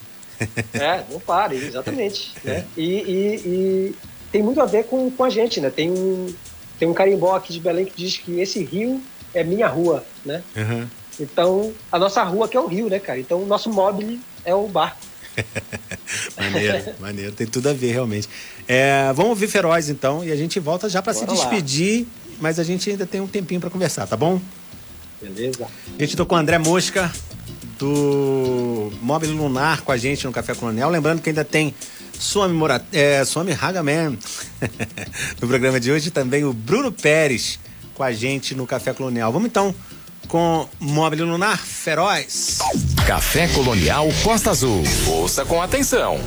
É, 0.72 1.04
não 1.10 1.20
para, 1.20 1.54
exatamente. 1.54 2.32
É. 2.44 2.48
Né? 2.48 2.66
E, 2.76 2.84
e, 2.84 3.34
e, 3.46 3.94
tem 4.30 4.42
muito 4.42 4.60
a 4.60 4.66
ver 4.66 4.84
com, 4.84 5.10
com 5.10 5.24
a 5.24 5.30
gente, 5.30 5.60
né? 5.60 5.70
Tem 5.70 5.90
um, 5.90 6.26
tem 6.78 6.88
um 6.88 6.94
carimbó 6.94 7.36
aqui 7.36 7.52
de 7.52 7.60
Belém 7.60 7.86
que 7.86 7.96
diz 7.96 8.16
que 8.18 8.40
esse 8.40 8.62
rio 8.64 9.00
é 9.32 9.44
minha 9.44 9.66
rua, 9.66 10.04
né? 10.24 10.42
Uhum. 10.56 10.86
Então, 11.20 11.72
a 11.90 11.98
nossa 11.98 12.22
rua 12.24 12.48
que 12.48 12.56
é 12.56 12.60
o 12.60 12.66
rio, 12.66 12.88
né, 12.88 12.98
cara? 12.98 13.18
Então, 13.18 13.42
o 13.42 13.46
nosso 13.46 13.70
móvel 13.70 14.18
é 14.44 14.54
o 14.54 14.66
barco. 14.66 14.98
maneiro, 16.36 16.94
maneiro. 17.00 17.32
Tem 17.32 17.46
tudo 17.46 17.68
a 17.68 17.72
ver, 17.72 17.92
realmente. 17.92 18.28
É, 18.68 19.12
vamos 19.14 19.30
ouvir 19.30 19.48
Feroz, 19.48 19.88
então, 19.88 20.24
e 20.24 20.30
a 20.30 20.36
gente 20.36 20.58
volta 20.60 20.88
já 20.88 21.02
para 21.02 21.14
se 21.14 21.26
despedir, 21.26 22.02
lá. 22.02 22.36
mas 22.40 22.58
a 22.58 22.64
gente 22.64 22.90
ainda 22.90 23.06
tem 23.06 23.20
um 23.20 23.26
tempinho 23.26 23.60
para 23.60 23.70
conversar, 23.70 24.06
tá 24.06 24.16
bom? 24.16 24.40
Beleza. 25.20 25.66
A 25.98 26.02
gente 26.02 26.16
tô 26.16 26.26
com 26.26 26.34
o 26.34 26.38
André 26.38 26.58
Mosca, 26.58 27.10
do 27.84 28.90
Mobile 29.02 29.32
Lunar 29.32 29.82
com 29.82 29.92
a 29.92 29.96
gente 29.98 30.24
no 30.24 30.32
Café 30.32 30.54
Colonial. 30.54 30.90
Lembrando 30.90 31.20
que 31.20 31.28
ainda 31.28 31.44
tem 31.44 31.74
Suami, 32.18 32.54
Morat 32.54 32.82
é, 32.92 33.22
Suami 33.26 33.52
Hagaman 33.52 34.16
no 35.40 35.46
programa 35.48 35.78
de 35.78 35.92
hoje. 35.92 36.10
Também 36.10 36.44
o 36.44 36.52
Bruno 36.54 36.90
Pérez 36.90 37.58
com 37.94 38.02
a 38.02 38.10
gente 38.10 38.54
no 38.54 38.66
Café 38.66 38.94
Colonial. 38.94 39.30
Vamos 39.30 39.48
então 39.48 39.74
com 40.28 40.66
Mobile 40.80 41.24
Lunar 41.24 41.58
Feroz. 41.58 42.58
Café 43.06 43.48
Colonial 43.48 44.08
Costa 44.22 44.50
Azul. 44.50 44.82
Ouça 45.06 45.44
com 45.44 45.60
atenção. 45.60 46.18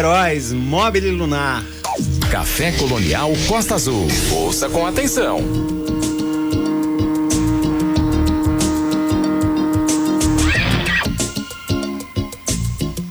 Feroz, 0.00 0.50
Mobile 0.54 1.10
Lunar. 1.10 1.62
Café 2.30 2.72
Colonial 2.72 3.32
Costa 3.46 3.74
Azul. 3.74 4.08
Ouça 4.32 4.66
com 4.70 4.86
atenção. 4.86 5.40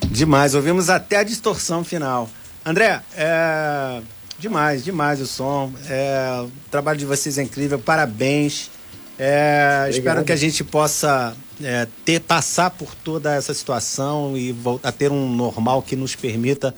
Demais, 0.10 0.56
ouvimos 0.56 0.90
até 0.90 1.18
a 1.18 1.24
distorção 1.24 1.84
final. 1.84 2.28
André, 2.66 3.00
é... 3.16 4.02
demais, 4.40 4.84
demais 4.84 5.22
o 5.22 5.28
som. 5.28 5.72
É... 5.88 6.42
O 6.42 6.50
trabalho 6.72 6.98
de 6.98 7.06
vocês 7.06 7.38
é 7.38 7.44
incrível, 7.44 7.78
parabéns. 7.78 8.72
É... 9.20 9.86
Espero 9.92 10.24
que 10.24 10.32
a 10.32 10.36
gente 10.36 10.64
possa 10.64 11.38
é, 11.64 11.88
ter 12.06 12.20
passar 12.20 12.70
por 12.72 12.94
toda 12.96 13.36
essa 13.36 13.54
situação 13.54 14.36
e 14.38 14.52
voltar 14.52 14.90
a 14.90 14.92
ter 14.92 15.12
um 15.12 15.30
normal 15.30 15.82
que 15.82 15.96
nos 15.96 16.16
permita 16.16 16.74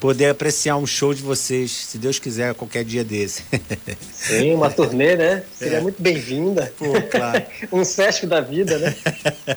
poder 0.00 0.26
apreciar 0.26 0.76
um 0.76 0.86
show 0.86 1.14
de 1.14 1.22
vocês, 1.22 1.70
se 1.70 1.98
Deus 1.98 2.18
quiser, 2.18 2.54
qualquer 2.54 2.84
dia 2.84 3.02
desse. 3.02 3.42
Sim, 4.12 4.54
uma 4.54 4.70
turnê, 4.70 5.16
né? 5.16 5.42
Seria 5.58 5.78
é. 5.78 5.80
muito 5.80 6.00
bem-vinda. 6.02 6.72
Claro. 7.10 7.42
um 7.72 7.84
Sesc 7.84 8.26
da 8.26 8.40
vida, 8.40 8.78
né? 8.78 8.94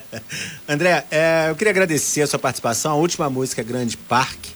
André, 0.67 1.03
é, 1.11 1.47
eu 1.49 1.55
queria 1.55 1.71
agradecer 1.71 2.21
a 2.21 2.27
sua 2.27 2.39
participação. 2.39 2.93
A 2.93 2.95
última 2.95 3.29
música 3.29 3.61
é 3.61 3.63
Grande 3.63 3.97
Parque. 3.97 4.51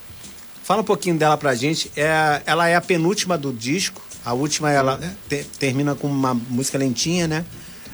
Fala 0.63 0.81
um 0.81 0.85
pouquinho 0.85 1.17
dela 1.17 1.37
pra 1.37 1.53
gente. 1.53 1.91
É, 1.95 2.41
ela 2.45 2.67
é 2.67 2.75
a 2.75 2.81
penúltima 2.81 3.37
do 3.37 3.51
disco. 3.51 4.01
A 4.23 4.33
última, 4.33 4.71
ela 4.71 4.99
te, 5.27 5.43
termina 5.59 5.93
com 5.93 6.07
uma 6.07 6.33
música 6.33 6.77
lentinha, 6.77 7.27
né? 7.27 7.45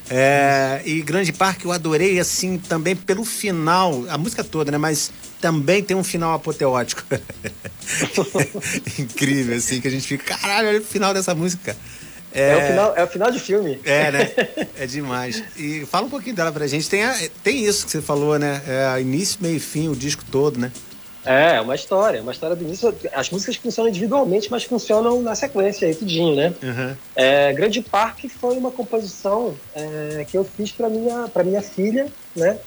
É, 0.10 0.82
e 0.86 1.02
Grande 1.02 1.32
Parque 1.32 1.66
eu 1.66 1.72
adorei, 1.72 2.20
assim, 2.20 2.58
também 2.58 2.96
pelo 2.96 3.24
final, 3.24 4.06
a 4.10 4.18
música 4.18 4.44
toda, 4.44 4.72
né? 4.72 4.78
Mas 4.78 5.12
também 5.40 5.84
tem 5.84 5.96
um 5.96 6.04
final 6.04 6.34
apoteótico. 6.34 7.04
Incrível, 8.98 9.58
assim, 9.58 9.80
que 9.80 9.88
a 9.88 9.92
gente 9.92 10.08
fica, 10.08 10.36
caralho, 10.36 10.70
olha 10.70 10.80
o 10.80 10.84
final 10.84 11.14
dessa 11.14 11.36
música. 11.36 11.78
É, 12.32 12.52
é, 12.52 12.58
o 12.58 12.68
final, 12.68 12.94
é 12.96 13.04
o 13.04 13.08
final 13.08 13.32
de 13.32 13.40
filme. 13.40 13.80
É, 13.84 14.12
né? 14.12 14.32
É 14.78 14.86
demais. 14.86 15.44
E 15.58 15.86
fala 15.86 16.06
um 16.06 16.10
pouquinho 16.10 16.36
dela 16.36 16.52
pra 16.52 16.68
gente. 16.68 16.90
Tem, 16.90 17.04
a, 17.04 17.16
tem 17.44 17.66
isso 17.66 17.86
que 17.86 17.92
você 17.92 18.02
falou, 18.02 18.38
né? 18.38 18.62
É, 18.68 19.02
início, 19.02 19.40
meio 19.42 19.58
e 19.58 19.60
fim, 19.60 19.90
o 19.90 19.96
disco 19.96 20.24
todo, 20.30 20.60
né? 20.60 20.72
É, 21.26 21.58
é 21.58 21.62
uma 21.62 21.76
história, 21.76 22.22
uma 22.22 22.32
história 22.32 22.56
do 22.56 22.64
início. 22.64 22.94
As 23.14 23.30
músicas 23.30 23.56
funcionam 23.58 23.90
individualmente, 23.90 24.50
mas 24.50 24.64
funcionam 24.64 25.22
na 25.22 25.36
sequência 25.36 25.88
aí, 25.88 25.94
tudinho, 25.94 26.36
né? 26.36 26.54
Uhum. 26.64 26.96
É, 27.16 27.54
Grande 27.54 27.82
Parque 27.82 28.30
foi 28.30 28.58
uma 28.58 28.72
composição 28.72 29.54
é, 29.76 30.26
que 30.30 30.38
eu 30.38 30.44
fiz 30.44 30.72
para 30.72 30.90
minha, 30.90 31.28
pra 31.28 31.44
minha 31.44 31.62
filha, 31.62 32.08
né? 32.36 32.58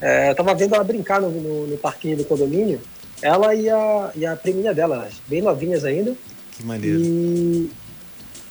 É, 0.00 0.30
eu 0.30 0.34
tava 0.34 0.54
vendo 0.54 0.74
ela 0.74 0.82
brincar 0.82 1.20
no, 1.20 1.30
no, 1.30 1.66
no, 1.66 1.76
parquinho 1.76 2.16
do 2.16 2.24
condomínio, 2.24 2.80
ela 3.20 3.54
e 3.54 3.68
a, 3.68 4.10
e 4.16 4.24
a 4.24 4.34
priminha 4.34 4.72
dela, 4.72 5.08
bem 5.28 5.42
novinhas 5.42 5.84
ainda. 5.84 6.16
Que 6.56 6.64
maneiro. 6.64 6.98
E, 6.98 7.70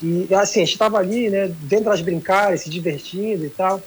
e 0.02 0.28
assim, 0.32 0.62
a 0.62 0.66
gente 0.66 0.78
tava 0.78 0.98
ali, 1.00 1.30
né, 1.30 1.48
dentro 1.62 1.86
delas 1.86 2.02
brincarem, 2.02 2.58
se 2.58 2.70
divertindo 2.70 3.46
e 3.46 3.50
tal. 3.50 3.82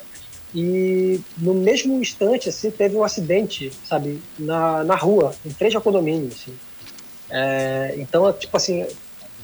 E 0.55 1.21
no 1.39 1.55
mesmo 1.55 2.01
instante, 2.01 2.49
assim, 2.49 2.71
teve 2.71 2.97
um 2.97 3.05
acidente, 3.05 3.73
sabe, 3.85 4.21
na, 4.39 4.85
na 4.85 4.95
rua, 4.95 5.35
em 5.45 5.51
frente 5.51 5.77
ao 5.77 5.83
condomínio, 5.83 6.29
assim. 6.29 6.55
É, 7.31 7.95
então, 7.97 8.31
tipo 8.35 8.55
assim, 8.57 8.87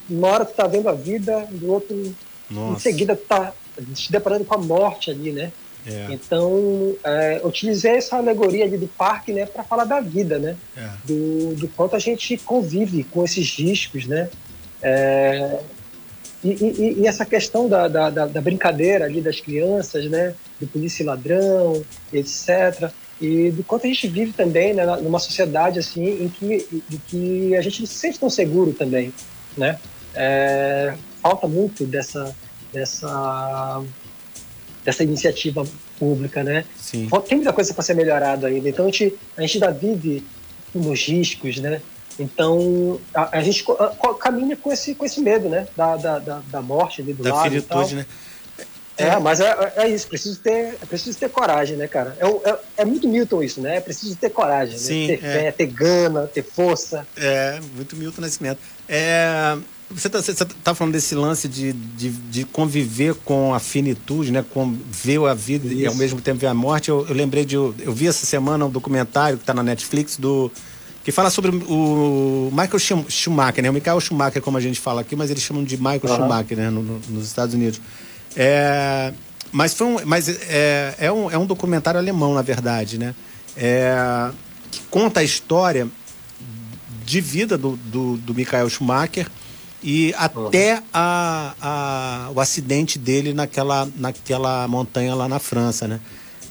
uma 0.09 0.29
hora 0.29 0.45
tu 0.45 0.55
tá 0.55 0.67
vendo 0.67 0.89
a 0.89 0.93
vida, 0.93 1.47
do 1.51 1.73
outro, 1.73 2.15
Nossa. 2.51 2.77
em 2.77 2.79
seguida 2.79 3.17
tu 3.17 3.25
tá 3.25 3.55
se 3.95 4.13
deparando 4.13 4.45
com 4.45 4.55
a 4.55 4.59
morte 4.59 5.11
ali, 5.11 5.33
né? 5.33 5.51
É. 5.87 6.07
Então, 6.11 6.95
é, 7.03 7.41
utilizei 7.43 7.93
essa 7.93 8.17
alegoria 8.17 8.65
ali 8.65 8.77
do 8.77 8.89
parque, 8.89 9.33
né, 9.33 9.47
para 9.47 9.63
falar 9.63 9.85
da 9.85 10.01
vida, 10.01 10.39
né? 10.39 10.57
É. 10.77 10.91
Do, 11.05 11.55
do 11.55 11.69
quanto 11.69 11.97
a 11.97 11.99
gente 11.99 12.37
convive 12.39 13.05
com 13.05 13.25
esses 13.25 13.57
riscos, 13.57 14.07
né? 14.07 14.29
É, 14.83 15.61
e, 16.45 16.51
e, 16.51 17.01
e, 17.01 17.07
essa 17.07 17.25
questão 17.25 17.69
da, 17.69 17.89
da, 17.89 18.11
da, 18.11 18.41
brincadeira 18.41 19.07
ali 19.07 19.21
das 19.21 19.41
crianças, 19.41 20.09
né? 20.09 20.35
Do 20.61 20.67
polícia 20.67 21.03
e 21.03 21.07
ladrão, 21.07 21.85
etc. 22.13 22.91
E 23.21 23.51
do 23.51 23.65
quanto 23.65 23.85
a 23.85 23.89
gente 23.89 24.07
vive 24.09 24.33
também 24.33 24.75
né, 24.75 24.85
numa 24.97 25.19
sociedade 25.19 25.79
assim 25.79 26.25
em 26.25 26.29
que, 26.29 26.67
em 26.91 27.01
que 27.09 27.57
a 27.57 27.61
gente 27.61 27.81
não 27.81 27.87
se 27.87 27.95
sente 27.95 28.19
tão 28.19 28.31
seguro 28.31 28.73
também, 28.73 29.13
né? 29.57 29.79
É, 30.15 30.95
falta 31.21 31.47
muito 31.47 31.85
dessa, 31.85 32.35
dessa, 32.73 33.83
dessa 34.85 35.03
iniciativa 35.03 35.65
pública, 35.99 36.43
né? 36.45 36.65
Sim. 36.77 37.09
Tem 37.27 37.39
muita 37.39 37.53
coisa 37.53 37.75
para 37.75 37.83
ser 37.83 37.95
melhorada 37.95 38.47
ainda. 38.47 38.69
Então 38.69 38.87
a 38.87 38.91
gente, 38.91 39.19
a 39.37 39.41
gente 39.43 39.55
ainda 39.55 39.71
vive 39.71 40.25
nos 40.75 41.07
riscos, 41.07 41.59
né? 41.59 41.81
Então, 42.19 43.01
a, 43.15 43.39
a 43.39 43.43
gente 43.43 43.65
a, 43.79 44.15
caminha 44.15 44.57
com 44.57 44.73
esse, 44.73 44.95
com 44.95 45.05
esse 45.05 45.21
medo, 45.21 45.49
né? 45.49 45.69
Da, 45.77 45.97
da, 45.97 46.19
da, 46.19 46.43
da 46.51 46.63
morte 46.63 47.01
ali 47.01 47.13
do 47.13 47.23
da 47.23 47.35
lado 47.35 47.51
finitude, 47.51 47.95
né? 47.95 48.07
É, 48.99 49.09
é 49.09 49.19
mas 49.19 49.41
é, 49.41 49.73
é, 49.77 49.89
isso, 49.89 50.09
preciso 50.09 50.39
ter, 50.41 50.77
é 50.83 50.87
preciso 50.87 51.17
ter 51.19 51.31
coragem, 51.31 51.77
né, 51.77 51.87
cara? 51.87 52.17
É, 52.19 52.51
é, 52.51 52.59
é 52.79 52.85
muito 52.85 53.09
Milton 53.09 53.43
isso, 53.43 53.61
né? 53.61 53.77
É 53.77 53.81
preciso 53.81 54.17
ter 54.17 54.31
coragem, 54.31 54.75
né? 54.75 54.81
Sim, 54.81 55.07
né? 55.09 55.17
ter 55.17 55.23
fé, 55.23 55.53
ter 55.53 55.67
gana, 55.67 56.27
ter 56.27 56.43
força. 56.43 57.07
É, 57.17 57.61
muito 57.75 57.97
Milton 57.97 58.23
Nascimento. 58.23 58.59
É, 58.89 59.57
você 59.91 60.09
está 60.09 60.21
você 60.21 60.35
tá 60.35 60.75
falando 60.75 60.93
desse 60.93 61.15
lance 61.15 61.49
de, 61.49 61.73
de, 61.73 62.11
de, 62.11 62.45
conviver 62.45 63.15
com 63.15 63.55
a 63.55 63.61
finitude, 63.61 64.31
né? 64.31 64.45
Com 64.53 64.77
ver 64.91 65.25
a 65.27 65.35
vida 65.35 65.67
isso. 65.67 65.77
e 65.77 65.87
ao 65.87 65.95
mesmo 65.95 66.21
tempo 66.21 66.39
ver 66.39 66.49
a 66.49 66.55
morte. 66.55 66.91
Eu, 66.91 67.07
eu 67.09 67.15
lembrei 67.15 67.45
de. 67.45 67.55
Eu 67.55 67.93
vi 67.93 68.07
essa 68.07 68.27
semana 68.27 68.67
um 68.67 68.71
documentário 68.71 69.39
que 69.39 69.43
está 69.43 69.55
na 69.55 69.63
Netflix 69.63 70.17
do 70.17 70.51
que 71.09 71.13
fala 71.13 71.31
sobre 71.31 71.51
o 71.51 72.51
Michael 72.53 72.79
Schumacher, 73.09 73.63
né? 73.63 73.71
O 73.71 73.73
Michael 73.73 73.99
Schumacher, 73.99 74.43
como 74.43 74.59
a 74.59 74.61
gente 74.61 74.79
fala 74.79 75.01
aqui, 75.01 75.17
mas 75.17 75.31
eles 75.31 75.43
chamam 75.43 75.65
de 75.65 75.79
Michael 75.79 76.03
uhum. 76.05 76.17
Schumacher, 76.17 76.57
né? 76.59 76.69
No, 76.69 76.83
no, 76.83 77.01
nos 77.09 77.27
Estados 77.27 77.55
Unidos. 77.55 77.81
É, 78.37 79.13
mas 79.51 79.75
foi 79.75 79.87
um, 79.87 79.97
mas 80.05 80.29
é, 80.29 80.95
é, 80.99 81.13
um, 81.13 81.31
é 81.31 81.39
um 81.39 81.47
documentário 81.47 81.99
alemão, 81.99 82.35
na 82.35 82.43
verdade, 82.43 82.99
né? 82.99 83.15
É, 83.57 84.31
que 84.71 84.81
conta 84.91 85.21
a 85.21 85.25
história 85.25 85.89
de 87.05 87.21
vida 87.21 87.57
do, 87.57 87.77
do, 87.77 88.17
do 88.19 88.35
Michael 88.35 88.69
Schumacher 88.69 89.27
e 89.83 90.15
até 90.17 90.83
a, 90.93 91.55
a, 91.61 92.31
o 92.35 92.41
acidente 92.41 92.99
dele 92.99 93.33
naquela, 93.33 93.89
naquela 93.97 94.69
montanha 94.69 95.15
lá 95.15 95.29
na 95.29 95.39
França, 95.39 95.89
né? 95.89 96.01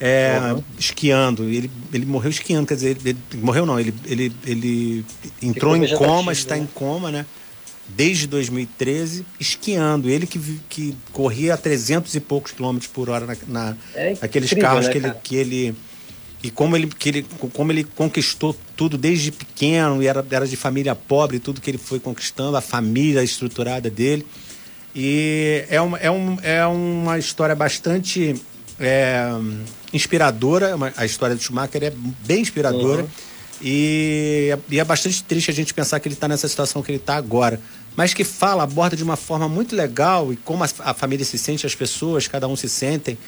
é, 0.00 0.52
uhum. 0.52 0.62
esquiando. 0.78 1.44
Ele, 1.44 1.70
ele 1.92 2.06
morreu 2.06 2.30
esquiando, 2.30 2.66
quer 2.66 2.74
dizer, 2.74 2.96
ele, 3.00 3.16
ele 3.32 3.42
morreu 3.42 3.66
não, 3.66 3.78
ele, 3.78 3.94
ele, 4.06 4.32
ele 4.46 5.04
entrou 5.42 5.76
em 5.76 5.94
coma, 5.96 6.32
está 6.32 6.56
né? 6.56 6.62
em 6.62 6.66
coma, 6.66 7.10
né? 7.10 7.26
Desde 7.88 8.26
2013, 8.26 9.24
esquiando. 9.40 10.08
Ele 10.08 10.26
que, 10.26 10.38
que 10.68 10.96
corria 11.12 11.54
a 11.54 11.56
300 11.56 12.14
e 12.14 12.20
poucos 12.20 12.52
quilômetros 12.52 12.90
por 12.90 13.08
hora 13.08 13.26
na, 13.26 13.36
na 13.46 13.76
é 13.94 14.16
naqueles 14.20 14.52
incrível, 14.52 14.70
carros 14.70 14.86
né, 14.86 14.92
que, 14.92 14.98
ele, 14.98 15.14
que 15.22 15.36
ele. 15.36 15.74
E 16.42 16.50
como 16.50 16.76
ele, 16.76 16.86
que 16.86 17.08
ele, 17.08 17.26
como 17.52 17.72
ele 17.72 17.82
conquistou 17.82 18.56
tudo 18.76 18.96
desde 18.96 19.32
pequeno, 19.32 20.02
e 20.02 20.06
era, 20.06 20.24
era 20.30 20.46
de 20.46 20.56
família 20.56 20.94
pobre, 20.94 21.40
tudo 21.40 21.60
que 21.60 21.70
ele 21.70 21.78
foi 21.78 21.98
conquistando, 21.98 22.56
a 22.56 22.60
família 22.60 23.24
estruturada 23.24 23.90
dele. 23.90 24.24
E 24.94 25.64
é 25.68 25.80
uma, 25.80 25.98
é, 25.98 26.10
um, 26.10 26.38
é 26.42 26.66
uma 26.66 27.18
história 27.18 27.54
bastante 27.54 28.34
é, 28.78 29.28
inspiradora, 29.92 30.74
a 30.96 31.04
história 31.04 31.34
do 31.34 31.42
Schumacher 31.42 31.84
é 31.84 31.92
bem 32.26 32.40
inspiradora. 32.40 33.02
Uhum. 33.02 33.08
E, 33.60 34.56
e, 34.70 34.78
é 34.78 34.84
bastante 34.84 35.22
triste 35.24 35.50
a 35.50 35.54
gente 35.54 35.74
pensar 35.74 35.98
que 35.98 36.06
ele 36.06 36.14
está 36.14 36.28
nessa 36.28 36.46
situação 36.46 36.82
que 36.82 36.92
ele 36.92 36.98
está 36.98 37.16
agora. 37.16 37.60
Mas 37.98 38.14
que 38.14 38.22
fala, 38.22 38.62
aborda 38.62 38.96
de 38.96 39.02
uma 39.02 39.16
forma 39.16 39.48
muito 39.48 39.74
legal 39.74 40.32
e 40.32 40.36
como 40.36 40.62
a, 40.62 40.68
a 40.84 40.94
família 40.94 41.24
se 41.24 41.36
sente, 41.36 41.66
as 41.66 41.74
pessoas, 41.74 42.28
cada 42.28 42.46
um 42.46 42.54
se 42.54 42.68
sentem 42.68 43.18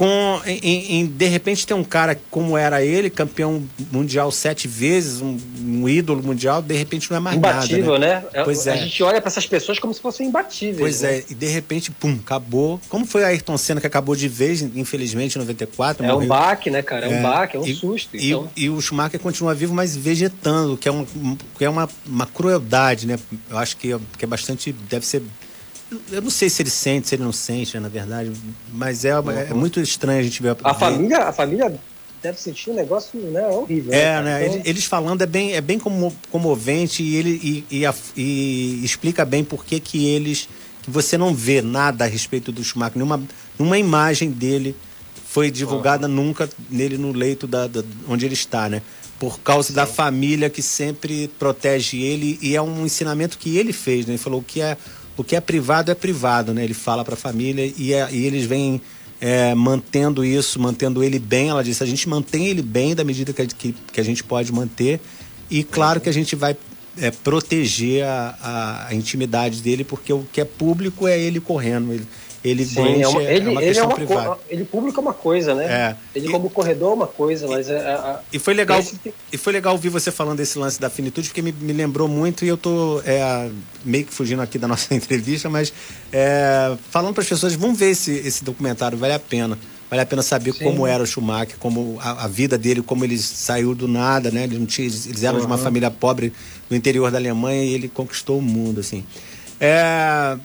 com 0.00 0.40
em, 0.46 1.00
em, 1.00 1.06
de 1.06 1.26
repente 1.26 1.66
tem 1.66 1.76
um 1.76 1.84
cara 1.84 2.18
como 2.30 2.56
era 2.56 2.82
ele, 2.82 3.10
campeão 3.10 3.62
mundial 3.92 4.32
sete 4.32 4.66
vezes, 4.66 5.20
um, 5.20 5.36
um 5.62 5.86
ídolo 5.86 6.22
mundial, 6.22 6.62
de 6.62 6.74
repente 6.74 7.10
não 7.10 7.18
é 7.18 7.20
mais 7.20 7.36
Imbatível, 7.36 7.98
nada. 7.98 8.22
né? 8.22 8.24
né? 8.32 8.44
Pois 8.44 8.66
é. 8.66 8.72
A 8.72 8.76
gente 8.76 9.02
olha 9.02 9.20
para 9.20 9.28
essas 9.28 9.46
pessoas 9.46 9.78
como 9.78 9.92
se 9.92 10.00
fossem 10.00 10.28
imbatíveis. 10.28 10.78
Pois 10.78 11.02
né? 11.02 11.18
é, 11.18 11.24
e 11.28 11.34
de 11.34 11.46
repente, 11.48 11.90
pum, 11.90 12.18
acabou. 12.18 12.80
Como 12.88 13.04
foi 13.04 13.24
a 13.24 13.26
Ayrton 13.26 13.58
Senna 13.58 13.78
que 13.78 13.86
acabou 13.86 14.16
de 14.16 14.26
vez, 14.26 14.62
infelizmente, 14.62 15.36
em 15.36 15.38
94. 15.40 16.02
É 16.02 16.08
morreu. 16.08 16.24
um 16.24 16.28
baque, 16.28 16.70
né, 16.70 16.80
cara? 16.80 17.06
É, 17.06 17.12
é 17.12 17.18
um 17.18 17.22
baque, 17.22 17.58
é 17.58 17.60
um 17.60 17.66
e, 17.66 17.74
susto. 17.74 18.16
E, 18.16 18.30
então. 18.30 18.50
e, 18.56 18.70
o 18.70 18.80
Schumacher 18.80 19.20
continua 19.20 19.52
vivo, 19.52 19.74
mas 19.74 19.94
vegetando, 19.94 20.78
que 20.78 20.88
é, 20.88 20.92
um, 20.92 21.04
que 21.58 21.62
é 21.62 21.68
uma, 21.68 21.86
uma 22.06 22.24
crueldade, 22.24 23.06
né? 23.06 23.18
Eu 23.50 23.58
acho 23.58 23.76
que, 23.76 23.94
que 24.16 24.24
é 24.24 24.26
bastante. 24.26 24.72
Deve 24.88 25.04
ser 25.04 25.22
eu 26.12 26.22
não 26.22 26.30
sei 26.30 26.48
se 26.48 26.62
ele 26.62 26.70
sente, 26.70 27.08
se 27.08 27.14
ele 27.14 27.24
não 27.24 27.32
sente, 27.32 27.74
né, 27.74 27.80
na 27.80 27.88
verdade, 27.88 28.32
mas 28.72 29.04
é, 29.04 29.18
uhum. 29.18 29.30
é 29.30 29.54
muito 29.54 29.80
estranho 29.80 30.20
a 30.20 30.22
gente 30.22 30.42
ver 30.42 30.56
a, 30.62 30.70
a 30.70 30.74
família. 30.74 31.24
A 31.24 31.32
família 31.32 31.74
deve 32.22 32.38
sentir 32.38 32.70
um 32.70 32.74
negócio 32.74 33.18
né, 33.18 33.46
horrível. 33.48 33.92
É, 33.92 34.22
né? 34.22 34.46
Então... 34.46 34.62
Eles 34.64 34.84
falando 34.84 35.22
é 35.22 35.26
bem, 35.26 35.54
é 35.54 35.60
bem 35.60 35.78
como, 35.78 36.14
comovente 36.30 37.02
e 37.02 37.16
ele 37.16 37.64
e, 37.70 37.82
e, 37.82 37.88
e, 38.16 38.84
explica 38.84 39.24
bem 39.24 39.42
por 39.42 39.64
que, 39.64 39.80
que 39.80 40.06
eles. 40.06 40.48
que 40.82 40.90
você 40.90 41.18
não 41.18 41.34
vê 41.34 41.60
nada 41.60 42.04
a 42.04 42.08
respeito 42.08 42.52
do 42.52 42.62
Schumacher, 42.62 42.96
nenhuma, 42.96 43.20
nenhuma 43.58 43.78
imagem 43.78 44.30
dele 44.30 44.76
foi 45.26 45.50
divulgada 45.50 46.06
uhum. 46.06 46.14
nunca 46.14 46.48
nele 46.68 46.98
no 46.98 47.12
leito 47.12 47.46
da, 47.46 47.66
da, 47.66 47.82
onde 48.08 48.26
ele 48.26 48.34
está, 48.34 48.68
né? 48.68 48.82
por 49.20 49.38
causa 49.40 49.68
Sim. 49.68 49.74
da 49.74 49.86
família 49.86 50.48
que 50.48 50.62
sempre 50.62 51.28
protege 51.38 52.00
ele 52.00 52.38
e 52.40 52.56
é 52.56 52.62
um 52.62 52.86
ensinamento 52.86 53.36
que 53.36 53.58
ele 53.58 53.70
fez, 53.70 54.06
né? 54.06 54.12
Ele 54.12 54.18
falou 54.18 54.42
que 54.42 54.62
é 54.62 54.78
o 55.20 55.24
que 55.24 55.36
é 55.36 55.40
privado 55.40 55.90
é 55.90 55.94
privado, 55.94 56.54
né? 56.54 56.64
Ele 56.64 56.74
fala 56.74 57.04
para 57.04 57.14
a 57.14 57.16
família 57.16 57.72
e, 57.76 57.92
é, 57.92 58.08
e, 58.10 58.24
eles 58.24 58.44
vêm 58.44 58.80
é, 59.20 59.54
mantendo 59.54 60.24
isso, 60.24 60.58
mantendo 60.58 61.04
ele 61.04 61.18
bem. 61.18 61.50
Ela 61.50 61.62
disse: 61.62 61.82
a 61.82 61.86
gente 61.86 62.08
mantém 62.08 62.46
ele 62.48 62.62
bem 62.62 62.94
da 62.94 63.04
medida 63.04 63.32
que, 63.32 63.46
que, 63.46 63.74
que 63.92 64.00
a 64.00 64.04
gente 64.04 64.24
pode 64.24 64.50
manter 64.52 65.00
e 65.50 65.62
claro 65.62 66.00
que 66.00 66.08
a 66.08 66.12
gente 66.12 66.34
vai 66.34 66.56
é, 66.98 67.10
proteger 67.10 68.04
a, 68.04 68.34
a, 68.40 68.86
a, 68.88 68.94
intimidade 68.94 69.60
dele 69.60 69.84
porque 69.84 70.12
o 70.12 70.24
que 70.32 70.40
é 70.40 70.44
público 70.44 71.06
é 71.06 71.18
ele 71.18 71.38
correndo. 71.38 71.92
Ele, 71.92 72.06
ele 72.42 72.64
Sim, 72.64 73.02
é 73.02 73.08
uma, 73.08 73.22
ele, 73.22 73.48
é 73.48 73.50
uma 73.50 73.62
ele 73.62 73.78
é 73.78 73.82
uma 73.82 73.94
privada. 73.94 74.38
ele 74.48 74.64
público 74.64 74.98
é 74.98 75.02
uma 75.02 75.12
coisa, 75.12 75.54
né? 75.54 75.64
É. 75.66 75.96
Ele 76.14 76.28
e, 76.28 76.30
como 76.30 76.48
corredor 76.48 76.92
é 76.92 76.94
uma 76.94 77.06
coisa, 77.06 77.46
mas 77.46 77.68
é, 77.68 77.74
é 77.76 78.18
e 78.32 78.38
foi 78.38 78.54
legal 78.54 78.80
esse... 78.80 78.98
e 79.30 79.36
foi 79.36 79.52
legal 79.52 79.74
ouvir 79.74 79.90
você 79.90 80.10
falando 80.10 80.38
desse 80.38 80.58
lance 80.58 80.80
da 80.80 80.88
finitude 80.88 81.28
porque 81.28 81.42
me, 81.42 81.52
me 81.52 81.72
lembrou 81.74 82.08
muito 82.08 82.44
e 82.44 82.48
eu 82.48 82.56
tô 82.56 83.02
é, 83.04 83.50
meio 83.84 84.06
que 84.06 84.14
fugindo 84.14 84.40
aqui 84.40 84.58
da 84.58 84.66
nossa 84.68 84.94
entrevista, 84.94 85.50
mas 85.50 85.70
é, 86.10 86.74
falando 86.90 87.12
para 87.12 87.22
as 87.22 87.28
pessoas, 87.28 87.54
vamos 87.54 87.78
ver 87.78 87.90
esse, 87.90 88.12
esse 88.12 88.42
documentário, 88.42 88.96
vale 88.96 89.12
a 89.12 89.20
pena. 89.20 89.58
Vale 89.90 90.02
a 90.02 90.06
pena 90.06 90.22
saber 90.22 90.52
Sim. 90.52 90.62
como 90.62 90.86
era 90.86 91.02
o 91.02 91.06
Schumacher, 91.06 91.56
como 91.58 91.98
a, 92.00 92.24
a, 92.24 92.28
vida 92.28 92.56
dele, 92.56 92.80
como 92.80 93.04
ele 93.04 93.18
saiu 93.18 93.74
do 93.74 93.88
nada, 93.88 94.30
né? 94.30 94.44
Ele 94.44 94.56
não 94.56 94.64
tinha, 94.64 94.86
eles 94.86 95.24
eram 95.24 95.34
uhum. 95.34 95.40
de 95.40 95.46
uma 95.46 95.58
família 95.58 95.90
pobre 95.90 96.32
no 96.70 96.76
interior 96.76 97.10
da 97.10 97.18
Alemanha 97.18 97.64
e 97.64 97.74
ele 97.74 97.88
conquistou 97.88 98.38
o 98.38 98.42
mundo, 98.42 98.78
assim. 98.78 99.04
É... 99.60 100.38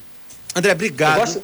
André, 0.55 0.71
obrigado. 0.71 1.39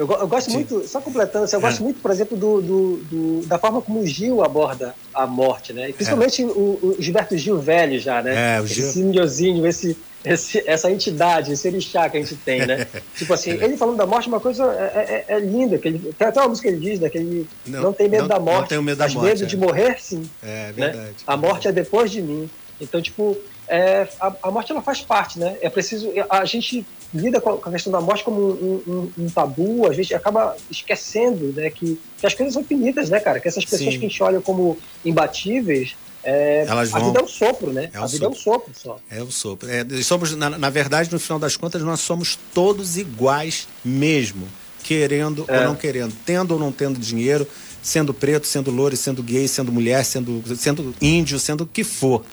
Eu 0.00 0.06
gosto, 0.06 0.22
eu, 0.22 0.28
gosto 0.28 0.50
muito, 0.50 0.88
só 0.88 0.98
completando, 0.98 1.44
assim, 1.44 1.56
eu 1.56 1.60
gosto 1.60 1.80
é. 1.80 1.82
muito, 1.82 2.00
por 2.00 2.10
exemplo, 2.10 2.34
do, 2.34 2.62
do, 2.62 2.96
do, 3.10 3.46
da 3.46 3.58
forma 3.58 3.82
como 3.82 4.00
o 4.00 4.06
Gil 4.06 4.42
aborda 4.42 4.94
a 5.12 5.26
morte, 5.26 5.74
né? 5.74 5.90
E 5.90 5.92
principalmente 5.92 6.42
é. 6.42 6.46
o, 6.46 6.48
o, 6.50 6.96
Gilberto 6.98 7.36
Gil 7.36 7.58
velho 7.58 8.00
já, 8.00 8.22
né? 8.22 8.56
É, 8.56 8.60
o 8.62 8.66
Gil... 8.66 8.88
Esse 8.88 8.98
indiozinho, 8.98 9.66
esse, 9.66 9.94
esse, 10.24 10.64
essa 10.66 10.90
entidade, 10.90 11.52
esse 11.52 11.68
orixá 11.68 12.08
que 12.08 12.16
a 12.16 12.20
gente 12.20 12.34
tem, 12.34 12.66
né? 12.66 12.86
tipo 13.14 13.34
assim, 13.34 13.50
ele 13.50 13.76
falando 13.76 13.98
da 13.98 14.06
morte 14.06 14.24
é 14.24 14.28
uma 14.32 14.40
coisa 14.40 14.64
é, 14.72 15.24
é, 15.28 15.34
é, 15.36 15.38
linda, 15.38 15.76
que 15.76 15.88
ele, 15.88 16.14
tem 16.16 16.28
até 16.28 16.40
uma 16.40 16.48
música 16.48 16.70
que 16.70 16.74
ele 16.74 16.90
diz, 16.90 16.98
né? 16.98 17.10
Que 17.10 17.18
ele 17.18 17.46
não, 17.66 17.82
não 17.82 17.92
tem 17.92 18.08
medo 18.08 18.22
não, 18.22 18.28
da 18.28 18.40
morte, 18.40 18.60
não 18.60 18.68
tenho 18.68 18.82
medo 18.82 18.96
da 18.96 19.04
mas 19.04 19.14
morte, 19.14 19.26
medo 19.26 19.46
de 19.46 19.56
morrer, 19.58 20.00
sim. 20.00 20.22
É 20.42 20.72
verdade. 20.72 20.96
Né? 20.96 21.14
A 21.26 21.36
morte 21.36 21.68
é 21.68 21.72
depois 21.72 22.10
de 22.10 22.22
mim. 22.22 22.48
Então, 22.80 23.02
tipo, 23.02 23.36
é, 23.70 24.08
a, 24.20 24.34
a, 24.42 24.50
morte 24.50 24.72
ela 24.72 24.82
faz 24.82 25.00
parte, 25.00 25.38
né? 25.38 25.56
É 25.60 25.70
preciso. 25.70 26.10
A 26.28 26.44
gente 26.44 26.84
lida 27.14 27.40
com 27.40 27.50
a 27.50 27.70
questão 27.70 27.92
da 27.92 28.00
morte 28.00 28.24
como 28.24 28.40
um, 28.40 28.82
um, 29.16 29.24
um 29.24 29.30
tabu, 29.30 29.86
a 29.86 29.92
gente 29.92 30.12
acaba 30.12 30.56
esquecendo 30.68 31.52
né, 31.52 31.70
que, 31.70 31.96
que, 32.18 32.26
as 32.26 32.34
coisas 32.34 32.52
são 32.52 32.64
finitas, 32.64 33.08
né, 33.08 33.20
cara? 33.20 33.38
Que 33.38 33.46
essas 33.46 33.64
pessoas 33.64 33.94
Sim. 33.94 34.00
que 34.00 34.06
a 34.06 34.08
gente 34.08 34.22
olha 34.24 34.40
como 34.40 34.76
imbatíveis. 35.04 35.94
É, 36.24 36.66
Elas 36.68 36.90
vão... 36.90 37.00
A 37.00 37.04
vida 37.06 37.20
é 37.20 37.22
um 37.22 37.28
sopro, 37.28 37.72
né? 37.72 37.90
É 37.92 38.00
um 38.00 38.02
a 38.02 38.06
vida 38.08 38.24
sopro. 38.24 38.26
é 38.26 38.28
um 38.28 38.34
sopro 38.34 38.72
só. 38.74 39.00
É 39.08 39.22
um 39.22 39.30
sopro. 39.30 39.68
É, 39.70 40.02
somos, 40.02 40.34
na, 40.34 40.50
na, 40.50 40.68
verdade, 40.68 41.10
no 41.12 41.20
final 41.20 41.38
das 41.38 41.56
contas, 41.56 41.80
nós 41.82 42.00
somos 42.00 42.36
todos 42.52 42.98
iguais 42.98 43.68
mesmo. 43.84 44.48
Querendo 44.82 45.44
ou 45.48 45.54
é. 45.54 45.64
não 45.64 45.76
querendo, 45.76 46.12
tendo 46.26 46.52
ou 46.52 46.58
não 46.58 46.72
tendo 46.72 46.98
dinheiro, 46.98 47.46
sendo 47.80 48.12
preto, 48.12 48.48
sendo 48.48 48.70
louro, 48.72 48.96
sendo 48.96 49.22
gay, 49.22 49.46
sendo 49.46 49.70
mulher, 49.70 50.04
sendo, 50.04 50.42
sendo 50.56 50.92
índio, 51.00 51.38
sendo 51.38 51.62
o 51.62 51.66
que 51.66 51.84
for. 51.84 52.24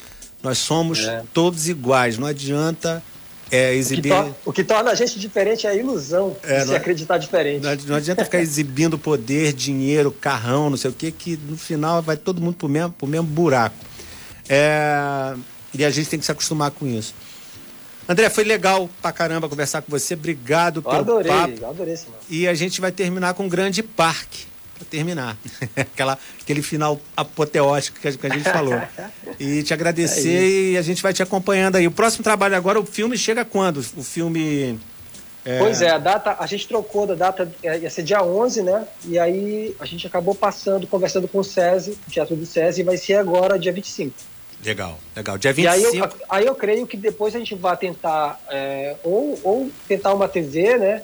Nós 0.43 0.57
somos 0.57 1.05
é. 1.05 1.23
todos 1.33 1.67
iguais. 1.67 2.17
Não 2.17 2.27
adianta 2.27 3.03
é, 3.51 3.73
exibir. 3.73 4.11
O 4.11 4.23
que, 4.23 4.35
o 4.45 4.53
que, 4.53 4.63
torna 4.63 4.91
a 4.91 4.95
gente 4.95 5.19
diferente 5.19 5.65
é 5.67 5.69
a 5.69 5.75
ilusão 5.75 6.35
é, 6.43 6.59
de 6.59 6.67
se 6.67 6.75
acreditar 6.75 7.17
diferente. 7.17 7.63
Não, 7.63 7.75
não 7.87 7.95
adianta 7.95 8.23
ficar 8.23 8.39
exibindo 8.41 8.97
poder, 8.97 9.53
dinheiro, 9.53 10.11
carrão, 10.11 10.69
não 10.69 10.77
sei 10.77 10.91
o 10.91 10.93
que, 10.93 11.11
que 11.11 11.37
no 11.37 11.57
final 11.57 12.01
vai 12.01 12.17
todo 12.17 12.41
mundo 12.41 12.55
pro 12.55 12.69
mesmo, 12.69 12.91
pro 12.91 13.07
mesmo 13.07 13.27
buraco. 13.27 13.75
É, 14.49 15.35
e 15.73 15.83
a 15.83 15.89
gente 15.89 16.09
tem 16.09 16.19
que 16.19 16.25
se 16.25 16.31
acostumar 16.31 16.71
com 16.71 16.85
isso. 16.87 17.13
André, 18.09 18.29
foi 18.29 18.45
legal 18.45 18.89
pra 19.01 19.11
caramba 19.11 19.49
conversar 19.49 19.81
com 19.81 19.91
você. 19.91 20.13
Obrigado 20.13 20.81
pelo 20.81 20.95
adorei, 20.95 21.29
papo. 21.29 21.65
Adorei, 21.65 21.97
sim, 21.97 22.07
E 22.29 22.47
a 22.47 22.53
gente 22.53 22.79
vai 22.79 22.91
terminar 22.91 23.33
com 23.33 23.43
um 23.43 23.49
grande 23.49 23.83
parque 23.83 24.46
para 24.77 24.87
terminar. 24.87 25.37
Aquela, 25.75 26.17
aquele 26.41 26.61
final 26.61 26.99
apoteótico 27.15 27.99
que 27.99 28.07
a, 28.07 28.11
que 28.13 28.27
a 28.27 28.29
gente 28.29 28.43
falou. 28.43 28.79
E 29.39 29.63
te 29.63 29.73
agradecer 29.73 30.29
é 30.29 30.71
e 30.71 30.77
a 30.77 30.81
gente 30.81 31.01
vai 31.01 31.13
te 31.13 31.21
acompanhando 31.21 31.75
aí. 31.75 31.87
O 31.87 31.91
próximo 31.91 32.23
trabalho 32.23 32.55
agora, 32.55 32.79
o 32.79 32.85
filme 32.85 33.17
chega 33.17 33.43
quando? 33.43 33.77
O 33.77 34.03
filme. 34.03 34.79
É... 35.43 35.59
Pois 35.59 35.81
é, 35.81 35.89
a 35.89 35.97
data, 35.97 36.35
a 36.39 36.45
gente 36.45 36.67
trocou 36.67 37.07
da 37.07 37.15
data, 37.15 37.51
é, 37.63 37.79
ia 37.79 37.89
ser 37.89 38.03
dia 38.03 38.21
11, 38.21 38.63
né? 38.63 38.87
E 39.05 39.17
aí 39.17 39.75
a 39.79 39.85
gente 39.85 40.05
acabou 40.05 40.35
passando, 40.35 40.85
conversando 40.87 41.27
com 41.27 41.39
o 41.39 41.43
SESI, 41.43 41.97
o 42.07 42.11
Teatro 42.11 42.35
do 42.35 42.45
SESI, 42.45 42.81
e 42.81 42.83
vai 42.83 42.97
ser 42.97 43.15
agora 43.15 43.57
dia 43.57 43.71
25. 43.71 44.13
Legal, 44.63 44.99
legal. 45.15 45.37
Dia 45.37 45.53
25. 45.53 45.75
E 45.75 45.87
aí 45.87 45.97
eu, 45.97 46.09
aí 46.29 46.45
eu 46.45 46.55
creio 46.55 46.87
que 46.87 46.97
depois 46.97 47.35
a 47.35 47.39
gente 47.39 47.55
vai 47.55 47.77
tentar, 47.77 48.39
é, 48.49 48.95
ou, 49.03 49.39
ou 49.43 49.71
tentar 49.87 50.13
uma 50.13 50.27
TV, 50.27 50.77
né? 50.77 51.03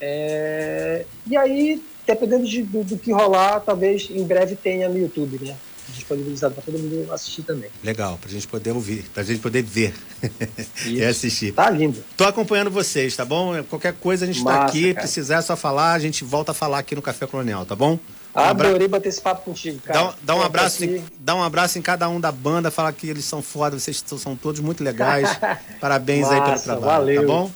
É, 0.00 1.04
e 1.26 1.36
aí 1.36 1.82
dependendo 2.06 2.46
de, 2.46 2.62
do, 2.62 2.84
do, 2.84 2.98
que 2.98 3.12
rolar, 3.12 3.60
talvez 3.60 4.08
em 4.10 4.24
breve 4.24 4.56
tenha 4.56 4.88
no 4.88 4.98
YouTube, 4.98 5.38
né? 5.44 5.56
Disponibilizado 5.88 6.54
para 6.54 6.62
todo 6.62 6.78
mundo 6.78 7.12
assistir 7.12 7.42
também. 7.42 7.68
Legal, 7.82 8.16
para 8.18 8.30
a 8.30 8.32
gente 8.32 8.48
poder 8.48 8.72
ouvir, 8.72 9.04
para 9.12 9.22
a 9.22 9.26
gente 9.26 9.40
poder 9.40 9.62
ver 9.62 9.94
e 10.86 11.02
assistir. 11.04 11.52
Tá 11.52 11.68
lindo. 11.68 12.02
Tô 12.16 12.24
acompanhando 12.24 12.70
vocês, 12.70 13.14
tá 13.14 13.24
bom? 13.24 13.62
Qualquer 13.64 13.92
coisa 13.94 14.24
a 14.24 14.26
gente 14.26 14.38
está 14.38 14.64
aqui, 14.64 14.94
cara. 14.94 15.02
precisar 15.02 15.36
é 15.36 15.42
só 15.42 15.56
falar, 15.56 15.92
a 15.92 15.98
gente 15.98 16.24
volta 16.24 16.52
a 16.52 16.54
falar 16.54 16.78
aqui 16.78 16.94
no 16.94 17.02
Café 17.02 17.26
Colonial, 17.26 17.66
tá 17.66 17.76
bom? 17.76 17.98
Um 18.34 18.40
Adorei 18.40 18.88
bater 18.88 19.10
esse 19.10 19.20
papo 19.20 19.44
contigo, 19.44 19.78
cara. 19.82 20.06
Dá, 20.06 20.14
dá 20.22 20.36
um 20.36 20.42
abraço 20.42 20.82
em, 20.84 21.04
dá 21.18 21.34
um 21.34 21.42
abraço 21.42 21.78
em 21.78 21.82
cada 21.82 22.08
um 22.08 22.18
da 22.18 22.32
banda, 22.32 22.70
fala 22.70 22.90
que 22.90 23.06
eles 23.06 23.26
são 23.26 23.42
foda, 23.42 23.78
vocês 23.78 24.02
são 24.18 24.34
todos 24.34 24.60
muito 24.60 24.82
legais. 24.82 25.28
Parabéns 25.78 26.22
Massa, 26.22 26.34
aí 26.34 26.40
pelo 26.40 26.60
trabalho, 26.60 26.80
tá 26.80 26.96
valeu. 26.96 27.20
tá 27.20 27.26
bom? 27.26 27.50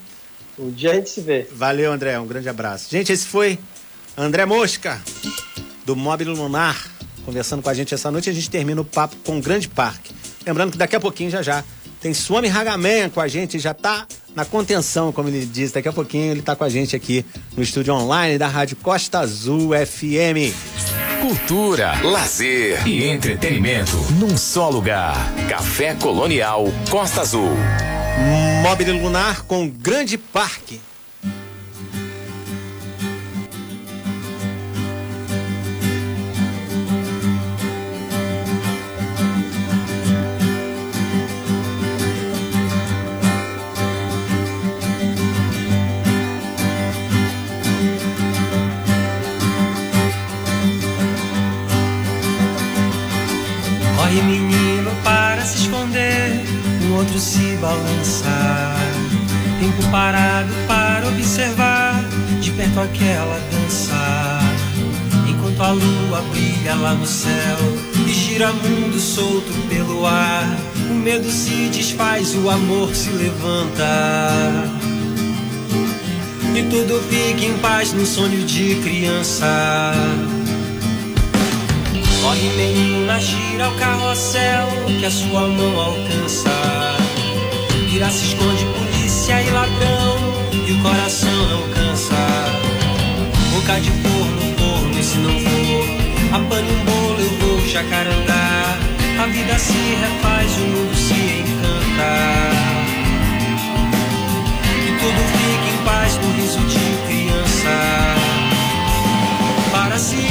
Um 0.59 0.70
dia 0.70 0.92
a 0.92 0.94
gente 0.94 1.09
se 1.09 1.20
vê. 1.20 1.47
Valeu, 1.53 1.92
André, 1.92 2.18
um 2.18 2.26
grande 2.26 2.49
abraço. 2.49 2.90
Gente, 2.90 3.11
esse 3.12 3.26
foi 3.26 3.59
André 4.17 4.47
Mosca, 4.47 4.99
do 5.85 5.95
Móvel 5.95 6.33
Lunar, 6.33 6.91
conversando 7.25 7.62
com 7.62 7.69
a 7.69 7.75
gente 7.75 7.93
essa 7.93 8.11
noite. 8.11 8.31
A 8.31 8.33
gente 8.33 8.49
termina 8.49 8.81
o 8.81 8.85
papo 8.85 9.14
com 9.25 9.39
o 9.39 9.43
Grande 9.43 9.69
Parque. 9.69 10.14
Lembrando 10.47 10.73
que 10.73 10.79
daqui 10.79 10.97
a 10.97 11.01
pouquinho, 11.01 11.31
já 11.31 11.43
já, 11.43 11.62
tem 12.01 12.14
Swami 12.14 12.49
Hagaman 12.49 13.11
com 13.11 13.21
a 13.21 13.29
gente, 13.29 13.59
já 13.59 13.75
tá 13.75 14.07
na 14.35 14.47
contenção, 14.47 15.12
como 15.12 15.29
ele 15.29 15.45
diz. 15.45 15.71
Daqui 15.71 15.89
a 15.89 15.93
pouquinho 15.93 16.33
ele 16.33 16.41
tá 16.41 16.57
com 16.57 16.64
a 16.64 16.69
gente 16.69 16.97
aqui 16.97 17.27
no 17.55 17.62
estúdio 17.62 17.93
online 17.93 18.39
da 18.39 18.49
Rádio 18.49 18.77
Costa 18.77 19.19
Azul 19.19 19.73
FM. 19.73 20.55
Cultura, 21.21 22.01
lazer 22.03 22.87
e 22.87 23.05
entretenimento 23.05 23.97
num 24.12 24.37
só 24.37 24.71
lugar. 24.71 25.17
Café 25.49 25.95
Colonial 25.95 26.67
Costa 26.91 27.21
Azul. 27.21 27.51
Móvel 28.62 28.97
Lunar 29.03 29.43
com 29.43 29.69
Grande 29.69 30.17
Parque. 30.17 30.81
Outro 57.07 57.19
se 57.21 57.57
balançar. 57.61 58.77
Tempo 59.61 59.91
parado 59.91 60.53
para 60.67 61.09
observar 61.09 62.05
de 62.41 62.51
perto 62.53 62.81
aquela 62.81 63.41
dança. 63.51 64.41
Enquanto 65.29 65.63
a 65.63 65.71
lua 65.71 66.23
brilha 66.33 66.75
lá 66.75 66.95
no 66.95 67.07
céu 67.07 67.59
e 68.07 68.13
gira 68.13 68.53
mundo 68.53 68.99
solto 68.99 69.53
pelo 69.69 70.07
ar, 70.07 70.57
o 70.91 70.95
medo 70.95 71.31
se 71.31 71.69
desfaz, 71.69 72.35
o 72.35 72.51
amor 72.51 72.95
se 72.95 73.11
levanta. 73.11 73.85
E 76.55 76.63
tudo 76.65 77.01
fica 77.09 77.45
em 77.45 77.57
paz 77.59 77.93
no 77.93 78.05
sonho 78.05 78.45
de 78.45 78.77
criança. 78.77 79.93
Corre 82.23 82.49
menina, 82.57 83.21
gira 83.21 83.69
o 83.69 83.75
carrossel 83.77 84.67
que 84.99 85.05
a 85.05 85.11
sua 85.11 85.47
mão 85.47 85.81
alcança. 85.81 86.86
Vira, 87.97 88.11
se 88.11 88.26
esconde 88.26 88.62
polícia 88.66 89.40
e 89.40 89.49
ladrão 89.49 90.18
e 90.53 90.72
o 90.72 90.82
coração 90.82 91.49
não 91.49 91.62
cansa. 91.72 92.14
Boca 93.55 93.80
de 93.80 93.90
forno, 93.90 94.55
forno 94.59 95.01
e 95.01 95.03
se 95.03 95.16
não 95.16 95.30
for, 95.40 96.36
apane 96.36 96.72
um 96.72 96.84
bolo 96.84 97.18
eu 97.18 97.30
vou 97.38 97.66
jacarandá. 97.66 98.76
A 99.18 99.26
vida 99.28 99.59
se 99.59 99.72
refaz, 99.72 100.53
o 100.59 100.61
mundo 100.61 100.94
se 100.94 101.14
encanta. 101.40 102.12
E 104.84 104.92
tudo 105.01 105.20
fica 105.32 105.68
em 105.72 105.84
paz 105.86 106.18
no 106.18 106.32
riso 106.32 106.61
de 106.68 106.99
criança. 107.07 107.76
Para 109.72 109.99
si 109.99 110.28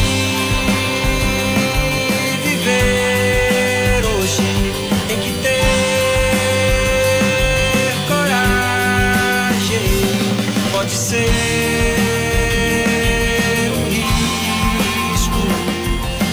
viver 2.43 3.14
seu 13.63 13.73
risco. 13.89 15.41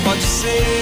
Pode 0.05 0.23
ser. 0.23 0.82